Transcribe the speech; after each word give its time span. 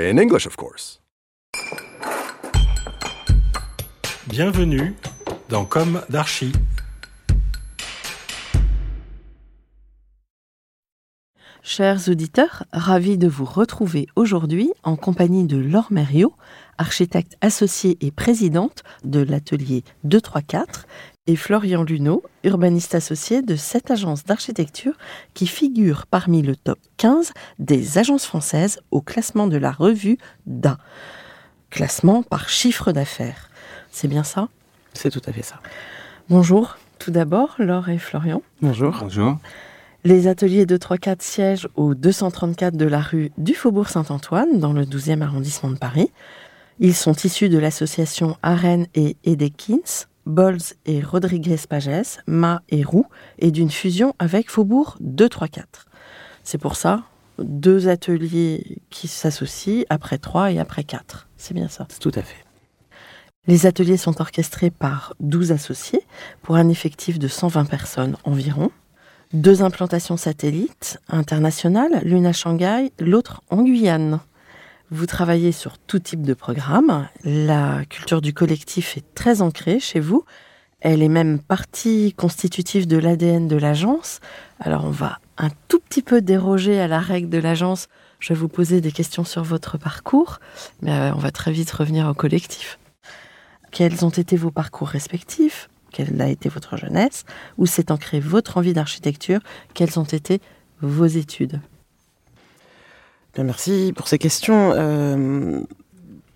In 0.00 0.16
English, 0.16 0.46
of 0.46 0.54
course. 0.54 1.00
Bienvenue 4.28 4.94
dans 5.48 5.64
Comme 5.64 6.02
d'Archi. 6.08 6.52
Chers 11.64 12.08
auditeurs, 12.08 12.62
ravi 12.72 13.18
de 13.18 13.26
vous 13.26 13.44
retrouver 13.44 14.06
aujourd'hui 14.14 14.70
en 14.84 14.94
compagnie 14.94 15.44
de 15.44 15.56
Laure 15.56 15.90
Mériot, 15.90 16.32
architecte 16.78 17.36
associée 17.40 17.98
et 18.00 18.12
présidente 18.12 18.84
de 19.02 19.18
l'atelier 19.18 19.82
234, 20.04 20.86
et 21.28 21.36
Florian 21.36 21.84
Luneau, 21.84 22.24
urbaniste 22.42 22.94
associé 22.94 23.42
de 23.42 23.54
cette 23.54 23.90
agence 23.90 24.24
d'architecture 24.24 24.94
qui 25.34 25.46
figure 25.46 26.06
parmi 26.06 26.40
le 26.40 26.56
top 26.56 26.78
15 26.96 27.32
des 27.58 27.98
agences 27.98 28.24
françaises 28.24 28.80
au 28.90 29.02
classement 29.02 29.46
de 29.46 29.58
la 29.58 29.70
revue 29.70 30.16
DA. 30.46 30.78
Classement 31.68 32.22
par 32.22 32.48
chiffre 32.48 32.92
d'affaires. 32.92 33.50
C'est 33.90 34.08
bien 34.08 34.24
ça? 34.24 34.48
C'est 34.94 35.10
tout 35.10 35.20
à 35.26 35.32
fait 35.32 35.42
ça. 35.42 35.60
Bonjour, 36.30 36.78
tout 36.98 37.10
d'abord, 37.10 37.56
Laure 37.58 37.90
et 37.90 37.98
Florian. 37.98 38.42
Bonjour. 38.62 38.96
Bonjour. 38.98 39.36
Les 40.04 40.28
ateliers 40.28 40.64
234 40.64 41.20
siègent 41.20 41.68
au 41.76 41.94
234 41.94 42.74
de 42.74 42.86
la 42.86 43.00
rue 43.00 43.32
du 43.36 43.52
Faubourg 43.52 43.90
Saint-Antoine, 43.90 44.60
dans 44.60 44.72
le 44.72 44.86
12e 44.86 45.20
arrondissement 45.20 45.70
de 45.70 45.76
Paris. 45.76 46.10
Ils 46.80 46.94
sont 46.94 47.12
issus 47.12 47.50
de 47.50 47.58
l'association 47.58 48.38
Arène 48.42 48.86
et 48.94 49.16
Edekins, 49.24 50.06
Bols 50.28 50.74
et 50.86 51.02
Rodriguez 51.02 51.56
Pages, 51.68 52.20
Ma 52.26 52.62
et 52.68 52.84
Roux, 52.84 53.06
et 53.38 53.50
d'une 53.50 53.70
fusion 53.70 54.14
avec 54.18 54.50
Faubourg 54.50 54.96
234. 55.00 55.86
C'est 56.44 56.58
pour 56.58 56.76
ça, 56.76 57.02
deux 57.38 57.88
ateliers 57.88 58.78
qui 58.90 59.08
s'associent 59.08 59.84
après 59.88 60.18
trois 60.18 60.52
et 60.52 60.58
après 60.58 60.84
quatre. 60.84 61.28
C'est 61.36 61.54
bien 61.54 61.68
ça. 61.68 61.86
Tout 62.00 62.12
à 62.14 62.22
fait. 62.22 62.44
Les 63.46 63.64
ateliers 63.64 63.96
sont 63.96 64.20
orchestrés 64.20 64.70
par 64.70 65.14
12 65.20 65.52
associés 65.52 66.02
pour 66.42 66.56
un 66.56 66.68
effectif 66.68 67.18
de 67.18 67.28
120 67.28 67.64
personnes 67.64 68.16
environ. 68.24 68.70
Deux 69.32 69.62
implantations 69.62 70.18
satellites 70.18 70.98
internationales, 71.08 72.00
l'une 72.02 72.26
à 72.26 72.34
Shanghai, 72.34 72.92
l'autre 72.98 73.42
en 73.48 73.62
Guyane. 73.62 74.20
Vous 74.90 75.04
travaillez 75.04 75.52
sur 75.52 75.76
tout 75.76 75.98
type 75.98 76.22
de 76.22 76.32
programme. 76.32 77.08
La 77.22 77.84
culture 77.84 78.22
du 78.22 78.32
collectif 78.32 78.96
est 78.96 79.04
très 79.14 79.42
ancrée 79.42 79.80
chez 79.80 80.00
vous. 80.00 80.24
Elle 80.80 81.02
est 81.02 81.10
même 81.10 81.40
partie 81.40 82.14
constitutive 82.14 82.86
de 82.86 82.96
l'ADN 82.96 83.48
de 83.48 83.56
l'agence. 83.56 84.20
Alors 84.60 84.86
on 84.86 84.90
va 84.90 85.18
un 85.36 85.50
tout 85.68 85.78
petit 85.78 86.00
peu 86.00 86.22
déroger 86.22 86.80
à 86.80 86.88
la 86.88 87.00
règle 87.00 87.28
de 87.28 87.36
l'agence. 87.36 87.88
Je 88.18 88.32
vais 88.32 88.40
vous 88.40 88.48
poser 88.48 88.80
des 88.80 88.90
questions 88.90 89.24
sur 89.24 89.42
votre 89.42 89.76
parcours, 89.76 90.40
mais 90.80 90.92
euh, 90.92 91.14
on 91.14 91.18
va 91.18 91.32
très 91.32 91.52
vite 91.52 91.70
revenir 91.70 92.08
au 92.08 92.14
collectif. 92.14 92.78
Quels 93.70 94.06
ont 94.06 94.10
été 94.10 94.36
vos 94.36 94.50
parcours 94.50 94.88
respectifs? 94.88 95.68
Quelle 95.92 96.18
a 96.22 96.28
été 96.28 96.48
votre 96.48 96.78
jeunesse? 96.78 97.24
Où 97.58 97.66
s'est 97.66 97.92
ancrée 97.92 98.20
votre 98.20 98.56
envie 98.56 98.72
d'architecture? 98.72 99.40
Quelles 99.74 99.98
ont 99.98 100.04
été 100.04 100.40
vos 100.80 101.06
études? 101.06 101.60
Bien, 103.34 103.44
merci 103.44 103.92
pour 103.94 104.08
ces 104.08 104.18
questions. 104.18 104.72
Euh, 104.74 105.60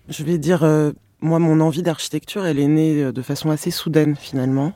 je 0.09 0.23
vais 0.23 0.37
dire, 0.37 0.63
euh, 0.63 0.91
moi, 1.21 1.39
mon 1.39 1.59
envie 1.59 1.83
d'architecture, 1.83 2.45
elle 2.45 2.59
est 2.59 2.67
née 2.67 3.11
de 3.11 3.21
façon 3.21 3.49
assez 3.49 3.71
soudaine 3.71 4.15
finalement. 4.15 4.73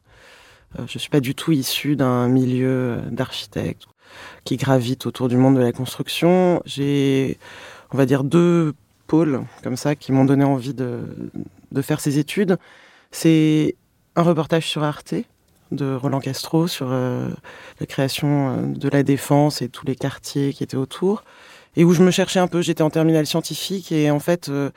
Euh, 0.77 0.83
je 0.88 0.95
ne 0.95 1.00
suis 1.00 1.09
pas 1.09 1.19
du 1.19 1.35
tout 1.35 1.51
issu 1.51 1.95
d'un 1.95 2.27
milieu 2.27 3.00
d'architectes 3.11 3.85
qui 4.44 4.57
gravite 4.57 5.06
autour 5.06 5.27
du 5.27 5.38
monde 5.38 5.56
de 5.56 5.61
la 5.61 5.72
construction. 5.72 6.61
J'ai, 6.66 7.38
on 7.91 7.97
va 7.97 8.06
dire, 8.06 8.23
deux 8.23 8.73
pôles 9.07 9.44
comme 9.63 9.77
ça 9.77 9.95
qui 9.95 10.11
m'ont 10.11 10.25
donné 10.25 10.44
envie 10.44 10.73
de, 10.73 11.01
faire 11.81 12.00
ces 12.00 12.19
études. 12.19 12.57
C'est 13.11 13.75
un 14.16 14.23
reportage 14.23 14.66
sur 14.66 14.83
Arte 14.83 15.13
de 15.72 15.95
Roland 15.95 16.19
Castro 16.19 16.67
sur 16.67 16.88
euh, 16.91 17.29
la 17.79 17.85
création 17.85 18.50
euh, 18.50 18.61
de 18.67 18.89
la 18.89 19.03
défense 19.03 19.61
et 19.61 19.69
tous 19.69 19.85
les 19.85 19.95
quartiers 19.95 20.53
qui 20.53 20.63
étaient 20.63 20.77
autour 20.77 21.23
et 21.77 21.85
où 21.85 21.93
je 21.93 22.03
me 22.03 22.11
cherchais 22.11 22.39
un 22.39 22.47
peu. 22.47 22.61
J'étais 22.61 22.81
en 22.81 22.89
terminale 22.89 23.25
scientifique 23.25 23.93
et 23.93 24.11
en 24.11 24.19
fait, 24.19 24.49
euh, 24.49 24.71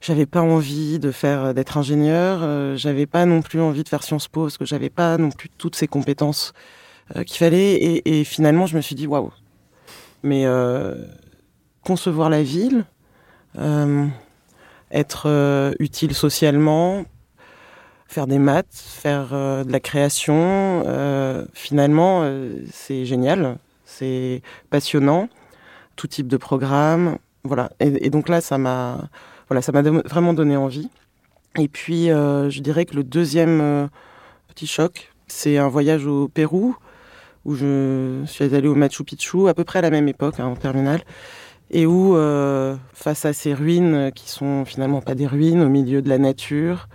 j'avais 0.00 0.24
pas 0.24 0.40
envie 0.40 0.98
de 0.98 1.10
faire 1.10 1.52
d'être 1.52 1.76
ingénieur. 1.76 2.40
euh, 2.42 2.76
j'avais 2.76 3.06
pas 3.06 3.26
non 3.26 3.42
plus 3.42 3.60
envie 3.60 3.82
de 3.82 3.88
faire 3.88 4.04
Sciences 4.04 4.28
Po 4.28 4.44
parce 4.44 4.56
que 4.56 4.64
j'avais 4.64 4.88
pas 4.88 5.18
non 5.18 5.30
plus 5.30 5.50
toutes 5.50 5.76
ces 5.76 5.88
compétences 5.88 6.54
euh, 7.16 7.24
qu'il 7.24 7.38
fallait. 7.38 8.02
Et, 8.06 8.24
finalement, 8.24 8.66
je 8.66 8.76
me 8.76 8.80
suis 8.80 8.94
dit 8.94 9.06
waouh. 9.06 9.32
Mais 10.22 10.46
euh, 10.46 10.94
concevoir 11.82 12.30
la 12.30 12.42
ville, 12.42 12.86
euh, 13.58 14.06
être 14.92 15.24
euh, 15.26 15.72
utile 15.80 16.14
socialement, 16.14 17.04
faire 18.06 18.28
des 18.28 18.38
maths, 18.38 18.66
faire 18.72 19.30
euh, 19.32 19.64
de 19.64 19.72
la 19.72 19.80
création, 19.80 20.84
euh, 20.86 21.44
finalement, 21.52 22.20
euh, 22.22 22.62
c'est 22.72 23.04
génial, 23.04 23.58
c'est 23.84 24.40
passionnant, 24.70 25.28
tout 25.96 26.06
type 26.06 26.28
de 26.28 26.36
programme, 26.36 27.18
voilà. 27.44 27.70
Et, 27.80 28.10
donc 28.10 28.28
là, 28.28 28.40
ça 28.40 28.58
m'a, 28.58 29.08
voilà, 29.48 29.62
ça 29.62 29.72
m'a 29.72 29.82
vraiment 29.82 30.32
donné 30.32 30.56
envie. 30.56 30.88
Et 31.58 31.68
puis, 31.68 32.10
euh, 32.10 32.50
je 32.50 32.60
dirais 32.60 32.84
que 32.84 32.96
le 32.96 33.04
deuxième 33.04 33.60
euh, 33.60 33.86
petit 34.48 34.66
choc, 34.66 35.12
c'est 35.28 35.58
un 35.58 35.68
voyage 35.68 36.06
au 36.06 36.28
Pérou 36.28 36.76
où 37.44 37.54
je 37.54 38.22
suis 38.26 38.54
allée 38.54 38.68
au 38.68 38.74
Machu 38.74 39.04
Picchu 39.04 39.48
à 39.48 39.54
peu 39.54 39.64
près 39.64 39.80
à 39.80 39.82
la 39.82 39.90
même 39.90 40.08
époque, 40.08 40.40
hein, 40.40 40.46
en 40.46 40.56
terminale, 40.56 41.02
et 41.70 41.84
où, 41.84 42.16
euh, 42.16 42.74
face 42.94 43.26
à 43.26 43.34
ces 43.34 43.52
ruines 43.52 44.10
qui 44.14 44.30
sont 44.30 44.64
finalement 44.64 45.02
pas 45.02 45.14
des 45.14 45.26
ruines, 45.26 45.60
au 45.60 45.68
milieu 45.68 46.00
de 46.00 46.08
la 46.08 46.16
nature, 46.16 46.88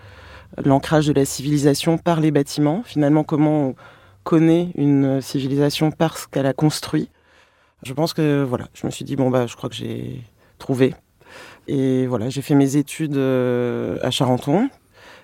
l'ancrage 0.66 1.06
de 1.06 1.14
la 1.14 1.26
civilisation 1.26 2.00
par 2.00 2.20
les 2.20 2.32
bâtiments, 2.32 2.82
finalement 2.84 3.24
comment 3.24 3.68
on 3.68 3.76
connaît 4.24 4.72
une 4.76 5.22
civilisation 5.22 5.92
parce 5.92 6.26
qu'elle 6.26 6.48
a 6.48 6.54
construit. 6.54 7.10
Je 7.84 7.94
pense 7.94 8.14
que 8.14 8.44
voilà, 8.44 8.68
je 8.74 8.86
me 8.86 8.92
suis 8.92 9.06
dit 9.06 9.16
bon 9.16 9.30
bah 9.30 9.48
je 9.48 9.56
crois 9.56 9.70
que 9.70 9.76
j'ai 9.76 10.22
trouvé. 10.58 10.94
Et 11.68 12.08
voilà, 12.08 12.30
j'ai 12.30 12.42
fait 12.42 12.56
mes 12.56 12.76
études 12.76 13.16
euh, 13.18 13.98
à 14.02 14.12
Charenton. 14.12 14.70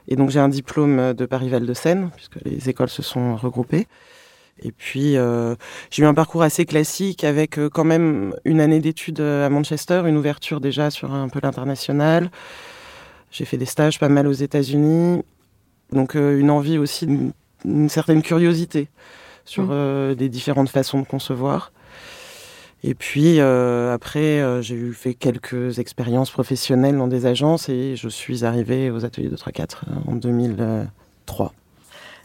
Et 0.08 0.16
donc 0.16 0.30
j'ai 0.30 0.40
un 0.40 0.50
diplôme 0.50 1.14
de 1.14 1.26
Paris-Val 1.26 1.66
de 1.66 1.74
Seine, 1.74 2.12
puisque 2.16 2.36
les 2.46 2.70
écoles 2.70 2.90
se 2.90 3.02
sont 3.02 3.36
regroupées. 3.36 3.88
Et 4.62 4.72
puis 4.72 5.18
euh, 5.18 5.56
j'ai 5.92 6.04
eu 6.04 6.06
un 6.06 6.14
parcours 6.14 6.44
assez 6.44 6.66
classique 6.66 7.24
avec 7.24 7.58
euh, 7.60 7.70
quand 7.70 7.84
même 7.84 8.34
une 8.46 8.62
année 8.62 8.80
d'études 8.80 9.20
à 9.20 9.50
Manchester, 9.50 10.04
une 10.06 10.16
ouverture 10.18 10.62
déjà 10.62 10.92
sur 10.92 11.14
un 11.14 11.28
peu 11.28 11.40
l'international. 11.44 12.32
J'ai 13.32 13.44
fait 13.46 13.58
des 13.58 13.66
stages 13.66 14.00
pas 14.00 14.08
mal 14.10 14.28
aux 14.28 14.32
États-Unis. 14.32 15.24
Donc 15.92 16.16
euh, 16.16 16.40
une 16.40 16.50
envie 16.52 16.78
aussi, 16.78 17.08
une 17.66 17.90
certaine 17.90 18.22
curiosité 18.22 18.88
sur 19.46 19.66
Mm. 19.66 19.70
euh, 19.72 20.16
des 20.16 20.30
différentes 20.30 20.70
façons 20.70 21.00
de 21.00 21.06
concevoir. 21.06 21.72
Et 22.88 22.94
puis 22.94 23.40
euh, 23.40 23.92
après, 23.94 24.42
euh, 24.42 24.62
j'ai 24.62 24.76
eu 24.76 24.94
fait 24.94 25.16
quelques 25.16 25.80
expériences 25.80 26.30
professionnelles 26.30 26.96
dans 26.98 27.08
des 27.08 27.26
agences 27.26 27.68
et 27.68 27.96
je 27.96 28.08
suis 28.08 28.46
arrivée 28.46 28.92
aux 28.92 29.06
ateliers 29.06 29.30
de 29.30 29.36
3-4 29.36 29.86
en 30.08 30.16
2003. 30.16 31.54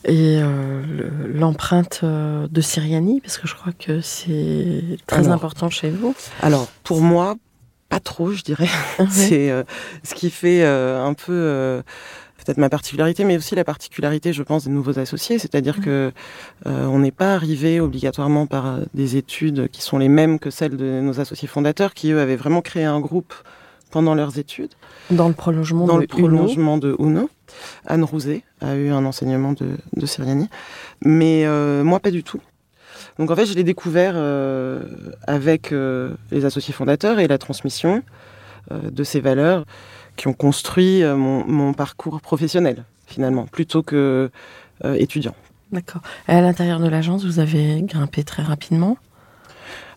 Et 0.04 0.38
euh, 0.42 0.82
le- 0.86 1.32
l'empreinte 1.32 2.00
euh, 2.02 2.46
de 2.50 2.60
Siriani, 2.60 3.20
parce 3.22 3.38
que 3.38 3.48
je 3.48 3.54
crois 3.54 3.72
que 3.72 4.02
c'est 4.02 4.82
très 5.06 5.20
Alors. 5.20 5.32
important 5.32 5.70
chez 5.70 5.88
vous. 5.90 6.14
Alors, 6.42 6.68
pour 6.84 7.00
moi, 7.00 7.36
pas 7.88 8.00
trop, 8.00 8.30
je 8.32 8.42
dirais. 8.42 8.68
C'est 9.10 9.50
euh, 9.50 9.62
ce 10.04 10.14
qui 10.14 10.30
fait 10.30 10.62
euh, 10.62 11.02
un 11.02 11.12
peu 11.14 11.32
euh, 11.32 11.82
peut-être 12.50 12.58
ma 12.58 12.68
particularité, 12.68 13.22
mais 13.22 13.36
aussi 13.36 13.54
la 13.54 13.62
particularité, 13.62 14.32
je 14.32 14.42
pense, 14.42 14.64
des 14.64 14.72
nouveaux 14.72 14.98
associés. 14.98 15.38
C'est-à-dire 15.38 15.80
que 15.80 16.10
euh, 16.66 16.86
on 16.86 16.98
n'est 16.98 17.12
pas 17.12 17.34
arrivé 17.34 17.78
obligatoirement 17.78 18.46
par 18.46 18.80
des 18.92 19.16
études 19.16 19.68
qui 19.68 19.82
sont 19.82 19.98
les 19.98 20.08
mêmes 20.08 20.40
que 20.40 20.50
celles 20.50 20.76
de 20.76 21.00
nos 21.00 21.20
associés 21.20 21.46
fondateurs, 21.46 21.94
qui 21.94 22.10
eux 22.10 22.18
avaient 22.18 22.34
vraiment 22.34 22.60
créé 22.60 22.82
un 22.82 22.98
groupe 22.98 23.32
pendant 23.92 24.16
leurs 24.16 24.38
études, 24.38 24.70
Dans 25.12 25.28
le 25.28 25.34
prolongement 25.34 25.86
dans 25.86 25.96
de 25.96 26.02
le 26.02 26.06
prolongement 26.06 26.76
de 26.76 26.96
Uno. 26.98 27.28
Anne 27.86 28.04
Rouzet 28.04 28.42
a 28.60 28.74
eu 28.76 28.90
un 28.90 29.04
enseignement 29.04 29.52
de, 29.52 29.66
de 29.96 30.06
Siriani, 30.06 30.48
mais 31.04 31.44
euh, 31.44 31.82
moi 31.84 32.00
pas 32.00 32.12
du 32.12 32.22
tout. 32.24 32.40
Donc 33.18 33.30
en 33.30 33.36
fait, 33.36 33.46
je 33.46 33.54
l'ai 33.54 33.64
découvert 33.64 34.12
euh, 34.14 34.82
avec 35.26 35.72
les 35.72 36.44
associés 36.44 36.74
fondateurs 36.74 37.18
et 37.20 37.28
la 37.28 37.38
transmission 37.38 38.02
de 38.70 39.04
ces 39.04 39.20
valeurs 39.20 39.64
qui 40.20 40.28
ont 40.28 40.34
construit 40.34 41.02
euh, 41.02 41.16
mon, 41.16 41.46
mon 41.46 41.72
parcours 41.72 42.20
professionnel 42.20 42.84
finalement, 43.06 43.46
plutôt 43.46 43.82
que 43.82 44.30
euh, 44.84 44.94
étudiant. 44.94 45.34
D'accord. 45.72 46.02
Et 46.28 46.32
à 46.32 46.42
l'intérieur 46.42 46.78
de 46.78 46.88
l'agence, 46.88 47.24
vous 47.24 47.38
avez 47.38 47.80
grimpé 47.80 48.22
très 48.22 48.42
rapidement? 48.42 48.98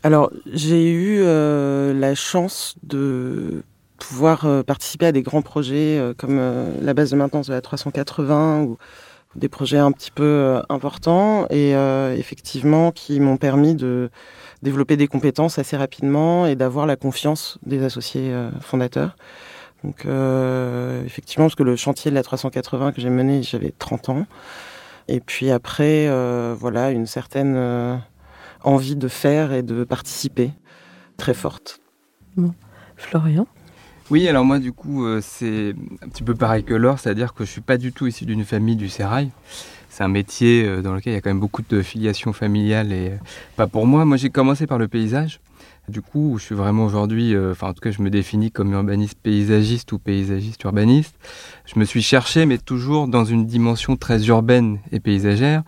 Alors, 0.02 0.32
j'ai 0.52 0.90
eu 0.90 1.20
euh, 1.20 1.94
la 1.94 2.16
chance 2.16 2.76
de 2.84 3.64
pouvoir 3.98 4.46
euh, 4.46 4.64
participer 4.64 5.08
à 5.08 5.12
des 5.12 5.24
grands 5.24 5.42
projets 5.42 6.00
euh, 6.00 6.14
comme 6.18 6.40
la 6.82 6.94
base 6.94 7.12
de 7.12 7.18
maintenance 7.18 7.48
de 7.48 7.54
la 7.54 7.62
380 7.62 8.62
ou 8.62 8.78
des 9.36 9.50
projets 9.50 9.78
un 9.78 9.92
petit 9.92 10.12
peu 10.12 10.62
importants 10.70 11.48
et 11.50 11.72
effectivement 11.72 12.92
qui 12.92 13.20
m'ont 13.20 13.38
permis 13.38 13.74
de 13.74 14.12
développer 14.62 14.96
des 14.96 15.08
compétences 15.08 15.58
assez 15.58 15.76
rapidement 15.76 16.46
et 16.46 16.56
d'avoir 16.56 16.86
la 16.86 16.96
confiance 16.96 17.58
des 17.66 17.84
associés 17.84 18.32
fondateurs. 18.62 19.18
Donc 19.84 20.06
euh, 20.06 21.04
effectivement, 21.06 21.46
parce 21.46 21.56
que 21.56 21.64
le 21.64 21.76
chantier 21.76 22.10
de 22.12 22.16
la 22.16 22.24
380 22.24 22.94
que 22.94 23.02
j'ai 23.02 23.10
mené, 23.10 23.44
j'avais 23.44 23.74
30 23.78 24.10
ans. 24.10 24.26
Et 25.08 25.20
puis 25.20 25.52
après, 25.52 26.08
euh, 26.08 26.56
voilà, 26.58 26.92
une 26.92 27.06
certaine 27.06 27.56
euh, 27.56 27.96
envie 28.64 28.96
de 28.96 29.08
faire 29.08 29.52
et 29.52 29.64
de 29.64 29.84
participer 29.84 30.52
très 31.18 31.34
forte. 31.34 31.82
Florian? 32.96 33.48
Oui, 34.10 34.28
alors 34.28 34.46
moi, 34.46 34.60
du 34.60 34.72
coup, 34.72 35.06
euh, 35.06 35.20
c'est 35.22 35.76
un 36.02 36.08
petit 36.08 36.24
peu 36.24 36.36
pareil 36.36 36.64
que 36.64 36.74
Laure, 36.74 37.00
c'est-à-dire 37.00 37.34
que 37.34 37.46
je 37.46 37.52
suis 37.52 37.62
pas 37.62 37.78
du 37.78 37.92
tout 37.92 38.08
issu 38.08 38.26
d'une 38.26 38.46
famille 38.46 38.76
du 38.76 38.90
sérail. 38.90 39.32
C'est 39.90 40.04
un 40.04 40.08
métier 40.08 40.82
dans 40.82 40.94
lequel 40.94 41.14
il 41.14 41.16
y 41.16 41.20
a 41.20 41.22
quand 41.22 41.30
même 41.30 41.40
beaucoup 41.40 41.62
de 41.70 41.84
filiation 41.84 42.34
familiale 42.34 42.92
et 42.92 43.12
pas 43.56 43.68
pour 43.68 43.86
moi. 43.86 44.06
Moi, 44.06 44.18
j'ai 44.18 44.32
commencé 44.32 44.66
par 44.66 44.80
le 44.80 44.88
paysage. 44.88 45.40
Du 45.90 46.02
coup, 46.02 46.38
je 46.40 46.46
suis 46.46 46.56
vraiment 46.56 46.86
aujourd'hui, 46.86 47.36
euh, 47.36 47.52
enfin 47.52 47.68
en 47.68 47.74
tout 47.74 47.82
cas, 47.82 47.92
je 47.92 48.02
me 48.02 48.10
définis 48.10 48.52
comme 48.52 48.72
urbaniste 48.72 49.20
paysagiste 49.22 49.92
ou 49.92 50.00
paysagiste 50.00 50.64
urbaniste. 50.64 51.16
Je 51.66 51.78
me 51.78 51.84
suis 51.84 52.02
cherché, 52.02 52.46
mais 52.46 52.58
toujours 52.58 53.08
dans 53.08 53.26
une 53.26 53.46
dimension 53.46 53.98
très 53.98 54.26
urbaine 54.28 54.80
et 54.94 55.02
paysagère. 55.02 55.64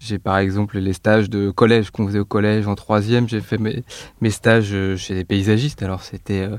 J'ai 0.00 0.18
par 0.18 0.38
exemple 0.38 0.78
les 0.78 0.92
stages 0.92 1.30
de 1.30 1.50
collège 1.50 1.90
qu'on 1.90 2.06
faisait 2.06 2.18
au 2.18 2.24
collège 2.24 2.66
en 2.66 2.74
troisième. 2.74 3.28
J'ai 3.28 3.40
fait 3.40 3.58
mes, 3.58 4.30
stages 4.30 4.70
euh, 4.72 4.96
chez 4.96 5.14
les 5.14 5.24
paysagistes. 5.24 5.82
Alors 5.82 6.02
c'était 6.02 6.40
euh, 6.40 6.58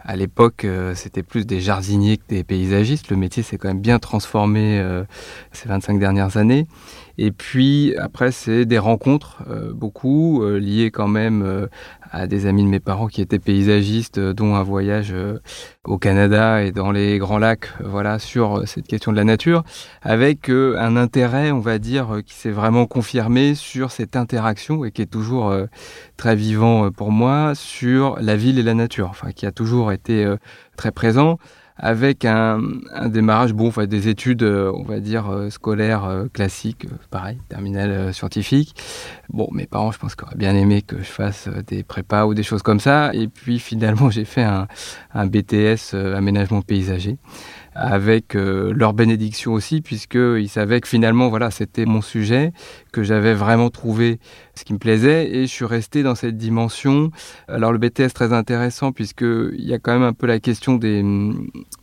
à 0.00 0.16
l'époque, 0.16 0.66
c'était 0.94 1.22
plus 1.22 1.46
des 1.46 1.60
jardiniers 1.60 2.16
que 2.16 2.26
des 2.28 2.42
paysagistes. 2.42 3.08
Le 3.08 3.16
métier 3.16 3.44
s'est 3.44 3.56
quand 3.56 3.68
même 3.68 3.80
bien 3.80 4.00
transformé 4.00 4.80
euh, 4.80 5.04
ces 5.52 5.68
25 5.68 6.00
dernières 6.00 6.36
années. 6.36 6.66
Et 7.18 7.30
puis 7.30 7.94
après, 7.96 8.32
c'est 8.32 8.64
des 8.64 8.78
rencontres, 8.78 9.42
euh, 9.48 9.72
beaucoup, 9.72 10.42
euh, 10.42 10.58
liées 10.58 10.90
quand 10.90 11.08
même 11.08 11.42
euh, 11.42 11.66
à 12.12 12.26
des 12.26 12.46
amis 12.46 12.62
de 12.62 12.68
mes 12.68 12.78
parents 12.78 13.08
qui 13.08 13.22
étaient 13.22 13.38
paysagistes, 13.38 14.18
euh, 14.18 14.34
dont 14.34 14.54
un 14.54 14.62
voyage 14.62 15.12
euh, 15.12 15.38
au 15.84 15.98
Canada 15.98 16.62
et 16.62 16.70
dans 16.70 16.92
les 16.92 17.18
Grands 17.18 17.38
Lacs, 17.38 17.68
euh, 17.80 17.88
voilà, 17.88 18.18
sur 18.18 18.68
cette 18.68 18.86
question 18.86 19.12
de 19.12 19.16
la 19.16 19.24
nature, 19.24 19.64
avec 20.02 20.50
un 20.50 20.96
intérêt, 20.96 21.50
on 21.50 21.60
va 21.60 21.78
dire, 21.78 22.20
qui 22.26 22.34
s'est 22.34 22.50
vraiment 22.50 22.86
confirmé 22.86 23.54
sur 23.54 23.90
cette 23.90 24.14
interaction 24.14 24.84
et 24.84 24.90
qui 24.90 25.02
est 25.02 25.06
toujours 25.06 25.54
très 26.16 26.36
vivant 26.36 26.90
pour 26.90 27.10
moi 27.10 27.54
sur 27.54 28.18
la 28.20 28.36
ville 28.36 28.58
et 28.58 28.62
la 28.62 28.74
nature, 28.74 29.08
enfin 29.08 29.32
qui 29.32 29.46
a 29.46 29.52
toujours 29.52 29.92
été 29.92 30.30
très 30.76 30.90
présent 30.90 31.38
avec 31.82 32.24
un, 32.24 32.60
démarrage, 33.06 33.52
bon, 33.52 33.70
des 33.86 34.08
études, 34.08 34.44
euh, 34.44 34.72
on 34.72 34.84
va 34.84 35.00
dire, 35.00 35.28
euh, 35.28 35.50
scolaires 35.50 36.04
euh, 36.04 36.26
classiques, 36.32 36.86
pareil, 37.10 37.38
terminale 37.48 38.14
scientifique. 38.14 38.76
Bon, 39.30 39.48
mes 39.50 39.66
parents, 39.66 39.90
je 39.90 39.98
pense 39.98 40.14
auraient 40.22 40.36
bien 40.36 40.54
aimé 40.54 40.82
que 40.82 40.98
je 40.98 41.10
fasse 41.10 41.48
des 41.66 41.82
prépas 41.82 42.26
ou 42.26 42.34
des 42.34 42.44
choses 42.44 42.62
comme 42.62 42.78
ça. 42.78 43.10
Et 43.14 43.26
puis 43.26 43.58
finalement, 43.58 44.10
j'ai 44.10 44.24
fait 44.24 44.44
un, 44.44 44.68
BTS 45.14 45.94
aménagement 45.94 46.62
paysager 46.62 47.16
avec 47.74 48.34
leur 48.34 48.92
bénédiction 48.92 49.52
aussi, 49.54 49.80
puisqu'ils 49.80 50.48
savaient 50.48 50.80
que 50.80 50.88
finalement, 50.88 51.30
voilà, 51.30 51.50
c'était 51.50 51.86
mon 51.86 52.02
sujet, 52.02 52.52
que 52.92 53.02
j'avais 53.02 53.34
vraiment 53.34 53.70
trouvé 53.70 54.18
ce 54.54 54.64
qui 54.64 54.72
me 54.72 54.78
plaisait, 54.78 55.30
et 55.34 55.42
je 55.42 55.52
suis 55.52 55.64
resté 55.64 56.02
dans 56.02 56.14
cette 56.14 56.36
dimension. 56.36 57.10
Alors 57.48 57.72
le 57.72 57.78
BTS 57.78 58.12
très 58.14 58.32
intéressant, 58.32 58.92
puisqu'il 58.92 59.64
y 59.64 59.74
a 59.74 59.78
quand 59.78 59.92
même 59.92 60.02
un 60.02 60.12
peu 60.12 60.26
la 60.26 60.40
question 60.40 60.76
des... 60.76 61.04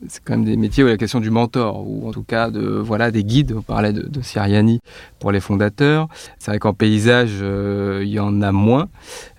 C'est 0.08 0.24
quand 0.24 0.34
même 0.34 0.46
des 0.46 0.56
métiers 0.56 0.80
il 0.84 0.88
a 0.88 0.92
la 0.92 0.98
question 0.98 1.20
du 1.20 1.32
mentor, 1.32 1.86
ou 1.86 2.08
en 2.08 2.12
tout 2.12 2.24
cas 2.24 2.50
de, 2.50 2.62
voilà, 2.62 3.12
des 3.12 3.24
guides. 3.24 3.54
On 3.58 3.62
parlait 3.62 3.94
de, 3.94 4.22
Siriani 4.22 4.80
pour 5.20 5.32
les 5.32 5.40
fondateurs. 5.40 6.08
C'est 6.38 6.52
vrai 6.52 6.60
qu'en 6.60 6.74
paysage, 6.74 7.40
euh, 7.42 8.02
il 8.04 8.10
y 8.10 8.20
en 8.20 8.42
a 8.42 8.52
moins. 8.52 8.88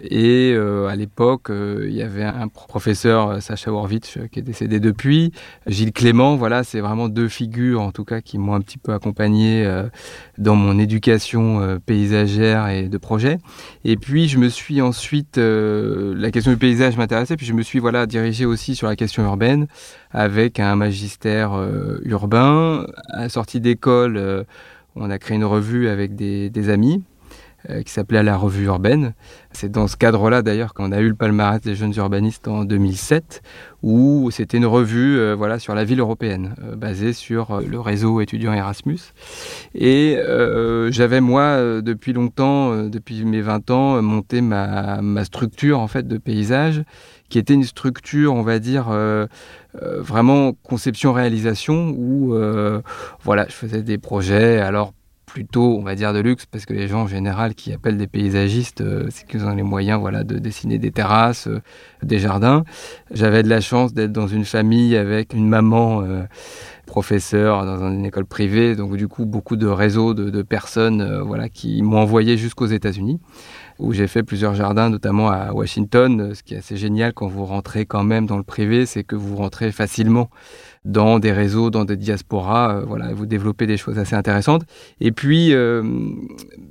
Et 0.02 0.52
euh, 0.54 0.88
à 0.88 0.96
l'époque, 0.96 1.50
euh, 1.50 1.86
il 1.88 1.94
y 1.94 2.02
avait 2.02 2.24
un 2.24 2.48
professeur, 2.48 3.40
Sacha 3.42 3.72
Horvitch, 3.72 4.18
qui 4.30 4.40
est 4.40 4.42
décédé 4.42 4.80
depuis, 4.80 5.32
Gilles 5.66 5.92
Clément, 5.92 6.36
voilà, 6.36 6.64
c'est 6.64 6.80
vraiment 6.80 7.08
deux 7.08 7.28
figures, 7.28 7.80
en 7.80 7.92
tout 7.92 8.04
cas, 8.04 8.20
qui 8.20 8.38
m'ont 8.38 8.54
un 8.54 8.60
petit 8.60 8.78
peu 8.78 8.92
accompagné 8.92 9.66
dans 10.38 10.56
mon 10.56 10.78
éducation 10.78 11.59
euh, 11.60 11.78
paysagère 11.84 12.68
et 12.68 12.88
de 12.88 12.98
projet. 12.98 13.38
Et 13.84 13.96
puis, 13.96 14.28
je 14.28 14.38
me 14.38 14.48
suis 14.48 14.80
ensuite, 14.80 15.38
euh, 15.38 16.14
la 16.16 16.30
question 16.30 16.50
du 16.52 16.58
paysage 16.58 16.96
m'intéressait, 16.96 17.36
puis 17.36 17.46
je 17.46 17.52
me 17.52 17.62
suis, 17.62 17.78
voilà, 17.78 18.06
dirigé 18.06 18.44
aussi 18.44 18.74
sur 18.74 18.86
la 18.86 18.96
question 18.96 19.22
urbaine, 19.24 19.66
avec 20.10 20.60
un 20.60 20.76
magistère 20.76 21.54
euh, 21.54 22.00
urbain. 22.04 22.86
À 23.08 23.28
sortie 23.28 23.60
d'école, 23.60 24.46
on 24.96 25.10
a 25.10 25.18
créé 25.18 25.36
une 25.36 25.44
revue 25.44 25.88
avec 25.88 26.14
des, 26.14 26.68
amis 26.68 27.02
qui 27.84 27.92
s'appelait 27.92 28.22
La 28.22 28.36
Revue 28.36 28.64
Urbaine. 28.64 29.14
C'est 29.52 29.70
dans 29.70 29.86
ce 29.86 29.96
cadre-là 29.96 30.42
d'ailleurs 30.42 30.74
qu'on 30.74 30.92
a 30.92 31.00
eu 31.00 31.08
le 31.08 31.14
palmarès 31.14 31.60
des 31.60 31.74
jeunes 31.74 31.94
urbanistes 31.96 32.48
en 32.48 32.64
2007, 32.64 33.42
où 33.82 34.30
c'était 34.30 34.58
une 34.58 34.66
revue 34.66 35.18
euh, 35.18 35.34
voilà, 35.34 35.58
sur 35.58 35.74
la 35.74 35.84
ville 35.84 36.00
européenne, 36.00 36.54
euh, 36.62 36.76
basée 36.76 37.12
sur 37.12 37.50
euh, 37.50 37.62
le 37.66 37.80
réseau 37.80 38.20
étudiant 38.20 38.52
Erasmus. 38.52 38.98
Et 39.74 40.16
euh, 40.18 40.90
j'avais 40.92 41.20
moi, 41.20 41.42
euh, 41.42 41.80
depuis 41.80 42.12
longtemps, 42.12 42.72
euh, 42.72 42.88
depuis 42.88 43.24
mes 43.24 43.40
20 43.40 43.70
ans, 43.70 43.96
euh, 43.96 44.02
monté 44.02 44.40
ma, 44.40 45.00
structure 45.24 45.80
en 45.80 45.88
fait 45.88 46.06
de 46.06 46.18
paysage, 46.18 46.82
qui 47.28 47.38
était 47.38 47.54
une 47.54 47.64
structure, 47.64 48.34
on 48.34 48.42
va 48.42 48.58
dire, 48.58 48.88
euh, 48.90 49.26
euh, 49.82 50.00
vraiment 50.00 50.52
conception-réalisation, 50.62 51.94
où 51.96 52.34
euh, 52.34 52.82
voilà, 53.22 53.46
je 53.48 53.54
faisais 53.54 53.82
des 53.82 53.98
projets, 53.98 54.58
alors 54.60 54.92
plutôt, 55.32 55.78
on 55.78 55.82
va 55.82 55.94
dire, 55.94 56.12
de 56.12 56.18
luxe, 56.18 56.44
parce 56.44 56.66
que 56.66 56.72
les 56.72 56.88
gens 56.88 57.02
en 57.02 57.06
général 57.06 57.54
qui 57.54 57.72
appellent 57.72 57.96
des 57.96 58.08
paysagistes, 58.08 58.80
euh, 58.80 59.06
c'est 59.10 59.26
qu'ils 59.28 59.44
ont 59.44 59.54
les 59.54 59.62
moyens 59.62 60.00
voilà, 60.00 60.24
de 60.24 60.38
dessiner 60.38 60.78
des 60.78 60.90
terrasses, 60.90 61.46
euh, 61.46 61.60
des 62.02 62.18
jardins. 62.18 62.64
J'avais 63.12 63.44
de 63.44 63.48
la 63.48 63.60
chance 63.60 63.94
d'être 63.94 64.10
dans 64.10 64.26
une 64.26 64.44
famille 64.44 64.96
avec 64.96 65.32
une 65.32 65.48
maman 65.48 66.02
euh, 66.02 66.24
professeur 66.86 67.64
dans 67.64 67.92
une 67.92 68.04
école 68.04 68.26
privée, 68.26 68.74
donc 68.74 68.96
du 68.96 69.06
coup 69.06 69.24
beaucoup 69.24 69.54
de 69.54 69.68
réseaux 69.68 70.14
de, 70.14 70.30
de 70.30 70.42
personnes 70.42 71.20
voilà, 71.20 71.48
qui 71.48 71.82
m'ont 71.82 71.98
envoyé 71.98 72.36
jusqu'aux 72.36 72.66
États-Unis 72.66 73.20
où 73.80 73.92
j'ai 73.94 74.06
fait 74.06 74.22
plusieurs 74.22 74.54
jardins, 74.54 74.90
notamment 74.90 75.30
à 75.30 75.52
Washington. 75.52 76.34
Ce 76.34 76.42
qui 76.42 76.54
est 76.54 76.58
assez 76.58 76.76
génial 76.76 77.14
quand 77.14 77.28
vous 77.28 77.46
rentrez 77.46 77.86
quand 77.86 78.04
même 78.04 78.26
dans 78.26 78.36
le 78.36 78.42
privé, 78.42 78.84
c'est 78.86 79.04
que 79.04 79.16
vous 79.16 79.36
rentrez 79.36 79.72
facilement 79.72 80.28
dans 80.84 81.18
des 81.18 81.32
réseaux, 81.32 81.70
dans 81.70 81.84
des 81.84 81.96
diasporas, 81.96 82.76
euh, 82.76 82.84
voilà, 82.86 83.12
vous 83.12 83.26
développez 83.26 83.66
des 83.66 83.76
choses 83.76 83.98
assez 83.98 84.16
intéressantes. 84.16 84.62
Et 85.00 85.12
puis, 85.12 85.52
euh, 85.52 85.82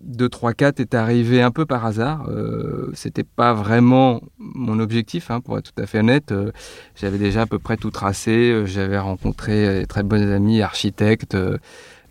2, 0.03 0.29
3, 0.29 0.53
4 0.53 0.79
est 0.79 0.95
arrivé 0.95 1.41
un 1.41 1.51
peu 1.51 1.65
par 1.65 1.85
hasard. 1.85 2.27
Euh, 2.29 2.89
C'était 2.93 3.23
pas 3.23 3.53
vraiment 3.53 4.21
mon 4.39 4.79
objectif, 4.79 5.29
hein, 5.29 5.41
pour 5.41 5.57
être 5.57 5.71
tout 5.73 5.81
à 5.81 5.85
fait 5.85 5.99
honnête. 5.99 6.31
Euh, 6.31 6.51
J'avais 6.95 7.19
déjà 7.19 7.43
à 7.43 7.45
peu 7.45 7.59
près 7.59 7.77
tout 7.77 7.91
tracé. 7.91 8.51
Euh, 8.51 8.65
J'avais 8.65 8.97
rencontré 8.97 9.81
des 9.81 9.85
très 9.85 10.03
bonnes 10.03 10.31
amies 10.31 10.61
architectes. 10.61 11.37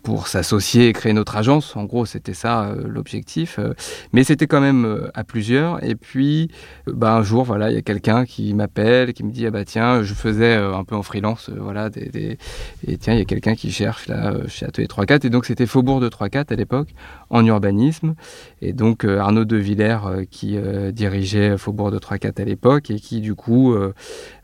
Pour 0.08 0.26
s'associer 0.26 0.88
et 0.88 0.94
créer 0.94 1.12
notre 1.12 1.36
agence. 1.36 1.76
En 1.76 1.84
gros, 1.84 2.06
c'était 2.06 2.32
ça 2.32 2.70
euh, 2.70 2.82
l'objectif. 2.88 3.58
Euh, 3.58 3.74
mais 4.14 4.24
c'était 4.24 4.46
quand 4.46 4.62
même 4.62 4.86
euh, 4.86 5.10
à 5.12 5.22
plusieurs. 5.22 5.84
Et 5.84 5.96
puis, 5.96 6.50
bah, 6.86 7.14
un 7.14 7.22
jour, 7.22 7.44
voilà, 7.44 7.70
il 7.70 7.74
y 7.74 7.76
a 7.76 7.82
quelqu'un 7.82 8.24
qui 8.24 8.54
m'appelle, 8.54 9.12
qui 9.12 9.22
me 9.22 9.30
dit 9.30 9.46
ah 9.46 9.50
bah 9.50 9.66
tiens, 9.66 10.02
je 10.02 10.14
faisais 10.14 10.54
un 10.54 10.82
peu 10.84 10.96
en 10.96 11.02
freelance, 11.02 11.50
voilà, 11.54 11.90
des, 11.90 12.38
et 12.86 12.96
tiens, 12.96 13.12
il 13.12 13.18
y 13.18 13.20
a 13.20 13.26
quelqu'un 13.26 13.54
qui 13.54 13.70
cherche 13.70 14.08
là 14.08 14.32
chez 14.46 14.64
Atelier 14.64 14.86
3-4. 14.86 15.26
Et 15.26 15.30
donc, 15.30 15.44
c'était 15.44 15.66
Faubourg 15.66 16.00
de 16.00 16.08
3-4 16.08 16.54
à 16.54 16.56
l'époque, 16.56 16.88
en 17.28 17.44
urbanisme. 17.44 18.14
Et 18.62 18.72
donc, 18.72 19.04
Arnaud 19.04 19.44
de 19.44 19.56
Villers 19.56 20.24
qui 20.30 20.56
dirigeait 20.92 21.58
Faubourg 21.58 21.90
de 21.90 21.98
3-4 21.98 22.40
à 22.40 22.44
l'époque 22.46 22.90
et 22.90 22.98
qui, 22.98 23.20
du 23.20 23.34
coup, 23.34 23.76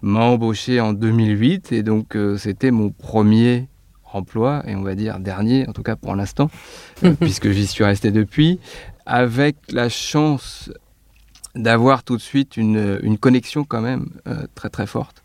m'a 0.02 0.20
embauché 0.20 0.80
en 0.80 0.92
2008. 0.92 1.72
Et 1.72 1.82
donc, 1.82 2.18
c'était 2.36 2.70
mon 2.70 2.90
premier 2.90 3.68
emploi, 4.14 4.62
et 4.66 4.74
on 4.74 4.82
va 4.82 4.94
dire 4.94 5.18
dernier, 5.20 5.68
en 5.68 5.72
tout 5.72 5.82
cas 5.82 5.96
pour 5.96 6.14
l'instant, 6.14 6.50
euh, 7.04 7.14
puisque 7.20 7.50
j'y 7.50 7.66
suis 7.66 7.84
resté 7.84 8.10
depuis, 8.10 8.60
avec 9.06 9.56
la 9.70 9.88
chance 9.88 10.72
d'avoir 11.54 12.02
tout 12.02 12.16
de 12.16 12.22
suite 12.22 12.56
une, 12.56 12.98
une 13.02 13.18
connexion 13.18 13.64
quand 13.64 13.80
même 13.80 14.06
euh, 14.26 14.46
très 14.54 14.70
très 14.70 14.86
forte 14.86 15.22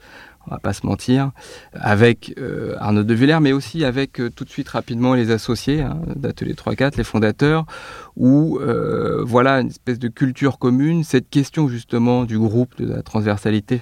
on 0.48 0.56
va 0.56 0.60
pas 0.60 0.74
se 0.74 0.86
mentir, 0.86 1.32
avec 1.74 2.34
euh, 2.40 2.74
Arnaud 2.80 3.04
de 3.04 3.14
Villers, 3.14 3.40
mais 3.40 3.52
aussi 3.52 3.86
avec 3.86 4.14
tout 4.36 4.46
de 4.46 4.50
suite 4.50 4.70
rapidement 4.70 5.14
les 5.14 5.30
associés 5.30 5.82
hein, 5.82 6.00
d'Atelier 6.16 6.54
3-4, 6.54 6.98
les 6.98 7.04
fondateurs, 7.04 7.66
où 8.20 8.60
euh, 8.60 9.24
voilà 9.24 9.62
une 9.62 9.70
espèce 9.70 9.98
de 9.98 10.10
culture 10.10 10.60
commune, 10.60 11.06
cette 11.06 11.30
question 11.30 11.70
justement 11.70 12.26
du 12.26 12.38
groupe, 12.38 12.78
de 12.78 12.86
la 12.86 13.02
transversalité, 13.02 13.82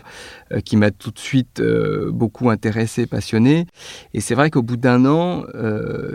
euh, 0.53 0.59
qui 0.59 0.77
m'a 0.77 0.91
tout 0.91 1.09
de 1.09 1.17
suite 1.17 1.59
euh, 1.59 2.11
beaucoup 2.11 2.51
intéressé, 2.51 3.07
passionné. 3.07 3.65
Et 4.13 4.21
c'est 4.21 4.35
vrai 4.35 4.51
qu'au 4.51 4.61
bout 4.61 4.77
d'un 4.77 5.05
an, 5.05 5.43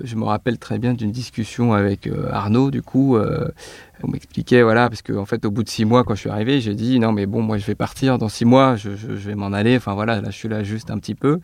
je 0.04 0.14
me 0.14 0.24
rappelle 0.24 0.58
très 0.58 0.78
bien 0.78 0.94
d'une 0.94 1.10
discussion 1.10 1.72
avec 1.72 2.08
Arnaud, 2.30 2.70
du 2.70 2.80
coup, 2.80 3.16
on 3.16 4.08
m'expliquait, 4.08 4.62
voilà, 4.62 4.88
parce 4.88 5.02
qu'en 5.02 5.18
en 5.18 5.24
fait, 5.24 5.44
au 5.44 5.50
bout 5.50 5.64
de 5.64 5.68
six 5.68 5.84
mois, 5.84 6.04
quand 6.04 6.14
je 6.14 6.20
suis 6.20 6.30
arrivé, 6.30 6.60
j'ai 6.60 6.74
dit, 6.74 7.00
non, 7.00 7.12
mais 7.12 7.26
bon, 7.26 7.42
moi, 7.42 7.58
je 7.58 7.66
vais 7.66 7.74
partir 7.74 8.18
dans 8.18 8.28
six 8.28 8.44
mois, 8.44 8.76
je, 8.76 8.94
je 8.94 9.06
vais 9.06 9.34
m'en 9.34 9.52
aller, 9.52 9.76
enfin 9.76 9.94
voilà, 9.94 10.20
là, 10.20 10.30
je 10.30 10.36
suis 10.36 10.48
là 10.48 10.62
juste 10.62 10.90
un 10.90 10.98
petit 10.98 11.14
peu. 11.14 11.40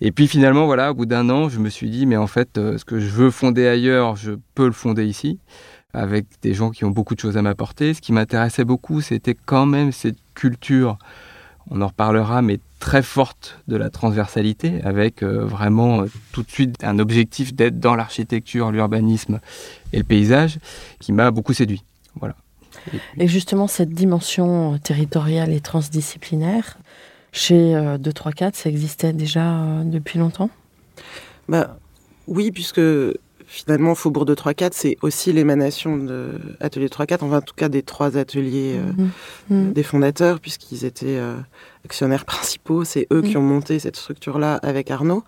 Et 0.00 0.10
puis 0.10 0.26
finalement, 0.26 0.66
voilà, 0.66 0.90
au 0.90 0.94
bout 0.94 1.06
d'un 1.06 1.28
an, 1.30 1.48
je 1.48 1.60
me 1.60 1.68
suis 1.68 1.90
dit, 1.90 2.06
mais 2.06 2.16
en 2.16 2.26
fait, 2.26 2.50
ce 2.54 2.84
que 2.84 2.98
je 2.98 3.08
veux 3.08 3.30
fonder 3.30 3.66
ailleurs, 3.66 4.16
je 4.16 4.32
peux 4.54 4.66
le 4.66 4.72
fonder 4.72 5.04
ici 5.04 5.38
avec 5.94 6.26
des 6.42 6.54
gens 6.54 6.70
qui 6.70 6.84
ont 6.84 6.90
beaucoup 6.90 7.14
de 7.14 7.20
choses 7.20 7.36
à 7.36 7.42
m'apporter. 7.42 7.94
Ce 7.94 8.00
qui 8.00 8.12
m'intéressait 8.12 8.64
beaucoup, 8.64 9.00
c'était 9.00 9.34
quand 9.34 9.66
même 9.66 9.92
cette 9.92 10.18
culture, 10.34 10.98
on 11.70 11.80
en 11.80 11.86
reparlera, 11.86 12.42
mais 12.42 12.60
très 12.78 13.02
forte 13.02 13.58
de 13.68 13.76
la 13.76 13.90
transversalité, 13.90 14.80
avec 14.84 15.22
euh, 15.22 15.44
vraiment 15.44 16.02
euh, 16.02 16.06
tout 16.32 16.42
de 16.42 16.50
suite 16.50 16.84
un 16.84 16.98
objectif 16.98 17.54
d'être 17.54 17.80
dans 17.80 17.96
l'architecture, 17.96 18.70
l'urbanisme 18.70 19.40
et 19.92 19.98
le 19.98 20.04
paysage, 20.04 20.58
qui 21.00 21.12
m'a 21.12 21.30
beaucoup 21.30 21.54
séduit. 21.54 21.82
Voilà. 22.20 22.36
Et, 23.16 23.26
justement, 23.26 23.66
cette 23.66 23.90
dimension 23.90 24.74
euh, 24.74 24.78
territoriale 24.78 25.52
et 25.52 25.60
transdisciplinaire, 25.60 26.78
chez 27.32 27.74
234, 28.00 28.56
ça 28.56 28.70
existait 28.70 29.12
déjà 29.12 29.82
depuis 29.84 30.18
longtemps? 30.18 30.48
Bah, 31.46 31.76
Oui, 32.26 32.50
puisque 32.50 32.80
finalement, 33.48 33.94
Faubourg 33.94 34.26
de 34.26 34.34
3-4, 34.34 34.70
c'est 34.72 34.96
aussi 35.00 35.32
l'émanation 35.32 35.96
de 35.96 36.32
Atelier 36.60 36.88
3-4, 36.88 37.18
enfin 37.22 37.38
en 37.38 37.40
tout 37.40 37.54
cas 37.56 37.70
des 37.70 37.82
trois 37.82 38.18
ateliers 38.18 38.76
euh, 38.76 38.92
mhm. 38.92 39.10
Mhm. 39.50 39.72
des 39.72 39.82
fondateurs, 39.82 40.38
puisqu'ils 40.38 40.84
étaient 40.84 41.16
euh, 41.16 41.34
actionnaires 41.84 42.26
principaux. 42.26 42.84
C'est 42.84 43.06
eux 43.10 43.22
qui 43.22 43.36
mhm. 43.36 43.42
ont 43.42 43.46
monté 43.46 43.78
cette 43.78 43.96
structure-là 43.96 44.56
avec 44.56 44.90
Arnaud. 44.90 45.24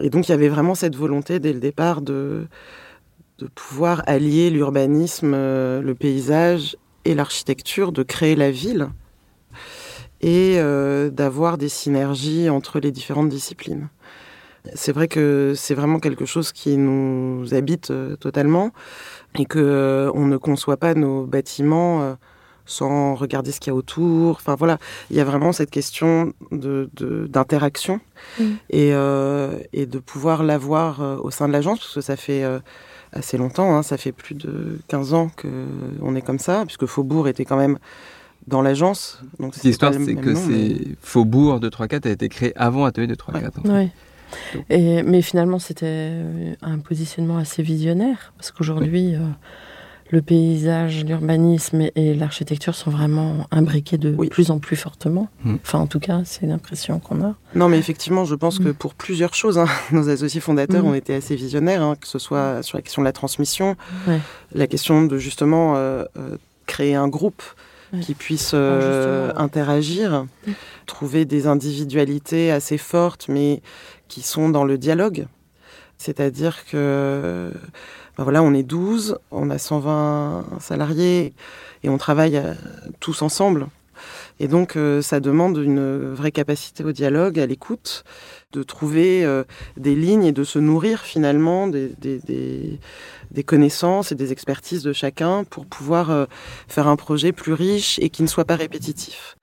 Et 0.00 0.08
donc 0.08 0.26
il 0.26 0.30
y 0.30 0.34
avait 0.34 0.48
vraiment 0.48 0.74
cette 0.74 0.96
volonté 0.96 1.38
dès 1.38 1.52
le 1.52 1.60
départ 1.60 2.00
de, 2.00 2.46
de 3.38 3.46
pouvoir 3.54 4.02
allier 4.06 4.48
l'urbanisme, 4.48 5.32
euh, 5.34 5.82
le 5.82 5.94
paysage 5.94 6.76
et 7.04 7.14
l'architecture, 7.14 7.92
de 7.92 8.02
créer 8.02 8.36
la 8.36 8.50
ville 8.50 8.88
et 10.22 10.58
d'avoir 11.12 11.58
des 11.58 11.68
synergies 11.68 12.48
entre 12.48 12.80
les 12.80 12.90
différentes 12.90 13.28
disciplines. 13.28 13.90
C'est 14.74 14.92
vrai 14.92 15.08
que 15.08 15.52
c'est 15.54 15.74
vraiment 15.74 15.98
quelque 15.98 16.24
chose 16.24 16.52
qui 16.52 16.76
nous 16.78 17.52
habite 17.52 17.90
euh, 17.90 18.16
totalement 18.16 18.70
et 19.38 19.44
que 19.44 19.58
euh, 19.58 20.10
on 20.14 20.24
ne 20.24 20.38
conçoit 20.38 20.78
pas 20.78 20.94
nos 20.94 21.26
bâtiments 21.26 22.00
euh, 22.02 22.14
sans 22.64 23.14
regarder 23.14 23.52
ce 23.52 23.60
qu'il 23.60 23.70
y 23.70 23.74
a 23.74 23.76
autour. 23.76 24.36
Enfin 24.36 24.54
voilà, 24.54 24.78
il 25.10 25.16
y 25.16 25.20
a 25.20 25.24
vraiment 25.24 25.52
cette 25.52 25.70
question 25.70 26.32
de 26.50 26.88
d'interaction 27.28 28.00
mm. 28.40 28.44
et, 28.70 28.92
et 29.74 29.86
de 29.86 29.98
pouvoir 29.98 30.42
l'avoir 30.42 31.22
au 31.22 31.30
sein 31.30 31.46
de 31.46 31.52
l'agence 31.52 31.80
parce 31.80 31.94
que 31.94 32.00
ça 32.00 32.16
fait 32.16 32.42
assez 33.12 33.36
longtemps, 33.36 33.76
hein, 33.76 33.82
ça 33.82 33.98
fait 33.98 34.12
plus 34.12 34.34
de 34.34 34.78
15 34.88 35.12
ans 35.12 35.30
qu'on 35.36 36.14
est 36.14 36.22
comme 36.22 36.38
ça, 36.38 36.64
puisque 36.64 36.86
Faubourg 36.86 37.28
était 37.28 37.44
quand 37.44 37.58
même 37.58 37.78
dans 38.46 38.62
l'agence. 38.62 39.22
L'histoire, 39.62 39.92
c'est 39.92 40.14
que 40.14 40.34
Faubourg 41.00 41.60
de 41.60 41.68
3-4 41.68 42.08
a 42.08 42.10
été 42.10 42.28
créé 42.28 42.52
avant 42.56 42.84
Atelier 42.84 43.06
de 43.06 43.14
3-4. 43.14 43.50
Oui. 43.64 43.90
Et, 44.70 45.02
mais 45.02 45.22
finalement, 45.22 45.58
c'était 45.58 45.86
euh, 45.88 46.54
un 46.62 46.78
positionnement 46.78 47.38
assez 47.38 47.62
visionnaire, 47.62 48.32
parce 48.36 48.50
qu'aujourd'hui, 48.50 49.14
euh, 49.14 49.20
le 50.10 50.22
paysage, 50.22 51.04
l'urbanisme 51.04 51.88
et, 51.94 52.14
l'architecture 52.14 52.74
sont 52.74 52.90
vraiment 52.90 53.46
imbriqués 53.50 53.98
de 53.98 54.12
plus 54.28 54.50
en 54.50 54.58
plus 54.58 54.76
fortement. 54.76 55.28
Mm. 55.44 55.56
Enfin, 55.62 55.78
en 55.78 55.86
tout 55.86 56.00
cas, 56.00 56.22
c'est 56.24 56.46
l'impression 56.46 56.98
qu'on 57.00 57.22
a. 57.22 57.34
Non, 57.54 57.68
mais 57.68 57.78
effectivement, 57.78 58.24
je 58.24 58.34
pense 58.34 58.58
que 58.58 58.68
mm. 58.68 58.74
pour 58.74 58.94
plusieurs 58.94 59.34
choses, 59.34 59.58
hein, 59.58 59.66
nos 59.92 60.08
associés 60.08 60.40
fondateurs 60.40 60.84
mm. 60.84 60.88
ont 60.88 60.94
été 60.94 61.14
assez 61.14 61.36
visionnaires, 61.36 61.82
hein, 61.82 61.96
que 62.00 62.06
ce 62.06 62.18
soit 62.18 62.62
sur 62.62 62.78
la 62.78 62.82
question 62.82 63.02
de 63.02 63.06
la 63.06 63.12
transmission, 63.12 63.76
la 64.54 64.66
question 64.66 65.04
de 65.04 65.18
justement 65.18 65.74
euh, 65.76 66.04
créer 66.66 66.94
un 66.94 67.08
groupe 67.08 67.42
qui 68.00 68.14
puisse 68.14 68.54
interagir, 68.54 70.26
trouver 70.86 71.24
des 71.24 71.46
individualités 71.46 72.50
assez 72.50 72.76
fortes, 72.76 73.26
mais 73.28 73.62
qui 74.08 74.22
sont 74.22 74.48
dans 74.48 74.64
le 74.64 74.78
dialogue. 74.78 75.26
C'est-à-dire 75.98 76.64
que 76.66 77.52
ben 78.16 78.22
voilà, 78.22 78.42
on 78.42 78.54
est 78.54 78.62
12, 78.62 79.18
on 79.32 79.50
a 79.50 79.58
120 79.58 80.60
salariés 80.60 81.34
et 81.82 81.88
on 81.88 81.98
travaille 81.98 82.36
euh, 82.36 82.54
tous 83.00 83.22
ensemble. 83.22 83.66
Et 84.38 84.46
donc, 84.46 84.76
euh, 84.76 85.02
ça 85.02 85.18
demande 85.18 85.56
une 85.56 86.12
vraie 86.12 86.30
capacité 86.30 86.84
au 86.84 86.92
dialogue, 86.92 87.40
à 87.40 87.46
l'écoute, 87.46 88.04
de 88.52 88.62
trouver 88.62 89.24
euh, 89.24 89.42
des 89.76 89.96
lignes 89.96 90.24
et 90.24 90.32
de 90.32 90.44
se 90.44 90.60
nourrir 90.60 91.00
finalement 91.00 91.66
des, 91.66 92.78
connaissances 93.44 94.12
et 94.12 94.14
des 94.14 94.30
expertises 94.30 94.84
de 94.84 94.92
chacun 94.92 95.42
pour 95.42 95.66
pouvoir 95.66 96.28
faire 96.68 96.86
un 96.86 96.96
projet 96.96 97.32
plus 97.32 97.52
riche 97.52 97.98
et 98.00 98.10
qui 98.10 98.22
ne 98.22 98.28
soit 98.28 98.44
pas 98.44 98.56
répétitif. 98.56 99.36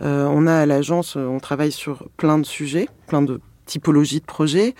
on 0.00 0.46
a 0.48 0.54
à 0.54 0.66
l'agence, 0.66 1.14
on 1.14 1.38
travaille 1.38 1.72
sur 1.72 2.08
plein 2.16 2.38
de 2.38 2.46
sujets, 2.46 2.88
plein 3.06 3.22
de 3.22 3.40
typologie 3.68 4.20
de 4.20 4.26
projet, 4.26 4.74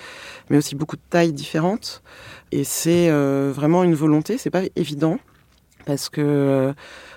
mais 0.51 0.57
aussi 0.57 0.75
beaucoup 0.75 0.97
de 0.97 1.03
tailles 1.11 1.33
différentes. 1.33 2.03
Et 2.51 2.65
c'est 2.65 3.09
euh, 3.11 3.53
vraiment 3.55 3.85
une 3.85 3.95
volonté, 3.95 4.39
c'est 4.39 4.51
pas 4.51 4.63
évident, 4.75 5.19
parce 5.87 6.09
que 6.09 6.21
euh, 6.21 6.73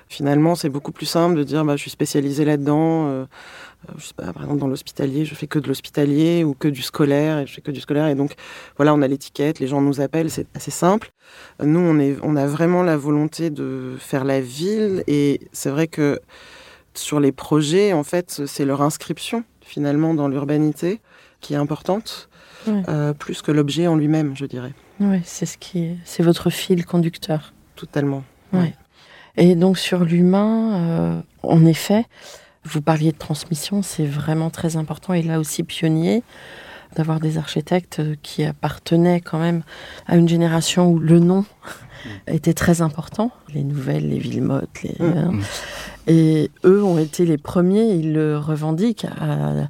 finalement 0.09 0.55
c'est 0.55 0.69
beaucoup 0.69 0.91
plus 0.91 1.05
simple 1.05 1.35
de 1.35 1.43
dire 1.43 1.63
bah, 1.65 1.75
je 1.77 1.81
suis 1.81 1.89
spécialisé 1.89 2.45
là-dedans. 2.45 3.07
Euh, 3.07 3.25
je 3.97 4.05
sais 4.05 4.13
pas, 4.13 4.31
par 4.33 4.43
exemple 4.43 4.59
dans 4.59 4.67
l'hospitalier, 4.67 5.25
je 5.25 5.33
fais 5.33 5.47
que 5.47 5.57
de 5.57 5.67
l'hospitalier 5.67 6.43
ou 6.43 6.53
que 6.53 6.67
du 6.67 6.83
scolaire, 6.83 7.39
et 7.39 7.47
je 7.47 7.53
fais 7.53 7.61
que 7.61 7.71
du 7.71 7.79
scolaire. 7.79 8.07
Et 8.07 8.15
donc 8.15 8.33
voilà, 8.77 8.93
on 8.93 9.01
a 9.01 9.07
l'étiquette, 9.07 9.59
les 9.59 9.67
gens 9.67 9.81
nous 9.81 10.01
appellent, 10.01 10.29
c'est 10.29 10.47
assez 10.55 10.71
simple. 10.71 11.11
Nous, 11.63 11.79
on 12.21 12.35
a 12.35 12.45
vraiment 12.45 12.83
la 12.83 12.97
volonté 12.97 13.49
de 13.49 13.95
faire 13.97 14.23
la 14.25 14.41
ville, 14.41 15.03
et 15.07 15.39
c'est 15.53 15.71
vrai 15.71 15.87
que 15.87 16.19
sur 16.93 17.19
les 17.19 17.31
projets, 17.31 17.93
en 17.93 18.03
fait, 18.03 18.43
c'est 18.45 18.65
leur 18.65 18.81
inscription 18.81 19.43
finalement 19.61 20.13
dans 20.13 20.27
l'urbanité 20.27 20.99
qui 21.39 21.53
est 21.53 21.57
importante, 21.57 22.29
euh, 22.67 23.13
plus 23.13 23.41
que 23.41 23.51
l'objet 23.51 23.87
en 23.87 23.95
lui-même, 23.95 24.35
je 24.35 24.45
dirais. 24.45 24.73
Oui, 24.99 25.19
c'est 25.23 25.45
ce 25.45 25.57
qui, 25.57 25.97
c'est 26.05 26.23
votre 26.23 26.49
fil 26.49 26.85
conducteur. 26.85 27.53
Totalement. 27.75 28.23
Ouais. 28.53 28.75
Et 29.37 29.55
donc 29.55 29.77
sur 29.77 30.03
l'humain, 30.03 30.73
euh, 30.73 31.21
en 31.41 31.65
effet, 31.65 32.05
vous 32.63 32.81
parliez 32.81 33.11
de 33.11 33.17
transmission, 33.17 33.81
c'est 33.81 34.05
vraiment 34.05 34.49
très 34.49 34.75
important 34.75 35.13
et 35.13 35.23
là 35.23 35.39
aussi 35.39 35.63
pionnier 35.63 36.21
d'avoir 36.95 37.19
des 37.19 37.37
architectes 37.37 38.01
qui 38.21 38.43
appartenaient 38.43 39.21
quand 39.21 39.39
même 39.39 39.63
à 40.07 40.17
une 40.17 40.27
génération 40.27 40.91
où 40.91 40.99
le 40.99 41.19
nom. 41.19 41.45
Était 42.27 42.53
très 42.53 42.81
important. 42.81 43.31
Les 43.53 43.63
nouvelles, 43.63 44.09
les 44.09 44.19
Villemottes, 44.19 44.83
les... 44.83 44.95
Mm. 44.99 45.17
Hein. 45.17 45.31
Et 46.07 46.49
eux 46.65 46.83
ont 46.83 46.97
été 46.97 47.25
les 47.25 47.37
premiers, 47.37 47.93
ils 47.93 48.13
le 48.13 48.37
revendiquent, 48.37 49.05
à, 49.05 49.67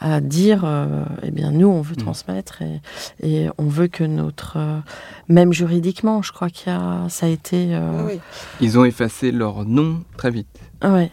à 0.00 0.20
dire, 0.20 0.62
euh, 0.64 1.04
eh 1.22 1.30
bien, 1.30 1.50
nous, 1.50 1.68
on 1.68 1.82
veut 1.82 1.94
mm. 1.94 2.02
transmettre 2.02 2.62
et, 2.62 2.80
et, 3.22 3.48
on 3.58 3.68
veut 3.68 3.88
que 3.88 4.04
notre, 4.04 4.56
euh, 4.56 4.78
même 5.28 5.52
juridiquement, 5.52 6.22
je 6.22 6.32
crois 6.32 6.50
qu'il 6.50 6.72
y 6.72 6.76
a, 6.76 7.06
ça 7.08 7.26
a 7.26 7.28
été. 7.28 7.74
Euh, 7.74 8.16
Ils 8.60 8.78
ont 8.78 8.84
effacé 8.84 9.30
leur 9.30 9.64
nom 9.64 10.02
très 10.16 10.30
vite. 10.30 10.58
Ouais. 10.82 11.10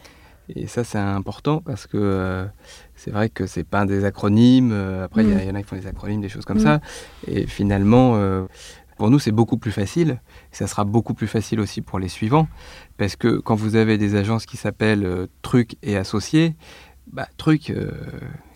Et 0.54 0.68
ça, 0.68 0.84
c'est 0.84 0.98
important 0.98 1.62
parce 1.66 1.88
que 1.88 2.46
c'est 2.96 3.12
vrai 3.12 3.30
que 3.30 3.48
c'est 3.48 3.64
pas 3.64 3.86
des 3.86 4.04
acronymes. 4.04 4.74
après, 5.04 5.24
il 5.24 5.30
y, 5.30 5.34
mm. 5.34 5.48
y, 5.48 5.52
en 5.52 5.56
a 5.56 5.62
qui 5.62 5.68
font 5.68 5.78
des 5.78 5.88
acronymes, 5.88 6.22
des 6.22 6.30
choses 6.30 6.46
comme 6.46 6.58
mm. 6.58 6.62
ça. 6.62 6.82
Et 7.28 7.46
finalement 7.46 8.16
Pour 9.02 9.10
nous, 9.10 9.18
c'est 9.18 9.32
beaucoup 9.32 9.58
plus 9.58 9.72
facile. 9.72 10.22
Et 10.54 10.56
ça 10.56 10.68
sera 10.68 10.84
beaucoup 10.84 11.16
plus 11.16 11.26
facile 11.26 11.60
aussi 11.60 11.82
pour 11.82 11.98
les 11.98 12.08
suivants. 12.08 12.48
Parce 12.98 13.16
que 13.16 13.40
quand 13.40 13.56
vous 13.56 13.76
avez 13.76 13.98
des 13.98 14.14
agences 14.14 14.46
qui 14.46 14.58
s'appellent 14.58 15.06
euh, 15.06 15.26
Truc 15.42 15.76
et 15.82 15.98
Associés, 15.98 16.54
bah, 17.12 17.28
Truc, 17.38 17.72
euh, 17.72 17.90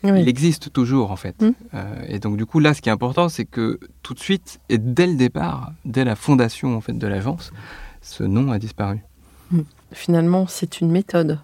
Oui. 0.03 0.21
il 0.21 0.29
existe 0.29 0.71
toujours 0.71 1.09
en 1.09 1.15
fait. 1.15 1.41
Mm. 1.41 1.51
Euh, 1.73 2.05
et 2.07 2.19
donc 2.19 2.37
du 2.37 2.45
coup, 2.45 2.59
là, 2.59 2.75
ce 2.75 2.83
qui 2.83 2.89
est 2.89 2.91
important, 2.91 3.27
c'est 3.27 3.45
que 3.45 3.79
tout 4.03 4.13
de 4.13 4.19
suite, 4.19 4.59
et 4.69 4.77
dès 4.77 5.07
le 5.07 5.15
départ, 5.15 5.73
dès 5.83 6.03
la 6.03 6.15
fondation 6.15 6.77
en 6.77 6.81
fait 6.81 6.93
de 6.95 7.07
l'agence, 7.07 7.51
ce 8.01 8.21
nom 8.21 8.51
a 8.51 8.59
disparu. 8.59 8.99
Finalement, 9.93 10.45
c'est 10.45 10.79
une 10.79 10.91
méthode. 10.91 11.39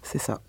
C'est 0.00 0.18
ça. 0.18 0.40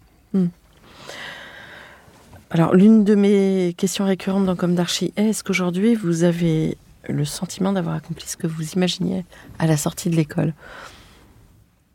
Alors, 2.52 2.74
l'une 2.74 3.04
de 3.04 3.16
mes 3.16 3.74
questions 3.76 4.06
récurrentes 4.06 4.46
dans 4.46 4.56
Comme 4.56 4.76
d'Archie 4.76 5.12
est 5.18 5.26
est-ce 5.26 5.44
qu'aujourd'hui, 5.44 5.94
vous 5.94 6.24
avez 6.24 6.78
le 7.08 7.26
sentiment 7.26 7.74
d'avoir 7.74 7.96
accompli 7.96 8.28
ce 8.28 8.38
que 8.38 8.48
vous 8.48 8.72
imaginiez 8.72 9.26
à 9.60 9.68
la 9.68 9.78
sortie 9.78 10.10
de 10.10 10.16
l'école 10.16 10.54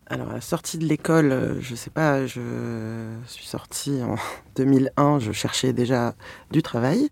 Alors, 0.07 0.31
à 0.31 0.35
la 0.35 0.41
sortie 0.41 0.79
de 0.79 0.85
l'école, 0.85 1.33
euh, 1.33 1.61
je 1.61 1.75
sais 1.75 1.91
pas, 1.91 2.27
je 2.27 2.41
suis 3.27 3.47
sortie 3.47 4.03
en 4.03 4.17
2001, 4.57 5.19
je 5.19 5.33
cherchais 5.33 5.73
déjà 5.73 6.15
du 6.51 6.63
travail, 6.63 7.09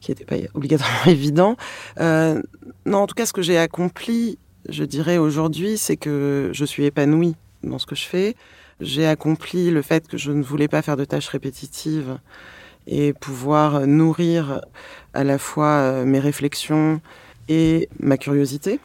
qui 0.00 0.10
n'était 0.10 0.24
pas 0.24 0.36
obligatoirement 0.54 1.06
évident. 1.06 1.56
Euh, 2.00 2.42
non, 2.86 2.98
en 2.98 3.06
tout 3.06 3.14
cas, 3.14 3.26
ce 3.26 3.32
que 3.32 3.42
j'ai 3.42 3.58
accompli, 3.58 4.38
je 4.68 4.84
dirais 4.84 5.18
aujourd'hui, 5.18 5.78
c'est 5.78 5.96
que 5.96 6.50
je 6.52 6.64
suis 6.64 6.84
épanouie 6.84 7.36
dans 7.62 7.78
ce 7.78 7.86
que 7.86 7.94
je 7.94 8.04
fais. 8.04 8.36
J'ai 8.80 9.06
accompli 9.06 9.70
le 9.70 9.82
fait 9.82 10.08
que 10.08 10.16
je 10.16 10.32
ne 10.32 10.42
voulais 10.42 10.68
pas 10.68 10.82
faire 10.82 10.96
de 10.96 11.04
tâches 11.04 11.28
répétitives 11.28 12.18
et 12.86 13.12
pouvoir 13.12 13.86
nourrir 13.86 14.60
à 15.14 15.24
la 15.24 15.38
fois 15.38 15.66
euh, 15.66 16.04
mes 16.04 16.18
réflexions 16.18 17.00
et 17.48 17.88
ma 18.00 18.16
curiosité. 18.16 18.80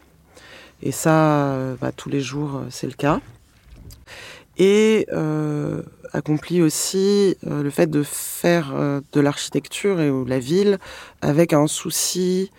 Et 0.82 0.92
ça, 0.92 1.54
euh, 1.54 1.76
bah, 1.80 1.92
tous 1.92 2.10
les 2.10 2.22
jours, 2.22 2.58
euh, 2.58 2.68
c'est 2.70 2.88
le 2.88 2.94
cas. 2.94 3.20
Et 4.58 5.06
euh, 5.12 5.84
accompli 6.14 6.62
aussi 6.62 7.36
euh, 7.46 7.62
le 7.62 7.70
fait 7.70 7.88
de 7.88 8.02
faire 8.04 8.74
euh, 8.74 9.02
de 9.14 9.20
l'architecture 9.20 10.02
et 10.02 10.10
ou 10.10 10.26
la 10.26 10.40
ville 10.40 10.80
avec 11.22 11.54
un 11.54 11.68
souci 11.68 12.52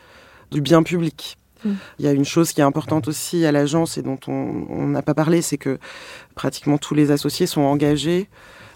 du 0.52 0.60
bien 0.60 0.82
public. 0.82 1.38
Mm. 1.64 1.72
Il 1.98 2.04
y 2.04 2.08
a 2.08 2.12
une 2.12 2.24
chose 2.24 2.52
qui 2.52 2.60
est 2.60 2.64
importante 2.64 3.08
aussi 3.08 3.44
à 3.44 3.52
l'agence 3.52 3.98
et 3.98 4.02
dont 4.02 4.18
on 4.28 4.86
n'a 4.86 5.02
pas 5.02 5.14
parlé, 5.14 5.42
c'est 5.42 5.58
que 5.58 5.78
pratiquement 6.36 6.78
tous 6.78 6.94
les 6.94 7.10
associés 7.10 7.46
sont 7.46 7.62
engagés 7.62 8.28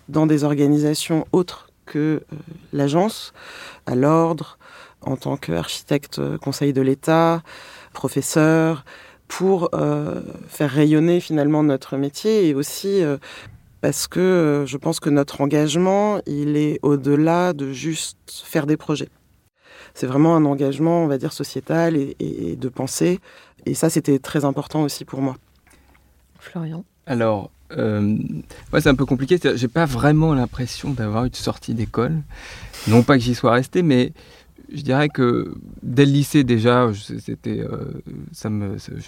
dans 0.09 0.27
des 0.27 0.43
organisations 0.43 1.27
autres 1.31 1.69
que 1.87 2.23
l'agence, 2.73 3.33
à 3.87 3.95
l'ordre, 3.95 4.59
en 5.03 5.17
tant 5.17 5.37
qu'architecte 5.37 6.19
euh, 6.19 6.39
conseil 6.39 6.73
de 6.73 6.81
l'État, 6.83 7.43
professeur, 7.93 8.85
pour 9.29 9.71
euh, 9.75 10.21
faire 10.49 10.71
rayonner 10.71 11.21
finalement 11.21 11.63
notre 11.63 11.97
métier 11.97 12.49
et 12.49 12.55
aussi 12.55 13.03
euh, 13.03 13.17
parce 13.81 14.07
que 14.07 14.21
euh, 14.21 14.67
je 14.67 14.77
pense 14.77 15.01
que 15.01 15.11
notre 15.11 15.41
engagement, 15.41 16.21
il 16.27 16.57
est 16.57 16.79
au-delà 16.83 17.53
de 17.53 17.73
juste 17.73 18.17
faire 18.45 18.67
des 18.67 18.77
projets. 18.77 19.09
C'est 19.95 20.07
vraiment 20.07 20.37
un 20.37 20.45
engagement, 20.45 21.05
on 21.05 21.07
va 21.07 21.19
dire, 21.19 21.33
sociétal 21.33 21.97
et, 21.97 22.17
et- 22.19 22.53
et 22.53 22.57
de 22.57 22.69
pensée. 22.69 23.21
Et 23.67 23.75
ça, 23.75 23.91
c'était 23.91 24.19
très 24.19 24.45
important 24.45 24.83
aussi 24.83 25.05
pour 25.05 25.21
moi. 25.21 25.37
Florian 26.39 26.85
Alors, 27.07 27.51
euh, 27.77 28.01
moi, 28.71 28.81
c'est 28.81 28.89
un 28.89 28.95
peu 28.95 29.07
compliqué. 29.07 29.39
J'ai 29.55 29.69
pas 29.69 29.85
vraiment 29.87 30.35
l'impression 30.35 30.91
d'avoir 30.91 31.25
eu 31.27 31.31
de 31.31 31.37
sortie 31.37 31.75
d'école. 31.75 32.17
Non 32.89 33.03
pas 33.03 33.17
que 33.17 33.23
j'y 33.23 33.35
sois 33.35 33.53
resté, 33.53 33.83
mais 33.83 34.13
je 34.75 34.83
dirais 34.83 35.09
que 35.09 35.55
dès 35.83 36.07
le 36.07 36.13
lycée 36.13 36.45
déjà, 36.45 36.91
c'était, 37.19 37.61
euh, 37.61 38.01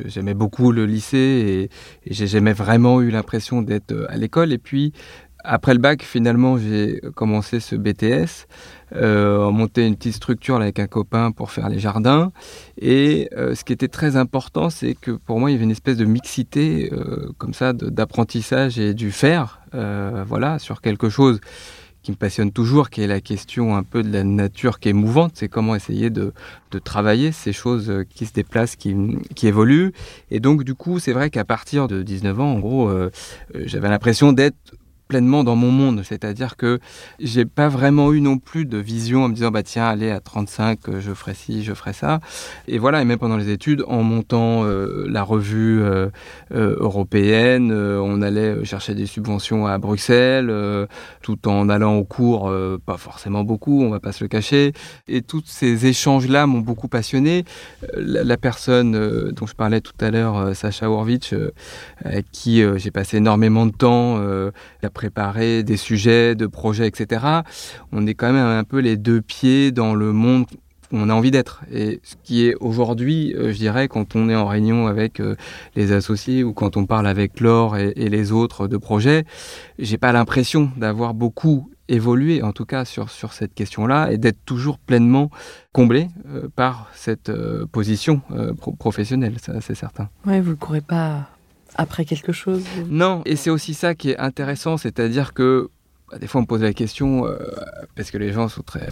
j'aimais 0.06 0.35
beaucoup 0.35 0.73
le 0.73 0.87
lycée 0.87 1.18
et, 1.18 1.62
et 2.11 2.14
j'ai 2.14 2.26
jamais 2.26 2.52
vraiment 2.52 3.00
eu 3.00 3.11
l'impression 3.11 3.62
d'être 3.62 3.92
euh, 3.92 4.06
à 4.09 4.16
l'école. 4.16 4.52
Et 4.52 4.59
puis 4.59 4.92
après 5.47 5.75
le 5.75 5.80
bac, 5.80 6.02
finalement, 6.02 6.56
j'ai 6.56 7.02
commencé 7.14 7.61
ce 7.61 7.76
BTS, 7.76 8.47
euh, 8.94 9.50
monter 9.50 9.87
une 9.87 9.94
petite 9.94 10.14
structure 10.14 10.56
avec 10.56 10.78
un 10.78 10.87
copain 10.87 11.33
pour 11.33 11.50
faire 11.50 11.68
les 11.68 11.78
jardins. 11.78 12.33
Et 12.78 13.28
euh, 13.37 13.54
ce 13.54 13.62
qui 13.62 13.73
était 13.75 13.88
très 13.88 14.16
important, 14.16 14.71
c'est 14.71 14.94
que 14.94 15.11
pour 15.11 15.40
moi, 15.40 15.50
il 15.50 15.54
y 15.54 15.56
avait 15.56 15.64
une 15.64 15.71
espèce 15.71 15.99
de 15.99 16.06
mixité 16.06 16.90
comme 17.37 17.52
ça 17.52 17.73
d'apprentissage 17.75 18.78
et 18.78 18.94
du 18.94 19.11
faire, 19.11 19.61
voilà, 19.73 20.59
sur 20.59 20.80
quelque 20.80 21.11
chose 21.11 21.40
qui 22.04 22.12
me 22.12 22.16
passionne 22.16 22.52
toujours, 22.52 22.90
qui 22.90 23.00
est 23.00 23.06
la 23.06 23.20
question 23.20 23.75
un 23.75 23.82
peu 23.82 24.02
de 24.02 24.12
la 24.12 24.23
nature 24.23 24.78
qui 24.78 24.90
est 24.90 24.92
mouvante, 24.92 25.32
c'est 25.34 25.48
comment 25.48 25.74
essayer 25.74 26.11
de, 26.11 26.33
de 26.70 26.78
travailler 26.78 27.33
ces 27.33 27.52
choses 27.52 27.90
euh, 27.90 28.05
qui 28.05 28.26
se 28.26 28.33
déplacent, 28.33 28.76
qui, 28.76 28.94
qui 29.35 29.48
évoluent. 29.48 29.92
Et 30.31 30.38
donc, 30.38 30.64
du 30.64 30.74
coup, 30.74 30.98
c'est 30.98 31.12
vrai 31.12 31.31
qu'à 31.31 31.44
partir 31.44 31.88
de 31.88 32.02
19 32.02 32.40
ans, 32.40 32.52
en 32.52 32.59
gros, 32.61 32.88
euh, 32.88 33.11
euh, 33.55 33.62
j'avais 33.64 33.88
l'impression 33.88 34.33
d'être 34.33 34.74
pleinement 35.08 35.44
dans 35.44 35.56
mon 35.56 35.70
monde, 35.70 36.02
c'est-à-dire 36.02 36.56
que 36.56 36.80
j'ai 37.20 37.44
pas 37.44 37.68
vraiment 37.68 38.12
eu 38.12 38.20
non 38.20 38.38
plus 38.38 38.64
de 38.64 38.78
vision 38.78 39.24
en 39.24 39.28
me 39.28 39.34
disant 39.34 39.50
bah 39.50 39.62
tiens 39.62 39.86
allez 39.86 40.10
à 40.10 40.20
35 40.20 40.88
euh, 40.88 41.00
je 41.00 41.12
ferai 41.12 41.34
ci 41.34 41.62
je 41.62 41.74
ferai 41.74 41.92
ça. 41.92 42.20
Et 42.68 42.78
voilà 42.78 43.02
et 43.02 43.04
même 43.04 43.18
pendant 43.18 43.36
les 43.36 43.50
études 43.50 43.84
en 43.86 44.02
montant 44.02 44.64
euh, 44.64 45.06
la 45.08 45.22
revue 45.22 45.82
euh, 45.82 46.08
européenne 46.50 47.72
on 47.72 48.22
allait 48.22 48.64
chercher 48.64 48.94
des 48.94 49.06
subventions 49.06 49.66
à 49.66 49.78
Bruxelles 49.78 50.52
tout 51.22 51.48
en 51.48 51.68
allant 51.68 51.96
au 51.96 52.04
cours 52.04 52.52
pas 52.86 52.96
forcément 52.96 53.44
beaucoup 53.44 53.82
on 53.82 53.90
va 53.90 54.00
pas 54.00 54.12
se 54.12 54.24
le 54.24 54.28
cacher. 54.28 54.72
Et 55.08 55.22
tous 55.22 55.42
ces 55.46 55.86
échanges 55.86 56.28
là 56.28 56.46
m'ont 56.46 56.60
beaucoup 56.60 56.88
passionné. 56.88 57.44
La, 57.96 58.36
personne 58.36 59.32
dont 59.32 59.46
je 59.46 59.54
parlais 59.54 59.80
tout 59.80 59.92
à 60.00 60.10
l'heure 60.10 60.54
Sacha 60.54 60.90
Horvitch 60.90 61.34
avec 62.04 62.30
qui 62.30 62.62
j'ai 62.76 62.90
passé 62.90 63.18
énormément 63.18 63.66
de 63.66 63.72
temps 63.72 64.20
préparer 64.94 65.62
des 65.62 65.76
sujets, 65.76 66.35
de 66.35 66.46
projets, 66.46 66.87
etc. 66.87 67.26
On 67.92 68.07
est 68.07 68.14
quand 68.14 68.33
même 68.33 68.46
un 68.46 68.64
peu 68.64 68.78
les 68.78 68.96
deux 68.96 69.20
pieds 69.20 69.72
dans 69.72 69.94
le 69.94 70.12
monde 70.12 70.46
où 70.92 70.96
on 70.96 71.09
a 71.11 71.14
envie 71.14 71.30
d'être. 71.30 71.62
Et 71.72 72.00
ce 72.02 72.14
qui 72.22 72.46
est 72.46 72.54
aujourd'hui, 72.61 73.35
euh, 73.35 73.52
je 73.52 73.59
dirais, 73.59 73.88
quand 73.88 74.16
on 74.16 74.28
est 74.30 74.37
en 74.37 74.46
réunion 74.46 74.87
avec 74.87 75.18
euh, 75.20 75.35
les 75.76 75.92
associés 75.92 76.44
ou 76.44 76.52
quand 76.52 76.76
on 76.76 76.87
parle 76.87 77.07
avec 77.07 77.40
Laure 77.40 77.76
et, 77.76 77.92
les 77.94 78.33
autres 78.33 78.68
de 78.68 78.76
projets, 78.76 79.24
j'ai 79.78 79.98
pas 79.98 80.12
l'impression 80.12 80.70
d'avoir 80.76 81.12
beaucoup 81.12 81.70
évolué, 81.88 82.42
en 82.42 82.52
tout 82.52 82.64
cas 82.64 82.85
sur, 82.85 83.11
sur 83.11 83.33
cette 83.33 83.54
question-là, 83.54 84.11
et 84.12 84.16
d'être 84.18 84.38
toujours 84.46 84.78
pleinement 84.78 85.30
comblé 85.72 86.09
euh, 86.28 86.48
par 86.54 86.88
cette 86.94 87.30
position 87.72 88.22
pro- 88.59 88.72
professionnelle, 88.72 89.35
c'est 89.61 89.74
certain. 89.74 90.09
Ouais, 90.26 90.40
vous 90.40 90.50
ne 90.50 90.57
courez 90.57 90.80
pas 90.80 91.28
après 91.76 92.04
quelque 92.04 92.32
chose 92.32 92.62
Non, 92.88 93.22
et 93.24 93.37
c'est 93.37 93.50
aussi 93.50 93.74
ça 93.74 93.94
qui 93.94 94.10
est 94.10 94.18
intéressant, 94.18 94.76
c'est-à-dire 94.76 95.32
que 95.34 95.70
bah, 96.10 96.18
des 96.18 96.26
fois 96.26 96.40
on 96.40 96.42
me 96.42 96.46
pose 96.46 96.62
la 96.62 96.72
question, 96.72 97.26
euh, 97.26 97.38
parce 97.96 98.10
que 98.10 98.18
les 98.18 98.32
gens 98.32 98.48
sont 98.48 98.62
très 98.62 98.88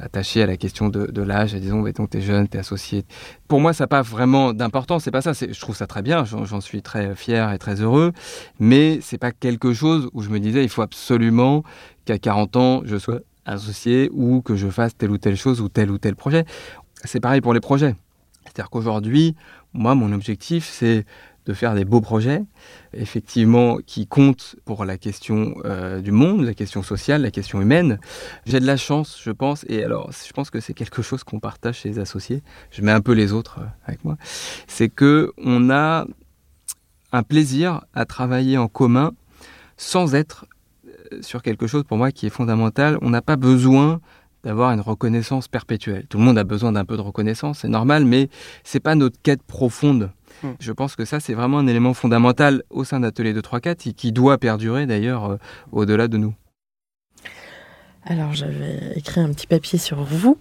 attachés 0.00 0.42
à 0.42 0.46
la 0.46 0.56
question 0.56 0.88
de, 0.88 1.06
de 1.06 1.22
l'âge, 1.22 1.54
disons, 1.54 1.82
mettons, 1.82 2.06
t'es 2.06 2.20
jeune, 2.20 2.48
t'es 2.48 2.58
associé. 2.58 3.04
Pour 3.48 3.60
moi, 3.60 3.72
ça 3.72 3.84
n'a 3.84 3.88
pas 3.88 4.02
vraiment 4.02 4.52
d'importance, 4.52 5.04
c'est 5.04 5.10
pas 5.10 5.22
ça, 5.22 5.32
je 5.32 5.60
trouve 5.60 5.76
ça 5.76 5.86
très 5.86 6.02
bien, 6.02 6.24
j'en 6.24 6.60
suis 6.60 6.82
très 6.82 7.14
fier 7.14 7.52
et 7.52 7.58
très 7.58 7.80
heureux, 7.80 8.12
mais 8.60 9.00
c'est 9.02 9.18
pas 9.18 9.32
quelque 9.32 9.72
chose 9.72 10.08
où 10.12 10.22
je 10.22 10.30
me 10.30 10.38
disais, 10.38 10.62
il 10.62 10.68
faut 10.68 10.82
absolument 10.82 11.64
qu'à 12.04 12.18
40 12.18 12.56
ans, 12.56 12.82
je 12.84 12.96
sois 12.96 13.20
associé 13.44 14.08
ou 14.12 14.40
que 14.40 14.56
je 14.56 14.68
fasse 14.68 14.96
telle 14.96 15.10
ou 15.10 15.18
telle 15.18 15.36
chose 15.36 15.60
ou 15.60 15.68
tel 15.68 15.90
ou 15.90 15.98
tel 15.98 16.14
projet. 16.14 16.44
C'est 17.04 17.20
pareil 17.20 17.40
pour 17.40 17.54
les 17.54 17.60
projets. 17.60 17.94
C'est-à-dire 18.44 18.70
qu'aujourd'hui, 18.70 19.34
moi, 19.72 19.94
mon 19.94 20.12
objectif, 20.12 20.68
c'est 20.70 21.06
de 21.46 21.52
faire 21.54 21.74
des 21.74 21.84
beaux 21.84 22.00
projets, 22.00 22.44
effectivement, 22.92 23.78
qui 23.84 24.06
comptent 24.06 24.56
pour 24.64 24.84
la 24.84 24.96
question 24.96 25.56
euh, 25.64 26.00
du 26.00 26.12
monde, 26.12 26.44
la 26.44 26.54
question 26.54 26.82
sociale, 26.82 27.22
la 27.22 27.30
question 27.30 27.60
humaine. 27.60 27.98
J'ai 28.46 28.60
de 28.60 28.66
la 28.66 28.76
chance, 28.76 29.20
je 29.22 29.30
pense, 29.30 29.64
et 29.68 29.82
alors, 29.82 30.10
je 30.12 30.32
pense 30.32 30.50
que 30.50 30.60
c'est 30.60 30.74
quelque 30.74 31.02
chose 31.02 31.24
qu'on 31.24 31.40
partage 31.40 31.78
chez 31.80 31.88
les 31.88 31.98
associés. 31.98 32.42
Je 32.70 32.82
mets 32.82 32.92
un 32.92 33.00
peu 33.00 33.12
les 33.12 33.32
autres 33.32 33.58
euh, 33.60 33.66
avec 33.86 34.04
moi. 34.04 34.16
C'est 34.68 34.88
que 34.88 35.32
on 35.36 35.70
a 35.70 36.06
un 37.12 37.22
plaisir 37.22 37.82
à 37.92 38.04
travailler 38.04 38.56
en 38.56 38.68
commun 38.68 39.12
sans 39.76 40.14
être 40.14 40.46
euh, 40.86 41.22
sur 41.22 41.42
quelque 41.42 41.66
chose 41.66 41.82
pour 41.84 41.98
moi 41.98 42.12
qui 42.12 42.26
est 42.26 42.30
fondamental. 42.30 42.98
On 43.02 43.10
n'a 43.10 43.22
pas 43.22 43.36
besoin 43.36 44.00
d'avoir 44.44 44.72
une 44.72 44.80
reconnaissance 44.80 45.48
perpétuelle. 45.48 46.06
Tout 46.08 46.18
le 46.18 46.24
monde 46.24 46.38
a 46.38 46.44
besoin 46.44 46.72
d'un 46.72 46.84
peu 46.84 46.96
de 46.96 47.00
reconnaissance, 47.00 47.60
c'est 47.60 47.68
normal, 47.68 48.04
mais 48.04 48.28
c'est 48.64 48.80
pas 48.80 48.94
notre 48.94 49.20
quête 49.22 49.42
profonde. 49.42 50.10
Mm. 50.42 50.48
Je 50.60 50.72
pense 50.72 50.96
que 50.96 51.04
ça, 51.04 51.20
c'est 51.20 51.34
vraiment 51.34 51.58
un 51.58 51.66
élément 51.66 51.94
fondamental 51.94 52.62
au 52.70 52.84
sein 52.84 53.00
d'Atelier 53.00 53.32
234 53.32 53.86
et 53.86 53.92
qui 53.92 54.12
doit 54.12 54.38
perdurer 54.38 54.86
d'ailleurs 54.86 55.32
euh, 55.32 55.36
au-delà 55.72 56.08
de 56.08 56.16
nous. 56.16 56.34
Alors, 58.04 58.32
j'avais 58.32 58.94
écrit 58.96 59.20
un 59.20 59.28
petit 59.28 59.46
papier 59.46 59.78
sur 59.78 60.02
vous, 60.02 60.36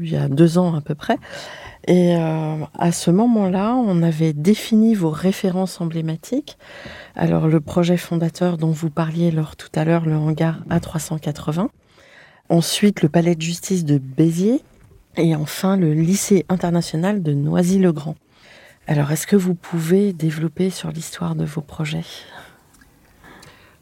il 0.00 0.10
y 0.10 0.16
a 0.16 0.28
deux 0.28 0.58
ans 0.58 0.74
à 0.74 0.80
peu 0.80 0.96
près. 0.96 1.16
Et 1.86 2.16
euh, 2.16 2.56
à 2.76 2.90
ce 2.90 3.10
moment-là, 3.12 3.74
on 3.74 4.02
avait 4.02 4.32
défini 4.32 4.94
vos 4.94 5.10
références 5.10 5.80
emblématiques. 5.80 6.58
Alors, 7.14 7.46
le 7.46 7.60
projet 7.60 7.96
fondateur 7.96 8.58
dont 8.58 8.72
vous 8.72 8.90
parliez 8.90 9.30
lors 9.30 9.54
tout 9.54 9.70
à 9.76 9.84
l'heure, 9.84 10.06
le 10.06 10.16
hangar 10.16 10.58
A380. 10.70 11.68
Ensuite, 12.48 13.02
le 13.02 13.08
palais 13.08 13.36
de 13.36 13.42
justice 13.42 13.84
de 13.84 13.98
Béziers. 13.98 14.62
Et 15.16 15.36
enfin, 15.36 15.76
le 15.76 15.94
lycée 15.94 16.46
international 16.48 17.22
de 17.22 17.32
Noisy-le-Grand. 17.32 18.16
Alors, 18.90 19.10
est-ce 19.10 19.26
que 19.26 19.36
vous 19.36 19.54
pouvez 19.54 20.14
développer 20.14 20.70
sur 20.70 20.90
l'histoire 20.90 21.34
de 21.34 21.44
vos 21.44 21.60
projets? 21.60 22.06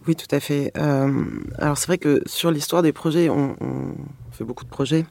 Oui, 0.08 0.16
tout 0.16 0.26
à 0.32 0.40
fait. 0.40 0.72
Euh, 0.76 1.24
alors, 1.58 1.78
c'est 1.78 1.86
vrai 1.86 1.98
que 1.98 2.22
sur 2.26 2.50
l'histoire 2.50 2.82
des 2.82 2.92
projets, 2.92 3.28
on, 3.28 3.54
fait 4.32 4.42
beaucoup 4.42 4.64
de 4.64 4.68
projets. 4.68 5.06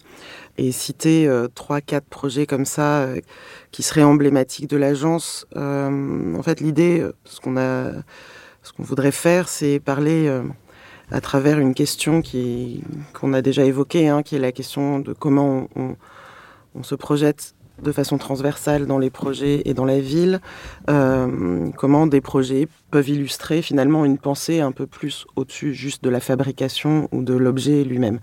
Et 0.58 0.74
citer 0.74 1.28
euh, 1.28 1.48
trois, 1.48 1.80
quatre 1.80 2.08
projets 2.08 2.46
comme 2.46 2.66
ça 2.66 3.04
euh, 3.04 3.22
qui 3.72 3.84
seraient 3.84 4.04
emblématiques 4.04 4.70
de 4.70 4.76
l'agence, 4.76 5.48
en 5.56 6.42
fait, 6.44 6.60
l'idée, 6.60 7.02
ce 7.24 7.40
qu'on 7.40 8.84
voudrait 8.84 9.14
faire, 9.14 9.48
c'est 9.48 9.80
parler 9.80 10.30
à 11.10 11.22
travers 11.22 11.58
une 11.58 11.74
question 11.74 12.22
qu'on 13.14 13.32
a 13.32 13.42
déjà 13.42 13.64
évoquée, 13.64 14.10
hein, 14.10 14.24
qui 14.24 14.36
est 14.36 14.40
la 14.40 14.52
question 14.52 15.00
de 15.00 15.14
comment 15.14 15.70
on 15.78 16.84
se 16.84 16.96
projette 16.96 17.55
de 17.82 17.92
façon 17.92 18.18
transversale 18.18 18.86
dans 18.86 18.98
les 18.98 19.10
projets 19.10 19.62
et 19.66 19.74
dans 19.74 19.86
la 19.86 20.00
ville, 20.00 20.40
euh, 20.90 21.70
comment 21.78 22.08
des 22.08 22.22
projets 22.22 22.68
peuvent 22.92 23.10
illustrer 23.10 23.62
finalement 23.62 24.06
une 24.06 24.18
pensée 24.18 24.62
un 24.62 24.72
peu 24.72 24.86
plus 24.86 25.26
au-dessus 25.36 25.74
juste 25.74 26.04
de 26.04 26.10
la 26.10 26.20
fabrication 26.20 27.10
ou 27.12 27.24
de 27.24 27.34
l'objet 27.34 27.84
lui-même. 27.84 28.20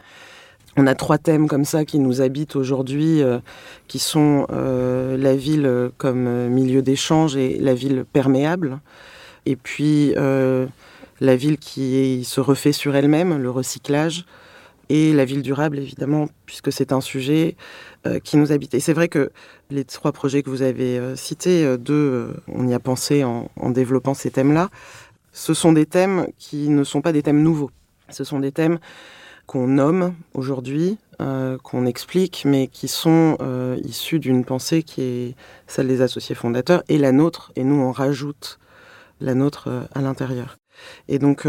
On 0.78 0.86
a 0.86 0.94
trois 0.94 1.18
thèmes 1.18 1.48
comme 1.48 1.66
ça 1.66 1.84
qui 1.84 1.98
nous 1.98 2.22
habitent 2.22 2.56
aujourd'hui, 2.56 3.22
euh, 3.22 3.40
qui 3.88 3.98
sont 3.98 4.46
euh, 4.50 5.18
la 5.18 5.36
ville 5.36 5.90
comme 5.98 6.48
milieu 6.48 6.80
d'échange 6.80 7.36
et 7.36 7.58
la 7.58 7.74
ville 7.74 8.04
perméable, 8.10 8.80
et 9.44 9.56
puis 9.56 10.14
la 10.14 11.36
ville 11.36 11.58
qui 11.58 12.24
se 12.24 12.40
refait 12.40 12.72
sur 12.72 12.96
elle-même, 12.96 13.36
le 13.36 13.50
recyclage, 13.50 14.24
et 14.88 15.12
la 15.12 15.24
ville 15.24 15.42
durable 15.42 15.78
évidemment, 15.78 16.28
puisque 16.46 16.72
c'est 16.72 16.92
un 16.92 17.00
sujet 17.00 17.56
qui 18.24 18.36
nous 18.36 18.52
habite. 18.52 18.74
Et 18.74 18.80
c'est 18.80 18.92
vrai 18.92 19.08
que 19.08 19.30
les 19.70 19.84
trois 19.84 20.12
projets 20.12 20.42
que 20.42 20.50
vous 20.50 20.62
avez 20.62 20.98
euh, 20.98 21.16
cités, 21.16 21.64
euh, 21.64 21.76
deux, 21.76 22.34
on 22.48 22.66
y 22.66 22.74
a 22.74 22.80
pensé 22.80 23.24
en, 23.24 23.48
développant 23.70 24.14
ces 24.14 24.30
thèmes-là, 24.30 24.70
ce 25.32 25.54
sont 25.54 25.72
des 25.72 25.86
thèmes 25.86 26.26
qui 26.38 26.68
ne 26.68 26.84
sont 26.84 27.00
pas 27.00 27.12
des 27.12 27.22
thèmes 27.22 27.42
nouveaux. 27.42 27.70
Ce 28.10 28.24
sont 28.24 28.40
des 28.40 28.52
thèmes 28.52 28.78
qu'on 29.46 29.66
nomme 29.66 30.14
aujourd'hui, 30.34 30.98
qu'on 31.62 31.86
explique, 31.86 32.42
mais 32.44 32.68
qui 32.68 32.86
sont 32.86 33.38
issus 33.82 34.18
d'une 34.18 34.44
pensée 34.44 34.82
qui 34.82 35.02
est 35.02 35.36
celle 35.66 35.88
des 35.88 36.02
associés 36.02 36.34
fondateurs 36.34 36.82
et 36.88 36.98
la 36.98 37.12
nôtre, 37.12 37.52
et 37.56 37.64
nous 37.64 37.76
on 37.76 37.92
rajoute 37.92 38.58
la 39.20 39.34
nôtre 39.34 39.88
à 39.94 40.02
l'intérieur. 40.02 40.58
Et 41.08 41.18
donc, 41.18 41.46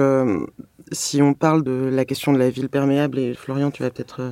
si 0.91 1.21
on 1.21 1.33
parle 1.33 1.63
de 1.63 1.89
la 1.91 2.05
question 2.05 2.31
de 2.31 2.37
la 2.37 2.49
ville 2.49 2.69
perméable, 2.69 3.19
et 3.19 3.33
Florian, 3.33 3.69
tu 3.69 3.83
vas 3.83 3.89
peut-être 3.89 4.31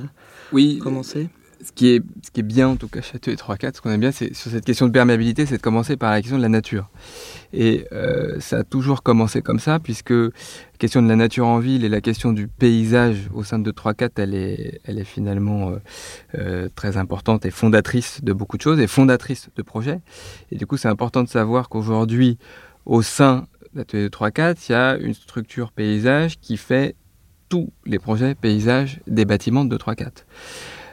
oui, 0.52 0.78
commencer 0.78 1.28
ce 1.62 1.72
qui, 1.72 1.88
est, 1.88 2.42
bien, 2.42 2.68
en 2.68 2.76
tout 2.76 2.88
cas, 2.88 3.00
chez 3.00 3.18
et 3.30 3.36
3-4, 3.36 3.76
ce 3.76 3.80
qu'on 3.80 3.90
aime 3.90 4.00
bien, 4.00 4.10
c'est 4.10 4.34
sur 4.34 4.50
cette 4.50 4.64
question 4.64 4.86
de 4.86 4.92
perméabilité, 4.92 5.46
c'est 5.46 5.58
de 5.58 5.62
commencer 5.62 5.96
par 5.96 6.10
la 6.10 6.20
question 6.20 6.36
de 6.36 6.42
la 6.42 6.48
nature. 6.48 6.90
Et 7.52 7.86
euh, 7.92 8.40
ça 8.40 8.58
a 8.58 8.64
toujours 8.64 9.02
commencé 9.02 9.42
comme 9.42 9.60
ça, 9.60 9.78
puisque 9.78 10.10
la 10.10 10.30
question 10.78 11.02
de 11.02 11.08
la 11.08 11.16
nature 11.16 11.46
en 11.46 11.60
ville 11.60 11.84
et 11.84 11.88
la 11.88 12.00
question 12.00 12.32
du 12.32 12.48
paysage 12.48 13.28
au 13.32 13.44
sein 13.44 13.58
de 13.58 13.70
3-4, 13.70 14.10
elle 14.16 14.34
est, 14.34 15.04
finalement 15.04 15.70
euh, 15.70 15.76
euh, 16.34 16.68
très 16.74 16.96
importante 16.96 17.46
et 17.46 17.50
fondatrice 17.50 18.22
de 18.24 18.32
beaucoup 18.32 18.56
de 18.56 18.62
choses, 18.62 18.80
et 18.80 18.88
fondatrice 18.88 19.48
de 19.54 19.62
projets. 19.62 20.00
Et 20.50 20.56
du 20.56 20.66
coup, 20.66 20.76
c'est 20.76 20.88
important 20.88 21.22
de 21.22 21.28
savoir 21.28 21.68
qu'aujourd'hui, 21.68 22.38
au 22.86 23.02
sein 23.02 23.46
d'Atelier 23.74 24.08
3-4, 24.08 24.56
il 24.68 24.72
y 24.72 24.74
a 24.74 24.96
une 24.96 25.14
structure 25.14 25.70
paysage 25.70 26.40
qui 26.40 26.56
fait 26.56 26.96
tous 27.48 27.70
les 27.84 27.98
projets 27.98 28.34
paysage 28.34 29.00
des 29.06 29.24
bâtiments 29.24 29.64
de 29.64 29.76
3-4. 29.76 30.24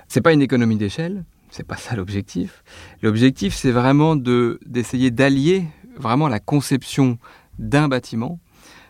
C'est 0.09 0.21
pas 0.21 0.33
une 0.33 0.41
économie 0.41 0.75
d'échelle, 0.75 1.23
c'est 1.51 1.65
pas 1.65 1.77
ça 1.77 1.95
l'objectif. 1.95 2.63
L'objectif, 3.03 3.53
c'est 3.53 3.71
vraiment 3.71 4.15
de 4.15 4.59
d'essayer 4.65 5.11
d'allier 5.11 5.65
vraiment 5.97 6.27
la 6.27 6.39
conception 6.39 7.19
d'un 7.59 7.87
bâtiment 7.87 8.39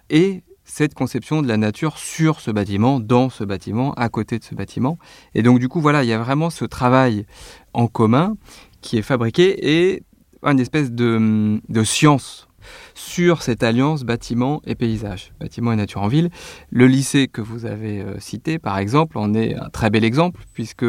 et 0.10 0.44
cette 0.64 0.94
conception 0.94 1.42
de 1.42 1.48
la 1.48 1.58
nature 1.58 1.98
sur 1.98 2.40
ce 2.40 2.52
bâtiment, 2.52 3.02
dans 3.02 3.30
ce 3.30 3.44
bâtiment, 3.44 3.94
à 3.96 4.08
côté 4.08 4.40
de 4.40 4.46
ce 4.46 4.56
bâtiment. 4.56 4.98
Et 5.36 5.42
donc 5.44 5.60
du 5.60 5.68
coup, 5.68 5.82
voilà, 5.82 6.04
il 6.06 6.08
y 6.08 6.14
a 6.14 6.20
vraiment 6.20 6.50
ce 6.50 6.64
travail 6.64 7.26
en 7.74 7.88
commun 7.88 8.38
qui 8.80 8.98
est 8.98 9.02
fabriqué 9.02 9.72
et 9.78 10.04
une 10.44 10.60
espèce 10.60 10.92
de, 10.92 11.60
de 11.68 11.84
science 11.84 12.49
sur 12.94 13.42
cette 13.42 13.64
alliance 13.64 14.04
bâtiment 14.04 14.62
et 14.66 14.76
paysage, 14.76 15.34
bâtiment 15.40 15.72
et 15.72 15.76
nature 15.76 16.02
en 16.02 16.08
ville. 16.08 16.30
Le 16.70 16.88
lycée 16.88 17.28
que 17.28 17.42
vous 17.42 17.66
avez 17.66 18.02
euh, 18.02 18.20
cité, 18.20 18.60
par 18.60 18.78
exemple, 18.78 19.18
en 19.18 19.34
est 19.34 19.56
un 19.56 19.70
très 19.70 19.90
bel 19.90 20.04
exemple, 20.04 20.42
puisque 20.54 20.86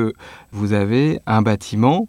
vous 0.52 0.72
avez 0.72 1.20
un 1.26 1.42
bâtiment 1.42 2.08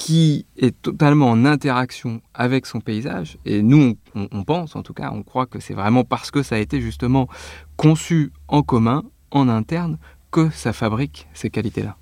qui 0.00 0.46
est 0.56 0.80
totalement 0.80 1.28
en 1.28 1.44
interaction 1.44 2.22
avec 2.32 2.64
son 2.64 2.80
paysage. 2.80 3.36
Et 3.44 3.60
nous, 3.60 3.98
on, 4.14 4.44
pense, 4.44 4.74
en 4.74 4.82
tout 4.82 4.94
cas, 4.94 5.10
on 5.12 5.22
croit 5.22 5.44
que 5.44 5.60
c'est 5.60 5.74
vraiment 5.74 6.04
parce 6.04 6.30
que 6.30 6.42
ça 6.42 6.54
a 6.54 6.58
été 6.58 6.80
justement 6.80 7.28
conçu 7.76 8.32
en 8.48 8.62
commun, 8.62 9.02
en 9.30 9.50
interne, 9.50 9.98
que 10.30 10.48
ça 10.48 10.72
fabrique 10.72 11.28
ces 11.34 11.50
qualités-là. 11.50 11.99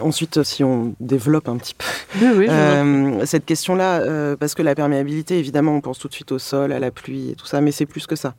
Ensuite, 0.00 0.42
si 0.42 0.64
on 0.64 0.94
développe 1.00 1.48
un 1.48 1.56
petit 1.56 1.74
peu 1.74 1.84
euh, 2.48 3.24
cette 3.26 3.44
question-là, 3.44 4.00
euh, 4.00 4.36
parce 4.36 4.54
que 4.54 4.62
la 4.62 4.74
perméabilité, 4.74 5.38
évidemment, 5.38 5.72
on 5.72 5.80
pense 5.80 5.98
tout 5.98 6.08
de 6.08 6.14
suite 6.14 6.32
au 6.32 6.38
sol, 6.38 6.72
à 6.72 6.78
la 6.78 6.90
pluie 6.90 7.30
et 7.30 7.34
tout 7.34 7.46
ça, 7.46 7.60
mais 7.60 7.72
c'est 7.72 7.86
plus 7.86 8.06
que 8.06 8.16
ça. 8.16 8.34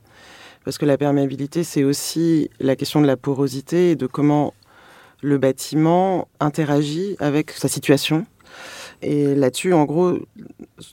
Parce 0.65 0.77
que 0.77 0.85
la 0.85 0.97
perméabilité, 0.97 1.63
c'est 1.63 1.83
aussi 1.83 2.49
la 2.59 2.75
question 2.75 3.01
de 3.01 3.07
la 3.07 3.17
porosité 3.17 3.91
et 3.91 3.95
de 3.95 4.07
comment 4.07 4.53
le 5.21 5.37
bâtiment 5.37 6.27
interagit 6.39 7.15
avec 7.19 7.51
sa 7.51 7.67
situation. 7.67 8.25
Et 9.01 9.35
là-dessus, 9.35 9.73
en 9.73 9.85
gros, 9.85 10.19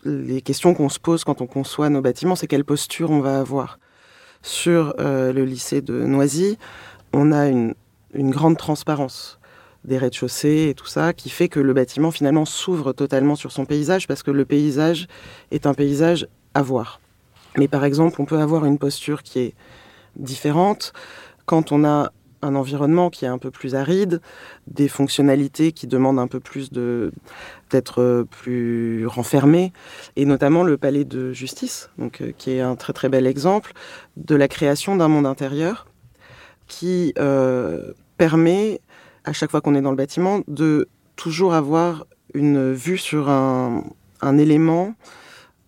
les 0.04 0.40
questions 0.40 0.74
qu'on 0.74 0.88
se 0.88 0.98
pose 0.98 1.24
quand 1.24 1.40
on 1.40 1.46
conçoit 1.46 1.88
nos 1.88 2.00
bâtiments, 2.00 2.36
c'est 2.36 2.46
quelle 2.46 2.64
posture 2.64 3.10
on 3.10 3.20
va 3.20 3.40
avoir. 3.40 3.78
Sur 4.42 4.94
euh, 5.00 5.32
le 5.32 5.44
lycée 5.44 5.80
de 5.80 6.04
Noisy, 6.04 6.58
on 7.12 7.32
a 7.32 7.48
une 7.48 7.74
grande 8.30 8.56
transparence 8.56 9.40
des 9.86 9.98
rez-de-chaussée 9.98 10.68
et 10.68 10.74
tout 10.74 10.86
ça, 10.86 11.12
qui 11.12 11.30
fait 11.30 11.48
que 11.48 11.60
le 11.60 11.72
bâtiment 11.72 12.10
finalement 12.10 12.44
s'ouvre 12.44 12.92
totalement 12.92 13.36
sur 13.36 13.52
son 13.52 13.64
paysage 13.64 14.06
parce 14.06 14.22
que 14.22 14.30
le 14.30 14.44
paysage 14.44 15.06
est 15.50 15.66
un 15.66 15.74
paysage 15.74 16.28
à 16.54 16.62
voir. 16.62 17.00
Mais 17.56 17.68
par 17.68 17.84
exemple, 17.84 18.20
on 18.20 18.24
peut 18.24 18.38
avoir 18.38 18.64
une 18.64 18.78
posture 18.78 19.22
qui 19.22 19.38
est 19.38 19.54
différente 20.16 20.92
quand 21.46 21.72
on 21.72 21.84
a 21.84 22.12
un 22.42 22.54
environnement 22.54 23.10
qui 23.10 23.24
est 23.24 23.28
un 23.28 23.38
peu 23.38 23.50
plus 23.50 23.74
aride, 23.74 24.20
des 24.66 24.88
fonctionnalités 24.88 25.72
qui 25.72 25.86
demandent 25.86 26.18
un 26.18 26.26
peu 26.26 26.40
plus 26.40 26.70
de 26.70 27.12
d'être 27.70 28.26
plus 28.30 29.06
renfermées, 29.06 29.72
et 30.14 30.24
notamment 30.24 30.62
le 30.62 30.76
palais 30.76 31.04
de 31.04 31.32
justice, 31.32 31.90
donc 31.98 32.20
euh, 32.20 32.32
qui 32.36 32.52
est 32.52 32.60
un 32.60 32.76
très 32.76 32.92
très 32.92 33.08
bel 33.08 33.26
exemple 33.26 33.72
de 34.16 34.36
la 34.36 34.48
création 34.48 34.96
d'un 34.96 35.08
monde 35.08 35.26
intérieur 35.26 35.86
qui 36.68 37.12
euh, 37.18 37.92
permet 38.16 38.80
à 39.26 39.32
chaque 39.32 39.50
fois 39.50 39.60
qu'on 39.60 39.74
est 39.74 39.82
dans 39.82 39.90
le 39.90 39.96
bâtiment, 39.96 40.40
de 40.48 40.88
toujours 41.16 41.52
avoir 41.52 42.06
une 42.32 42.72
vue 42.72 42.96
sur 42.96 43.28
un, 43.28 43.82
élément 44.38 44.94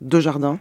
de 0.01 0.21
jardin, 0.21 0.59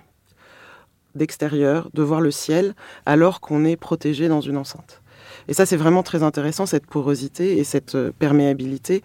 d'extérieur, 1.16 1.90
de 1.94 2.04
voir 2.04 2.22
le 2.22 2.32
ciel, 2.32 2.76
alors 3.06 3.40
qu'on 3.40 3.66
est 3.66 3.78
protégé 3.78 4.28
dans 4.28 4.42
une 4.42 4.58
enceinte. 4.58 5.02
Et 5.48 5.54
ça, 5.54 5.66
c'est 5.66 5.78
vraiment 5.78 6.04
très 6.04 6.24
intéressant, 6.24 6.66
cette 6.66 6.86
porosité 6.86 7.58
et 7.58 7.64
cette 7.64 7.96
euh, 7.96 8.12
perméabilité 8.18 9.04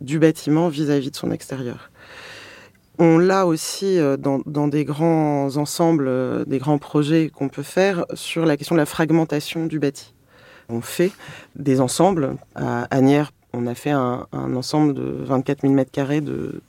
du 0.00 0.18
bâtiment 0.18 0.68
vis-à-vis 0.68 1.10
de 1.10 1.16
son 1.16 1.30
extérieur. 1.32 1.90
On 2.98 3.18
l'a 3.18 3.46
aussi 3.46 3.98
euh, 3.98 4.16
dans, 4.16 4.68
des 4.68 4.84
grands 4.84 5.56
ensembles, 5.56 6.06
euh, 6.08 6.44
des 6.44 6.58
grands 6.58 6.78
projets 6.78 7.30
qu'on 7.30 7.48
peut 7.48 7.62
faire 7.62 8.04
sur 8.14 8.46
la 8.46 8.56
question 8.56 8.74
de 8.74 8.80
la 8.80 8.86
fragmentation 8.86 9.66
du 9.66 9.78
bâti. 9.78 10.14
On 10.70 10.80
fait 10.80 11.12
des 11.56 11.80
ensembles. 11.80 12.36
À 12.54 12.84
Agnières, 12.90 13.32
on 13.52 13.66
a 13.66 13.74
fait 13.74 13.90
un, 13.90 14.26
ensemble 14.32 14.94
de 14.94 15.02
24 15.02 15.62
000 15.62 15.74
m2 15.74 16.20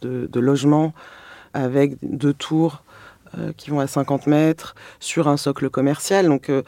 de, 0.02 0.40
logements 0.40 0.94
avec 1.54 1.98
deux 2.02 2.34
tours 2.34 2.84
euh, 3.38 3.52
qui 3.56 3.70
vont 3.70 3.80
à 3.80 3.88
50 3.88 4.28
mètres 4.28 4.76
sur 5.00 5.28
un 5.28 5.38
socle 5.38 5.70
commercial. 5.70 6.26
Donc, 6.28 6.50
euh, 6.50 6.64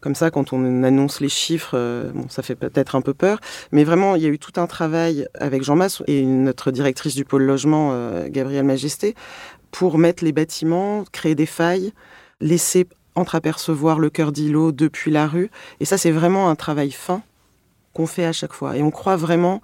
comme 0.00 0.14
ça, 0.14 0.30
quand 0.30 0.52
on 0.52 0.82
annonce 0.82 1.20
les 1.20 1.28
chiffres, 1.28 1.72
euh, 1.74 2.10
ça 2.28 2.42
fait 2.42 2.54
peut-être 2.54 2.94
un 2.94 3.00
peu 3.00 3.14
peur. 3.14 3.40
Mais 3.72 3.84
vraiment, 3.84 4.16
il 4.16 4.22
y 4.22 4.26
a 4.26 4.28
eu 4.28 4.38
tout 4.38 4.60
un 4.60 4.66
travail 4.66 5.26
avec 5.34 5.62
Jean 5.62 5.76
Masse 5.76 6.02
et 6.06 6.24
notre 6.24 6.70
directrice 6.70 7.14
du 7.14 7.24
pôle 7.24 7.44
logement, 7.44 7.94
Gabrielle 8.28 8.66
Majesté, 8.66 9.14
pour 9.70 9.98
mettre 9.98 10.24
les 10.24 10.32
bâtiments, 10.32 11.04
créer 11.12 11.34
des 11.34 11.46
failles, 11.46 11.92
laisser 12.40 12.86
entreapercevoir 13.18 13.98
le 13.98 14.10
cœur 14.10 14.32
d'îlot 14.32 14.72
depuis 14.72 15.10
la 15.10 15.26
rue. 15.26 15.50
Et 15.80 15.84
ça, 15.84 15.98
c'est 15.98 16.10
vraiment 16.10 16.48
un 16.48 16.54
travail 16.54 16.90
fin 16.90 17.22
qu'on 17.92 18.06
fait 18.06 18.24
à 18.24 18.32
chaque 18.32 18.52
fois. 18.52 18.76
Et 18.76 18.82
on 18.82 18.90
croit 18.90 19.16
vraiment 19.16 19.60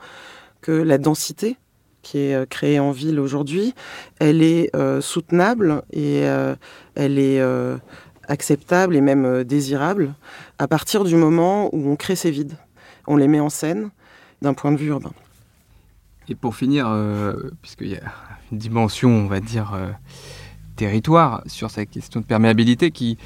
que 0.61 0.73
la 0.73 0.99
densité 0.99 1.57
qui 2.03 2.19
est 2.19 2.35
euh, 2.35 2.47
créée 2.47 2.79
en 2.79 2.93
ville 2.93 3.19
aujourd'hui, 3.19 3.75
elle 4.21 4.43
est 4.43 4.75
euh, 4.77 5.01
soutenable 5.01 5.83
et 5.93 6.27
euh, 6.27 6.55
elle 6.95 7.19
est 7.19 7.43
acceptable 8.29 8.97
et 8.97 9.01
même 9.01 9.45
désirable 9.45 10.15
à 10.59 10.69
partir 10.69 11.05
du 11.05 11.17
moment 11.17 11.75
où 11.75 11.91
on 11.91 11.97
crée 11.97 12.17
ces 12.17 12.31
vides, 12.31 12.57
on 13.07 13.17
les 13.17 13.29
met 13.29 13.41
en 13.41 13.51
scène 13.51 13.91
d'un 14.43 14.55
point 14.55 14.73
de 14.73 14.77
vue 14.77 14.89
urbain. 14.89 15.13
Et 16.29 16.35
pour 16.35 16.57
finir, 16.57 16.89
puisqu'il 17.61 17.89
y 17.89 17.97
a 17.97 18.13
une 18.51 18.57
dimension, 18.59 19.11
on 19.11 19.27
va 19.27 19.41
dire, 19.41 19.77
territoire 20.77 21.43
sur 21.47 21.71
cette 21.71 21.91
question 21.91 22.21
de 22.21 22.27
perméabilité 22.27 22.91
qui, 22.91 23.19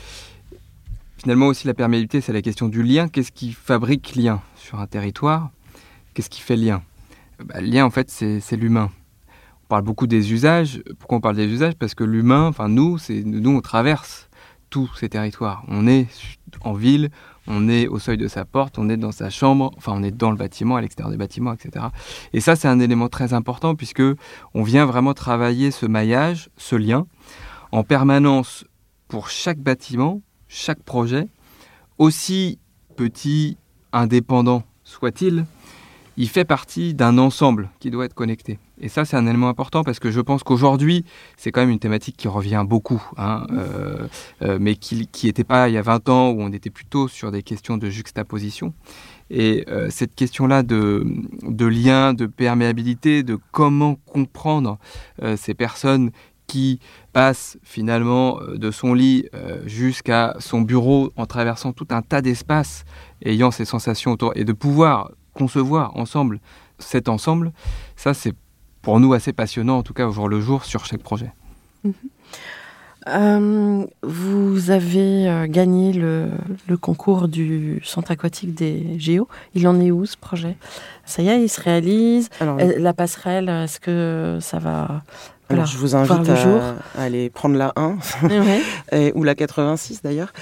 finalement 1.19 1.47
aussi 1.47 1.67
la 1.67 1.75
perméabilité, 1.75 2.21
c'est 2.21 2.33
la 2.33 2.43
question 2.43 2.69
du 2.69 2.83
lien. 2.83 3.09
Qu'est-ce 3.09 3.33
qui 3.33 3.53
fabrique 3.53 4.15
lien 4.15 4.41
sur 4.57 4.81
un 4.81 4.87
territoire? 4.87 5.51
Qu'est-ce 6.15 6.31
qui 6.31 6.41
fait 6.41 6.57
lien? 6.57 6.83
Bah, 7.45 7.61
Lien, 7.61 7.85
en 7.85 7.91
fait, 7.91 8.11
c'est 8.11 8.57
l'humain. 8.57 8.91
On 9.65 9.69
parle 9.69 9.83
beaucoup 9.83 10.07
des 10.07 10.33
usages. 10.33 10.83
Pourquoi 10.99 11.19
on 11.19 11.21
parle 11.21 11.37
des 11.37 11.47
usages? 11.47 11.75
Parce 11.75 11.95
que 11.95 12.05
l'humain, 12.05 12.47
enfin 12.47 12.69
nous, 12.69 12.99
nous, 13.25 13.51
on 13.51 13.61
traverse 13.61 14.29
tous 14.71 14.91
ces 14.97 15.09
territoires. 15.09 15.65
On 15.69 15.87
est 15.87 16.09
en 16.63 16.73
ville, 16.73 17.11
on 17.49 17.69
est 17.69 17.89
au 17.89 17.99
seuil 17.99 18.19
de 18.19 18.29
sa 18.29 18.45
porte, 18.45 18.79
on 18.79 18.89
est 18.89 18.97
dans 18.97 19.11
sa 19.11 19.31
chambre, 19.31 19.73
enfin 19.77 19.93
on 19.97 20.03
est 20.03 20.11
dans 20.11 20.31
le 20.31 20.37
bâtiment, 20.37 20.77
à 20.77 20.81
l'extérieur 20.81 21.11
du 21.11 21.17
bâtiment, 21.17 21.53
etc. 21.53 21.87
Et 22.33 22.41
ça, 22.41 22.55
c'est 22.55 22.69
un 22.69 22.79
élément 22.79 23.09
très 23.09 23.33
important 23.33 23.75
puisque 23.75 24.03
on 24.55 24.63
vient 24.63 24.87
vraiment 24.87 25.15
travailler 25.15 25.71
ce 25.71 25.87
maillage, 25.87 26.51
ce 26.57 26.77
lien, 26.77 27.07
en 27.73 27.83
permanence 27.83 28.65
pour 29.09 29.31
chaque 29.31 29.59
bâtiment, 29.59 30.21
chaque 30.47 30.83
projet, 30.83 31.29
aussi 31.97 32.59
petit, 32.97 33.57
indépendant 33.93 34.63
soit-il, 34.85 35.45
il 36.19 36.29
fait 36.29 36.45
partie 36.45 36.95
d'un 36.95 37.17
ensemble 37.17 37.71
qui 37.79 37.93
doit 37.93 38.05
être 38.05 38.13
connecté. 38.13 38.59
Et 38.81 38.89
ça, 38.89 39.05
c'est 39.05 39.17
un 39.17 39.25
élément 39.25 39.49
important 39.49 39.85
parce 39.85 40.01
que 40.01 40.11
je 40.11 40.21
pense 40.21 40.43
qu'aujourd'hui, 40.43 41.05
c'est 41.37 41.53
quand 41.53 41.61
même 41.61 41.71
une 41.71 41.79
thématique 41.79 42.17
qui 42.17 42.27
revient 42.27 42.65
beaucoup, 42.69 43.01
hein, 43.17 43.47
euh, 43.53 44.09
euh, 44.43 44.59
mais 44.61 44.75
qui 44.75 45.09
n'était 45.23 45.45
pas 45.45 45.69
il 45.69 45.75
y 45.75 45.79
a 45.79 45.83
20 45.83 46.09
ans 46.09 46.31
où 46.31 46.43
on 46.43 46.53
était 46.53 46.71
plutôt 46.71 47.07
sur 47.07 47.31
des 47.31 47.45
questions 47.45 47.79
de 47.79 47.89
juxtaposition. 47.89 48.75
Et 49.31 49.65
euh, 49.69 49.91
cette 49.91 50.17
question-là 50.17 50.65
de, 50.65 51.07
de, 51.43 51.67
lien, 51.67 52.15
de 52.15 52.27
perméabilité, 52.27 53.23
de 53.23 53.39
comment 53.53 53.95
comprendre 53.95 54.79
ces 55.37 55.55
personnes 55.55 56.11
qui 56.49 56.81
passent 57.13 57.59
finalement 57.63 58.41
de 58.55 58.71
son 58.73 58.93
lit 58.93 59.27
jusqu'à 59.67 60.35
son 60.41 60.63
bureau 60.63 61.13
en 61.17 61.27
traversant 61.27 61.73
tout 61.73 61.89
un 61.91 62.03
tas 62.03 62.23
d'espaces, 62.23 62.85
ayant 63.25 63.53
ces 63.53 63.65
sensations 63.67 64.13
autour, 64.13 64.33
et 64.35 64.45
de 64.45 64.53
pouvoir 64.53 65.11
concevoir 65.39 65.97
ensemble 65.97 66.41
cet 66.79 67.09
ensemble, 67.09 67.53
ça 67.97 68.13
c'est 68.13 68.35
pour 68.83 69.01
nous 69.01 69.13
assez 69.13 69.33
passionnant, 69.33 69.79
en 69.79 69.83
tout 69.83 69.95
cas 69.95 70.07
au 70.07 70.13
jour 70.13 70.29
le 70.29 70.41
jour, 70.41 70.65
sur 70.65 70.85
chaque 70.85 71.03
projet. 71.03 71.33
Mhm. 71.85 71.93
Euh, 73.07 73.87
vous 74.03 74.71
avez 74.71 75.29
euh, 75.29 75.47
gagné 75.47 75.93
le, 75.93 76.29
concours 76.77 77.29
du 77.29 77.81
centre 77.85 78.11
aquatique 78.11 78.55
des 78.55 78.99
Géo. 78.99 79.29
Il 79.55 79.67
en 79.67 79.81
est 79.81 79.91
où 79.91 80.05
ce 80.05 80.17
projet? 80.17 80.57
Ça 81.07 81.23
y 81.23 81.29
est, 81.29 81.43
il 81.43 81.49
se 81.49 81.61
réalise. 81.61 82.29
Euh, 82.43 82.75
la 82.79 82.93
passerelle, 82.93 83.49
est-ce 83.49 83.81
que 83.81 84.39
ça 84.41 84.59
va 84.59 85.03
alors, 85.51 85.67
je 85.67 85.79
vous 85.79 85.97
invite 85.97 86.29
à, 86.29 86.75
aller 86.97 87.31
prendre 87.31 87.57
la 87.57 87.73
1 87.77 87.97
ou 89.15 89.25
la 89.25 89.35
86 89.35 90.03
d'ailleurs. 90.03 90.33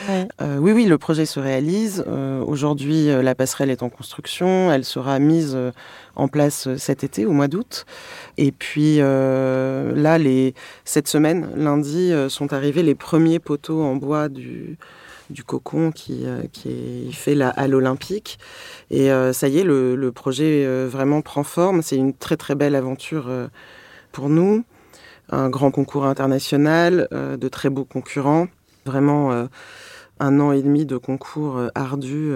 Euh, 0.40 0.59
oui, 0.59 0.73
oui, 0.73 0.87
le 0.87 0.99
projet 0.99 1.27
se 1.27 1.38
réalise. 1.38 2.05
Euh, 2.09 2.42
aujourd'hui, 2.42 3.09
euh, 3.09 3.23
la 3.23 3.37
passerelle 3.37 3.71
est 3.71 3.85
en 3.85 3.88
construction. 3.88 4.73
Elle 4.73 4.85
sera 4.85 5.19
mise 5.21 5.57
en 6.16 6.29
place 6.29 6.75
cet 6.77 7.05
été, 7.05 7.25
au 7.25 7.33
mois 7.33 7.47
d'août. 7.47 7.87
Et 8.37 8.51
puis 8.51 8.97
là, 8.99 10.19
les, 10.19 10.55
cette 10.85 11.09
semaine, 11.09 11.51
lundi, 11.55 12.12
sont 12.29 12.53
arrivés 12.53 12.83
les 12.83 12.95
premiers 12.95 13.38
poteaux 13.38 13.83
en 13.83 13.95
bois 13.95 14.29
du, 14.29 14.77
du 15.31 15.45
cocon 15.45 15.92
qui, 15.92 16.25
qui 16.53 16.69
est 16.69 17.12
fait 17.12 17.35
là, 17.35 17.51
à 17.51 17.69
l'Olympique. 17.69 18.38
Et 18.90 19.09
ça 19.33 19.47
y 19.47 19.59
est, 19.59 19.64
le, 19.64 19.95
le 19.95 20.12
projet 20.12 20.66
vraiment 20.87 21.21
prend 21.21 21.45
forme. 21.45 21.83
C'est 21.83 21.97
une 21.97 22.14
très 22.14 22.37
très 22.37 22.57
belle 22.57 22.75
aventure 22.75 23.31
pour 24.11 24.29
nous 24.29 24.64
un 25.30 25.48
grand 25.48 25.70
concours 25.70 26.04
international, 26.04 27.08
euh, 27.12 27.36
de 27.36 27.48
très 27.48 27.70
beaux 27.70 27.84
concurrents. 27.84 28.48
Vraiment 28.84 29.32
euh, 29.32 29.46
un 30.20 30.40
an 30.40 30.52
et 30.52 30.62
demi 30.62 30.86
de 30.86 30.96
concours 30.96 31.58
euh, 31.58 31.68
ardu 31.74 32.32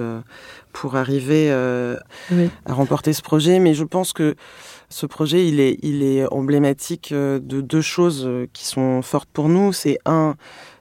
pour 0.72 0.96
arriver 0.96 1.50
à 1.50 2.72
remporter 2.72 3.12
ce 3.12 3.22
projet. 3.22 3.58
Mais 3.58 3.74
je 3.74 3.84
pense 3.84 4.12
que 4.12 4.34
ce 4.88 5.06
projet, 5.06 5.46
il 5.46 5.60
est, 5.60 5.78
il 5.82 6.02
est 6.02 6.26
emblématique 6.32 7.12
de 7.12 7.60
deux 7.60 7.80
choses 7.80 8.28
qui 8.52 8.66
sont 8.66 9.02
fortes 9.02 9.28
pour 9.32 9.48
nous. 9.48 9.72
C'est 9.72 9.98
un, 10.04 10.34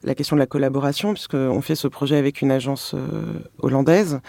la 0.04 0.16
question 0.16 0.36
de 0.36 0.40
la 0.40 0.48
collaboration, 0.48 1.14
puisqu'on 1.14 1.62
fait 1.62 1.76
ce 1.76 1.88
projet 1.88 2.18
avec 2.18 2.42
une 2.42 2.52
agence 2.52 2.96
hollandaise 3.60 4.20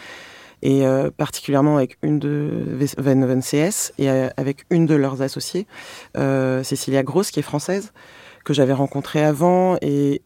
et 0.62 0.86
euh, 0.86 1.10
particulièrement 1.10 1.76
avec 1.76 1.98
une 2.02 2.18
de 2.18 2.76
Van 2.98 3.40
CS 3.40 3.92
et 3.98 4.10
euh, 4.10 4.28
avec 4.36 4.66
une 4.70 4.86
de 4.86 4.94
leurs 4.94 5.22
associées, 5.22 5.66
euh, 6.16 6.62
Cécilia 6.62 7.02
Gross, 7.02 7.30
qui 7.30 7.40
est 7.40 7.44
française, 7.44 7.92
que 8.44 8.52
j'avais 8.52 8.72
rencontrée 8.72 9.24
avant 9.24 9.76
et 9.82 10.22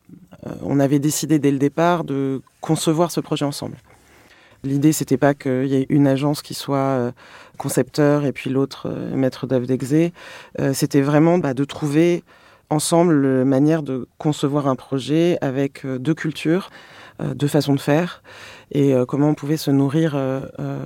on 0.62 0.78
avait 0.78 0.98
décidé 0.98 1.38
dès 1.38 1.50
le 1.50 1.58
départ 1.58 2.04
de 2.04 2.42
concevoir 2.60 3.10
ce 3.10 3.20
projet 3.20 3.46
ensemble. 3.46 3.76
L'idée, 4.62 4.92
c'était 4.92 5.16
pas 5.16 5.32
qu'il 5.32 5.66
y 5.66 5.74
ait 5.74 5.86
une 5.88 6.06
agence 6.06 6.42
qui 6.42 6.52
soit 6.52 7.12
concepteur 7.56 8.26
et 8.26 8.32
puis 8.32 8.50
l'autre 8.50 8.90
maître 9.14 9.46
d'œuvre 9.46 9.66
d'exé. 9.66 10.12
c'était 10.74 11.00
vraiment 11.00 11.38
bah, 11.38 11.54
de 11.54 11.64
trouver 11.64 12.24
ensemble 12.68 13.38
la 13.38 13.44
manière 13.44 13.82
de 13.82 14.06
concevoir 14.18 14.68
un 14.68 14.76
projet 14.76 15.38
avec 15.40 15.86
deux 15.86 16.14
cultures, 16.14 16.70
deux 17.20 17.48
façons 17.48 17.74
de 17.74 17.80
faire 17.80 18.22
et 18.74 18.92
euh, 18.92 19.06
comment 19.06 19.28
on 19.28 19.34
pouvait 19.34 19.56
se 19.56 19.70
nourrir 19.70 20.14
euh, 20.14 20.40
euh, 20.58 20.78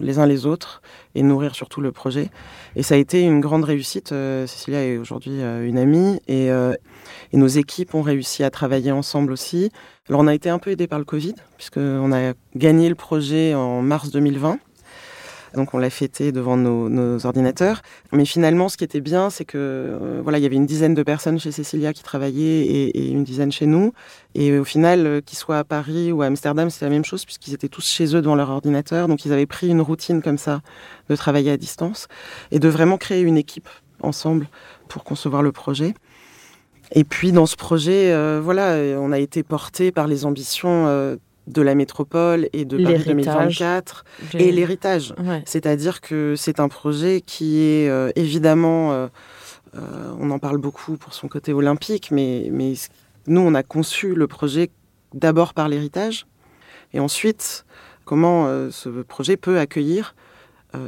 les 0.00 0.18
uns 0.18 0.26
les 0.26 0.46
autres 0.46 0.82
et 1.14 1.22
nourrir 1.22 1.54
surtout 1.54 1.80
le 1.80 1.92
projet. 1.92 2.30
Et 2.76 2.82
ça 2.82 2.94
a 2.94 2.98
été 2.98 3.22
une 3.22 3.40
grande 3.40 3.64
réussite. 3.64 4.08
Cécilia 4.46 4.84
est 4.84 4.98
aujourd'hui 4.98 5.40
une 5.40 5.78
amie 5.78 6.20
et, 6.28 6.48
et, 6.48 7.36
nos 7.36 7.46
équipes 7.46 7.94
ont 7.94 8.02
réussi 8.02 8.42
à 8.42 8.50
travailler 8.50 8.92
ensemble 8.92 9.32
aussi. 9.32 9.70
Alors 10.08 10.20
on 10.20 10.26
a 10.26 10.34
été 10.34 10.50
un 10.50 10.58
peu 10.58 10.70
aidé 10.70 10.86
par 10.86 10.98
le 10.98 11.04
Covid 11.04 11.34
puisqu'on 11.56 12.12
a 12.12 12.32
gagné 12.56 12.88
le 12.88 12.94
projet 12.94 13.54
en 13.54 13.80
mars 13.80 14.10
2020. 14.10 14.58
Donc 15.54 15.74
on 15.74 15.78
l'a 15.78 15.90
fêté 15.90 16.32
devant 16.32 16.56
nos, 16.56 17.26
ordinateurs. 17.26 17.82
Mais 18.12 18.24
finalement, 18.24 18.68
ce 18.68 18.76
qui 18.76 18.84
était 18.84 19.00
bien, 19.00 19.30
c'est 19.30 19.44
que 19.44 19.58
euh, 19.58 20.20
voilà, 20.22 20.38
il 20.38 20.42
y 20.42 20.46
avait 20.46 20.56
une 20.56 20.66
dizaine 20.66 20.94
de 20.94 21.02
personnes 21.02 21.38
chez 21.38 21.52
Cecilia 21.52 21.92
qui 21.92 22.02
travaillaient 22.02 22.62
et, 22.62 23.10
une 23.10 23.24
dizaine 23.24 23.52
chez 23.52 23.66
nous. 23.66 23.92
Et 24.34 24.56
au 24.58 24.64
final, 24.64 25.06
euh, 25.06 25.20
qu'ils 25.20 25.38
soient 25.38 25.58
à 25.58 25.64
Paris 25.64 26.12
ou 26.12 26.22
à 26.22 26.26
Amsterdam, 26.26 26.70
c'était 26.70 26.86
la 26.86 26.90
même 26.90 27.04
chose 27.04 27.24
puisqu'ils 27.24 27.54
étaient 27.54 27.68
tous 27.68 27.86
chez 27.86 28.14
eux 28.16 28.20
devant 28.20 28.34
leur 28.34 28.50
ordinateur. 28.50 29.08
Donc 29.08 29.24
ils 29.24 29.32
avaient 29.32 29.46
pris 29.46 29.68
une 29.68 29.80
routine 29.80 30.22
comme 30.22 30.38
ça 30.38 30.60
de 31.08 31.16
travailler 31.16 31.50
à 31.50 31.56
distance 31.56 32.08
et 32.50 32.58
de 32.58 32.68
vraiment 32.68 32.98
créer 32.98 33.22
une 33.22 33.36
équipe 33.36 33.68
ensemble 34.00 34.48
pour 34.88 35.04
concevoir 35.04 35.42
le 35.42 35.52
projet. 35.52 35.94
Et 36.92 37.04
puis 37.04 37.32
dans 37.32 37.46
ce 37.46 37.56
projet, 37.56 38.12
euh, 38.12 38.40
voilà, 38.42 38.76
on 39.00 39.10
a 39.10 39.18
été 39.18 39.42
porté 39.42 39.90
par 39.90 40.06
les 40.06 40.26
ambitions 40.26 41.16
de 41.46 41.62
la 41.62 41.74
métropole 41.74 42.48
et 42.52 42.64
de 42.64 42.82
Paris 42.82 43.04
2024 43.04 44.04
et 44.34 44.52
l'héritage. 44.52 45.14
C'est-à-dire 45.44 46.00
que 46.00 46.34
c'est 46.36 46.60
un 46.60 46.68
projet 46.68 47.20
qui 47.20 47.60
est 47.60 47.88
euh, 47.88 48.10
évidemment, 48.16 48.92
euh, 48.92 49.08
euh, 49.76 50.14
on 50.18 50.30
en 50.30 50.38
parle 50.38 50.58
beaucoup 50.58 50.96
pour 50.96 51.14
son 51.14 51.28
côté 51.28 51.52
olympique, 51.52 52.10
mais, 52.10 52.48
mais 52.50 52.74
nous, 53.26 53.40
on 53.40 53.54
a 53.54 53.62
conçu 53.62 54.14
le 54.14 54.26
projet 54.26 54.70
d'abord 55.12 55.54
par 55.54 55.68
l'héritage 55.68 56.26
et 56.92 57.00
ensuite 57.00 57.64
comment 58.04 58.46
ce 58.70 58.88
projet 59.02 59.36
peut 59.36 59.58
accueillir 59.58 60.14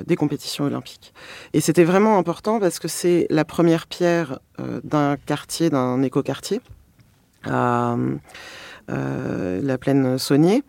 des 0.04 0.16
compétitions 0.16 0.64
olympiques. 0.64 1.14
Et 1.52 1.60
c'était 1.60 1.84
vraiment 1.84 2.18
important 2.18 2.58
parce 2.58 2.78
que 2.78 2.88
c'est 2.88 3.26
la 3.30 3.44
première 3.44 3.86
pierre 3.86 4.40
d'un 4.82 5.16
quartier, 5.16 5.70
d'un 5.70 6.02
écoquartier. 6.02 6.60
Euh, 7.48 8.16
la 8.88 9.78
plaine 9.78 10.18
Saunier. 10.18 10.62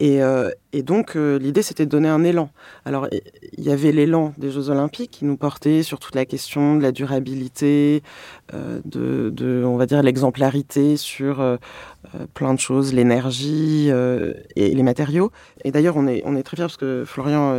Et, 0.00 0.22
euh, 0.22 0.50
donc, 0.82 1.14
euh, 1.14 1.38
l'idée, 1.38 1.62
c'était 1.62 1.86
de 1.86 1.90
donner 1.90 2.08
un 2.08 2.24
élan. 2.24 2.50
Alors, 2.84 3.06
il 3.12 3.64
y 3.64 3.70
avait 3.70 3.92
l'élan 3.92 4.34
des 4.38 4.50
Jeux 4.50 4.68
Olympiques 4.68 5.12
qui 5.12 5.24
nous 5.24 5.36
portait 5.36 5.84
sur 5.84 6.00
toute 6.00 6.16
la 6.16 6.24
question 6.24 6.74
de 6.74 6.82
la 6.82 6.90
durabilité, 6.90 8.02
de, 8.52 9.62
on 9.64 9.76
va 9.76 9.86
dire, 9.86 10.02
l'exemplarité 10.02 10.96
sur 10.96 11.58
plein 12.34 12.54
de 12.54 12.58
choses, 12.58 12.92
l'énergie 12.92 13.88
et 14.56 14.74
les 14.74 14.82
matériaux. 14.82 15.30
Et 15.64 15.70
d'ailleurs, 15.70 15.96
on 15.96 16.08
est, 16.08 16.22
on 16.24 16.34
est 16.34 16.42
très 16.42 16.56
fiers 16.56 16.64
parce 16.64 16.76
que 16.76 17.04
Florian 17.06 17.56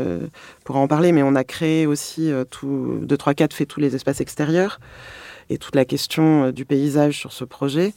pourra 0.66 0.80
en 0.80 0.88
parler, 0.88 1.14
mais 1.14 1.24
on 1.24 1.36
a 1.36 1.46
créé 1.46 1.88
aussi 1.88 2.32
tout, 2.52 3.00
2, 3.02 3.18
3, 3.18 3.34
4 3.34 3.54
fait 3.54 3.66
tous 3.66 3.80
les 3.80 3.96
espaces 3.96 4.20
extérieurs 4.20 4.80
et 5.50 5.58
toute 5.58 5.76
la 5.76 5.86
question 5.86 6.52
du 6.52 6.66
paysage 6.66 7.18
sur 7.20 7.32
ce 7.32 7.44
projet. 7.44 7.94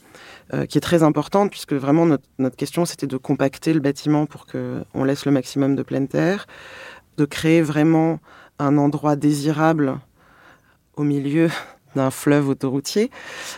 Euh, 0.51 0.65
qui 0.65 0.79
est 0.79 0.81
très 0.81 1.03
importante, 1.03 1.51
puisque 1.51 1.73
vraiment 1.73 2.07
notre, 2.07 2.55
question, 2.55 2.83
c'était 2.83 3.05
de 3.05 3.17
compacter 3.17 3.71
le 3.71 3.79
bâtiment 3.79 4.25
pour 4.25 4.47
qu'on 4.47 5.03
laisse 5.03 5.25
le 5.27 5.31
maximum 5.31 5.75
de 5.75 5.83
pleine 5.83 6.07
terre, 6.07 6.47
de 7.17 7.25
créer 7.25 7.61
vraiment 7.61 8.19
un 8.57 8.79
endroit 8.79 9.15
désirable 9.15 9.99
au 10.95 11.03
milieu 11.03 11.51
d'un 11.95 12.09
fleuve 12.09 12.49
autoroutier, 12.49 13.11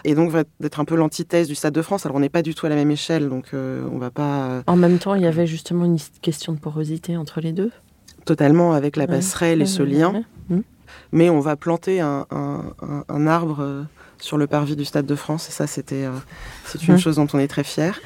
et 0.03 0.15
donc 0.15 0.33
d'être 0.59 0.81
un 0.81 0.85
peu 0.85 0.95
l'antithèse 0.95 1.47
du 1.47 1.55
Stade 1.55 1.73
de 1.73 1.81
France. 1.81 2.05
Alors 2.05 2.17
on 2.17 2.19
n'est 2.19 2.27
pas 2.27 2.41
du 2.41 2.53
tout 2.53 2.65
à 2.65 2.69
la 2.69 2.75
même 2.75 2.91
échelle, 2.91 3.29
donc 3.29 3.53
euh, 3.53 3.87
on 3.89 3.97
va 3.97 4.11
pas... 4.11 4.61
En 4.67 4.75
même 4.75 4.99
temps, 4.99 5.15
il 5.15 5.21
y 5.21 5.27
avait 5.27 5.47
justement 5.47 5.85
une 5.85 5.99
question 6.21 6.51
de 6.51 6.59
porosité 6.59 7.15
entre 7.15 7.39
les 7.39 7.53
deux 7.53 7.71
Totalement, 8.25 8.73
avec 8.73 8.97
la 8.97 9.07
passerelle 9.07 9.61
et 9.61 9.65
ce 9.65 9.81
lien. 9.81 10.25
Mmh. 10.49 10.59
Mais 11.11 11.29
on 11.29 11.39
va 11.39 11.55
planter 11.55 11.99
un, 12.01 12.25
arbre 13.27 13.85
sur 14.19 14.37
le 14.37 14.47
parvis 14.47 14.75
du 14.75 14.85
Stade 14.85 15.05
de 15.05 15.15
France. 15.15 15.49
Et 15.49 15.51
ça, 15.51 15.67
c'était, 15.67 16.05
c'est 16.65 16.87
une 16.87 16.95
mmh. 16.95 16.99
chose 16.99 17.15
dont 17.15 17.27
on 17.33 17.39
est 17.39 17.47
très 17.47 17.63
fier. 17.63 17.99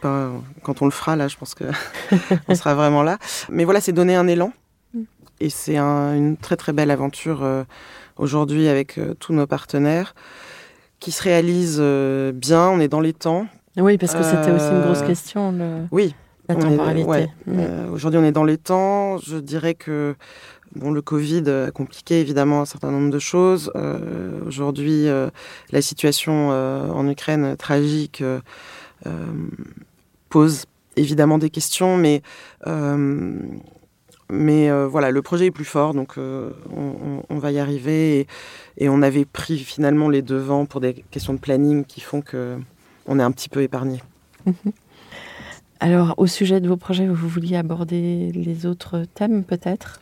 Pas 0.00 0.30
quand 0.62 0.82
on 0.82 0.84
le 0.86 0.90
fera 0.90 1.16
là, 1.16 1.28
je 1.28 1.36
pense 1.36 1.54
que 1.54 1.64
on 2.48 2.54
sera 2.54 2.74
vraiment 2.74 3.02
là. 3.02 3.18
Mais 3.50 3.64
voilà, 3.64 3.80
c'est 3.80 3.92
donner 3.92 4.16
un 4.16 4.26
élan. 4.26 4.52
Mmh. 4.94 5.02
Et 5.40 5.50
c'est 5.50 5.78
une 5.78 6.36
très 6.36 6.56
très 6.56 6.72
belle 6.72 6.90
aventure 6.90 7.46
aujourd'hui 8.16 8.68
avec 8.68 8.98
tous 9.20 9.32
nos 9.32 9.46
partenaires 9.46 10.14
qui 11.00 11.12
se 11.12 11.22
réalise 11.22 11.80
bien. 12.34 12.68
On 12.68 12.80
est 12.80 12.88
dans 12.88 13.00
les 13.00 13.12
temps. 13.12 13.46
Oui, 13.76 13.98
parce 13.98 14.14
que 14.14 14.22
c'était 14.22 14.50
aussi 14.50 14.68
une 14.68 14.82
grosse 14.82 15.02
question. 15.02 15.88
Oui, 15.90 16.14
la 16.48 16.54
temporalité. 16.54 17.30
Euh, 17.48 17.90
aujourd'hui, 17.90 18.20
on 18.20 18.24
est 18.24 18.32
dans 18.32 18.44
les 18.44 18.58
temps. 18.58 19.18
Je 19.18 19.36
dirais 19.36 19.74
que 19.74 20.14
bon, 20.76 20.90
le 20.90 21.02
Covid 21.02 21.48
a 21.48 21.70
compliqué 21.70 22.20
évidemment 22.20 22.62
un 22.62 22.64
certain 22.64 22.90
nombre 22.90 23.10
de 23.10 23.18
choses. 23.18 23.70
Euh, 23.74 24.40
aujourd'hui, 24.46 25.08
euh, 25.08 25.28
la 25.70 25.82
situation 25.82 26.48
en 26.50 27.08
Ukraine 27.08 27.56
tragique 27.56 28.22
pose 30.28 30.64
évidemment 30.96 31.38
des 31.38 31.50
questions, 31.50 31.96
mais 31.96 32.22
mais 34.30 34.70
voilà, 34.86 35.10
le 35.10 35.22
projet 35.22 35.46
est 35.46 35.50
plus 35.50 35.64
fort, 35.64 35.94
donc 35.94 36.16
on, 36.16 37.38
va 37.38 37.52
y 37.52 37.58
arriver. 37.58 38.20
Et, 38.20 38.26
et, 38.78 38.88
on 38.88 39.02
avait 39.02 39.26
pris 39.26 39.58
finalement 39.58 40.08
les 40.08 40.22
devants 40.22 40.64
pour 40.64 40.80
des 40.80 41.04
questions 41.10 41.34
de 41.34 41.38
planning 41.38 41.84
qui 41.84 42.00
font 42.00 42.22
que 42.22 42.56
on 43.06 43.18
est 43.18 43.22
un 43.22 43.32
petit 43.32 43.48
peu 43.48 43.62
épargné. 43.62 44.02
Mhm. 44.46 44.72
Alors, 45.80 46.14
au 46.16 46.26
sujet 46.26 46.60
de 46.60 46.68
vos 46.68 46.76
projets, 46.76 47.06
vous 47.06 47.28
vouliez 47.28 47.56
aborder 47.56 48.32
les 48.32 48.66
autres 48.66 49.04
thèmes 49.14 49.44
peut-être? 49.44 50.00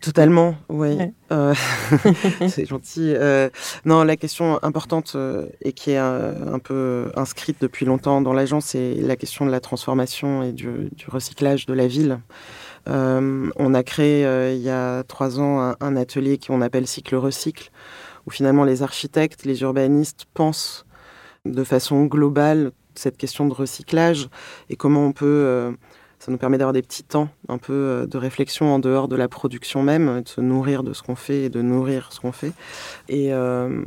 Totalement, 0.00 0.56
oui. 0.68 0.98
Euh, 1.30 1.54
c'est 2.48 2.66
gentil. 2.66 3.14
Euh, 3.14 3.48
non, 3.84 4.02
la 4.02 4.16
question 4.16 4.58
importante 4.64 5.12
euh, 5.14 5.46
et 5.62 5.72
qui 5.72 5.92
est 5.92 5.96
un, 5.96 6.58
peu 6.58 7.12
inscrite 7.14 7.58
depuis 7.60 7.86
longtemps 7.86 8.20
dans 8.20 8.32
l'agence, 8.32 8.66
c'est 8.66 8.94
la 8.94 9.14
question 9.16 9.46
de 9.46 9.50
la 9.50 9.60
transformation 9.60 10.42
et 10.42 10.52
du, 10.52 10.90
recyclage 11.06 11.66
de 11.66 11.74
la 11.74 11.86
ville. 11.86 12.18
on 12.86 13.74
a 13.74 13.82
créé 13.84 14.54
il 14.54 14.62
y 14.62 14.70
a 14.70 15.04
trois 15.04 15.38
ans 15.38 15.60
un, 15.60 15.76
un 15.80 15.96
atelier 15.96 16.38
qu'on 16.38 16.62
appelle 16.62 16.86
Cycle 16.86 17.16
Recycle, 17.16 17.70
où 18.26 18.30
finalement 18.30 18.64
les 18.64 18.82
architectes, 18.82 19.44
les 19.44 19.62
urbanistes 19.62 20.26
pensent 20.34 20.84
de 21.44 21.62
façon 21.62 22.06
globale 22.06 22.72
cette 22.96 23.18
question 23.18 23.46
de 23.46 23.54
recyclage 23.54 24.28
et 24.68 24.74
comment 24.74 25.06
on 25.06 25.12
peut... 25.12 25.76
Ça 26.26 26.32
nous 26.32 26.38
permet 26.38 26.58
d'avoir 26.58 26.72
des 26.72 26.82
petits 26.82 27.04
temps 27.04 27.28
un 27.48 27.56
peu 27.56 27.72
euh, 27.72 28.06
de 28.08 28.18
réflexion 28.18 28.74
en 28.74 28.80
dehors 28.80 29.06
de 29.06 29.14
la 29.14 29.28
production 29.28 29.84
même, 29.84 30.22
de 30.22 30.28
se 30.28 30.40
nourrir 30.40 30.82
de 30.82 30.92
ce 30.92 31.00
qu'on 31.04 31.14
fait 31.14 31.44
et 31.44 31.50
de 31.50 31.62
nourrir 31.62 32.08
ce 32.10 32.18
qu'on 32.18 32.32
fait. 32.32 32.52
Et, 33.08 33.32
euh, 33.32 33.84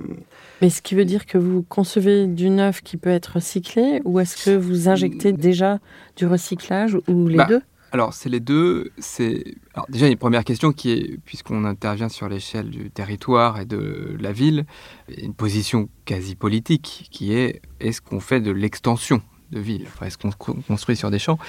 Mais 0.62 0.70
ce 0.70 0.82
qui 0.82 0.96
veut 0.96 1.04
dire 1.04 1.26
que 1.26 1.38
vous 1.38 1.64
concevez 1.64 2.28
du 2.28 2.50
neuf 2.50 2.80
qui 2.82 2.96
peut 2.96 3.10
être 3.10 3.34
recyclé 3.36 4.02
ou 4.06 4.22
est-ce 4.22 4.46
que 4.46 4.56
vous 4.56 4.88
injectez 4.88 5.34
déjà 5.34 5.80
du 6.16 6.28
recyclage 6.28 6.98
ou 7.10 7.28
les 7.28 7.36
bah, 7.36 7.46
deux? 7.46 7.62
alors, 7.92 8.14
c'est 8.14 8.30
les 8.30 8.40
deux. 8.40 8.92
C'est 9.00 9.44
déjà 9.90 10.08
une 10.08 10.16
première 10.16 10.46
question 10.46 10.72
qui 10.72 10.92
est, 10.92 11.18
puisqu'on 11.26 11.66
intervient 11.66 12.08
sur 12.08 12.30
l'échelle 12.30 12.70
du 12.70 12.90
territoire 12.90 13.60
et 13.60 13.66
de 13.66 14.16
la 14.18 14.32
ville, 14.32 14.66
une 15.10 15.34
position 15.34 15.90
quasi 16.06 16.36
politique 16.36 17.10
qui 17.12 17.34
est 17.34 17.62
est-ce 17.82 18.00
qu'on 18.00 18.22
fait 18.22 18.40
de 18.40 18.52
l'extension 18.52 19.22
de 19.52 19.60
ville 19.60 19.86
Est-ce 20.02 20.18
qu'on 20.18 20.32
construit 20.32 20.96
sur 20.96 21.12
des 21.12 21.20
champs? 21.20 21.40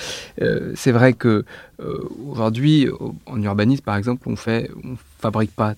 Euh, 0.40 0.72
C'est 0.74 0.92
vrai 0.92 1.12
que 1.12 1.44
euh, 1.80 2.08
aujourd'hui, 2.28 2.88
en 3.26 3.42
urbanisme, 3.42 3.82
par 3.82 3.96
exemple, 3.96 4.28
on 4.28 4.36
fait, 4.36 4.70
on 4.84 4.96
fabrique 5.18 5.52
pas 5.52 5.74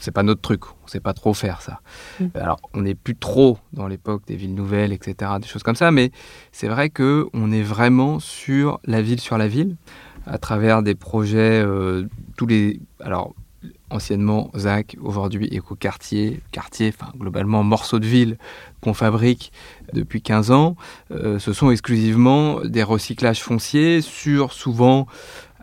c'est 0.00 0.10
pas 0.10 0.22
notre 0.22 0.40
truc, 0.40 0.62
on 0.84 0.86
sait 0.86 1.00
pas 1.00 1.12
trop 1.12 1.34
faire 1.34 1.60
ça. 1.60 1.80
Mm. 2.20 2.26
Alors, 2.34 2.60
on 2.74 2.82
n'est 2.82 2.94
plus 2.94 3.16
trop 3.16 3.58
dans 3.72 3.88
l'époque 3.88 4.22
des 4.26 4.36
villes 4.36 4.54
nouvelles, 4.54 4.92
etc., 4.92 5.32
des 5.40 5.46
choses 5.46 5.62
comme 5.62 5.74
ça, 5.74 5.90
mais 5.90 6.12
c'est 6.52 6.68
vrai 6.68 6.90
que 6.90 7.28
on 7.32 7.50
est 7.50 7.62
vraiment 7.62 8.20
sur 8.20 8.80
la 8.84 9.02
ville 9.02 9.20
sur 9.20 9.38
la 9.38 9.48
ville, 9.48 9.76
à 10.26 10.38
travers 10.38 10.82
des 10.82 10.94
projets, 10.94 11.62
euh, 11.64 12.04
tous 12.36 12.46
les, 12.46 12.80
alors 13.00 13.34
anciennement 13.90 14.50
ZAC, 14.56 14.96
aujourd'hui 15.00 15.46
éco-quartier, 15.46 16.40
quartier, 16.52 16.92
enfin 16.94 17.12
globalement 17.16 17.62
morceaux 17.62 17.98
de 17.98 18.06
ville 18.06 18.38
qu'on 18.80 18.94
fabrique 18.94 19.52
depuis 19.92 20.22
15 20.22 20.50
ans, 20.50 20.76
euh, 21.10 21.38
ce 21.38 21.52
sont 21.52 21.70
exclusivement 21.70 22.60
des 22.64 22.82
recyclages 22.82 23.42
fonciers 23.42 24.00
sur 24.00 24.52
souvent 24.52 25.06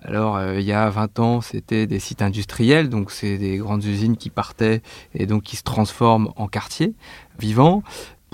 alors, 0.07 0.37
euh, 0.37 0.59
il 0.59 0.65
y 0.65 0.71
a 0.71 0.87
20 0.87 1.19
ans, 1.19 1.41
c'était 1.41 1.87
des 1.87 1.97
sites 1.97 2.21
industriels, 2.21 2.89
donc 2.89 3.09
c'est 3.09 3.39
des 3.39 3.57
grandes 3.57 3.83
usines 3.83 4.17
qui 4.17 4.29
partaient 4.29 4.83
et 5.15 5.25
donc 5.25 5.41
qui 5.41 5.55
se 5.55 5.63
transforment 5.63 6.29
en 6.35 6.47
quartiers 6.47 6.93
vivants. 7.39 7.81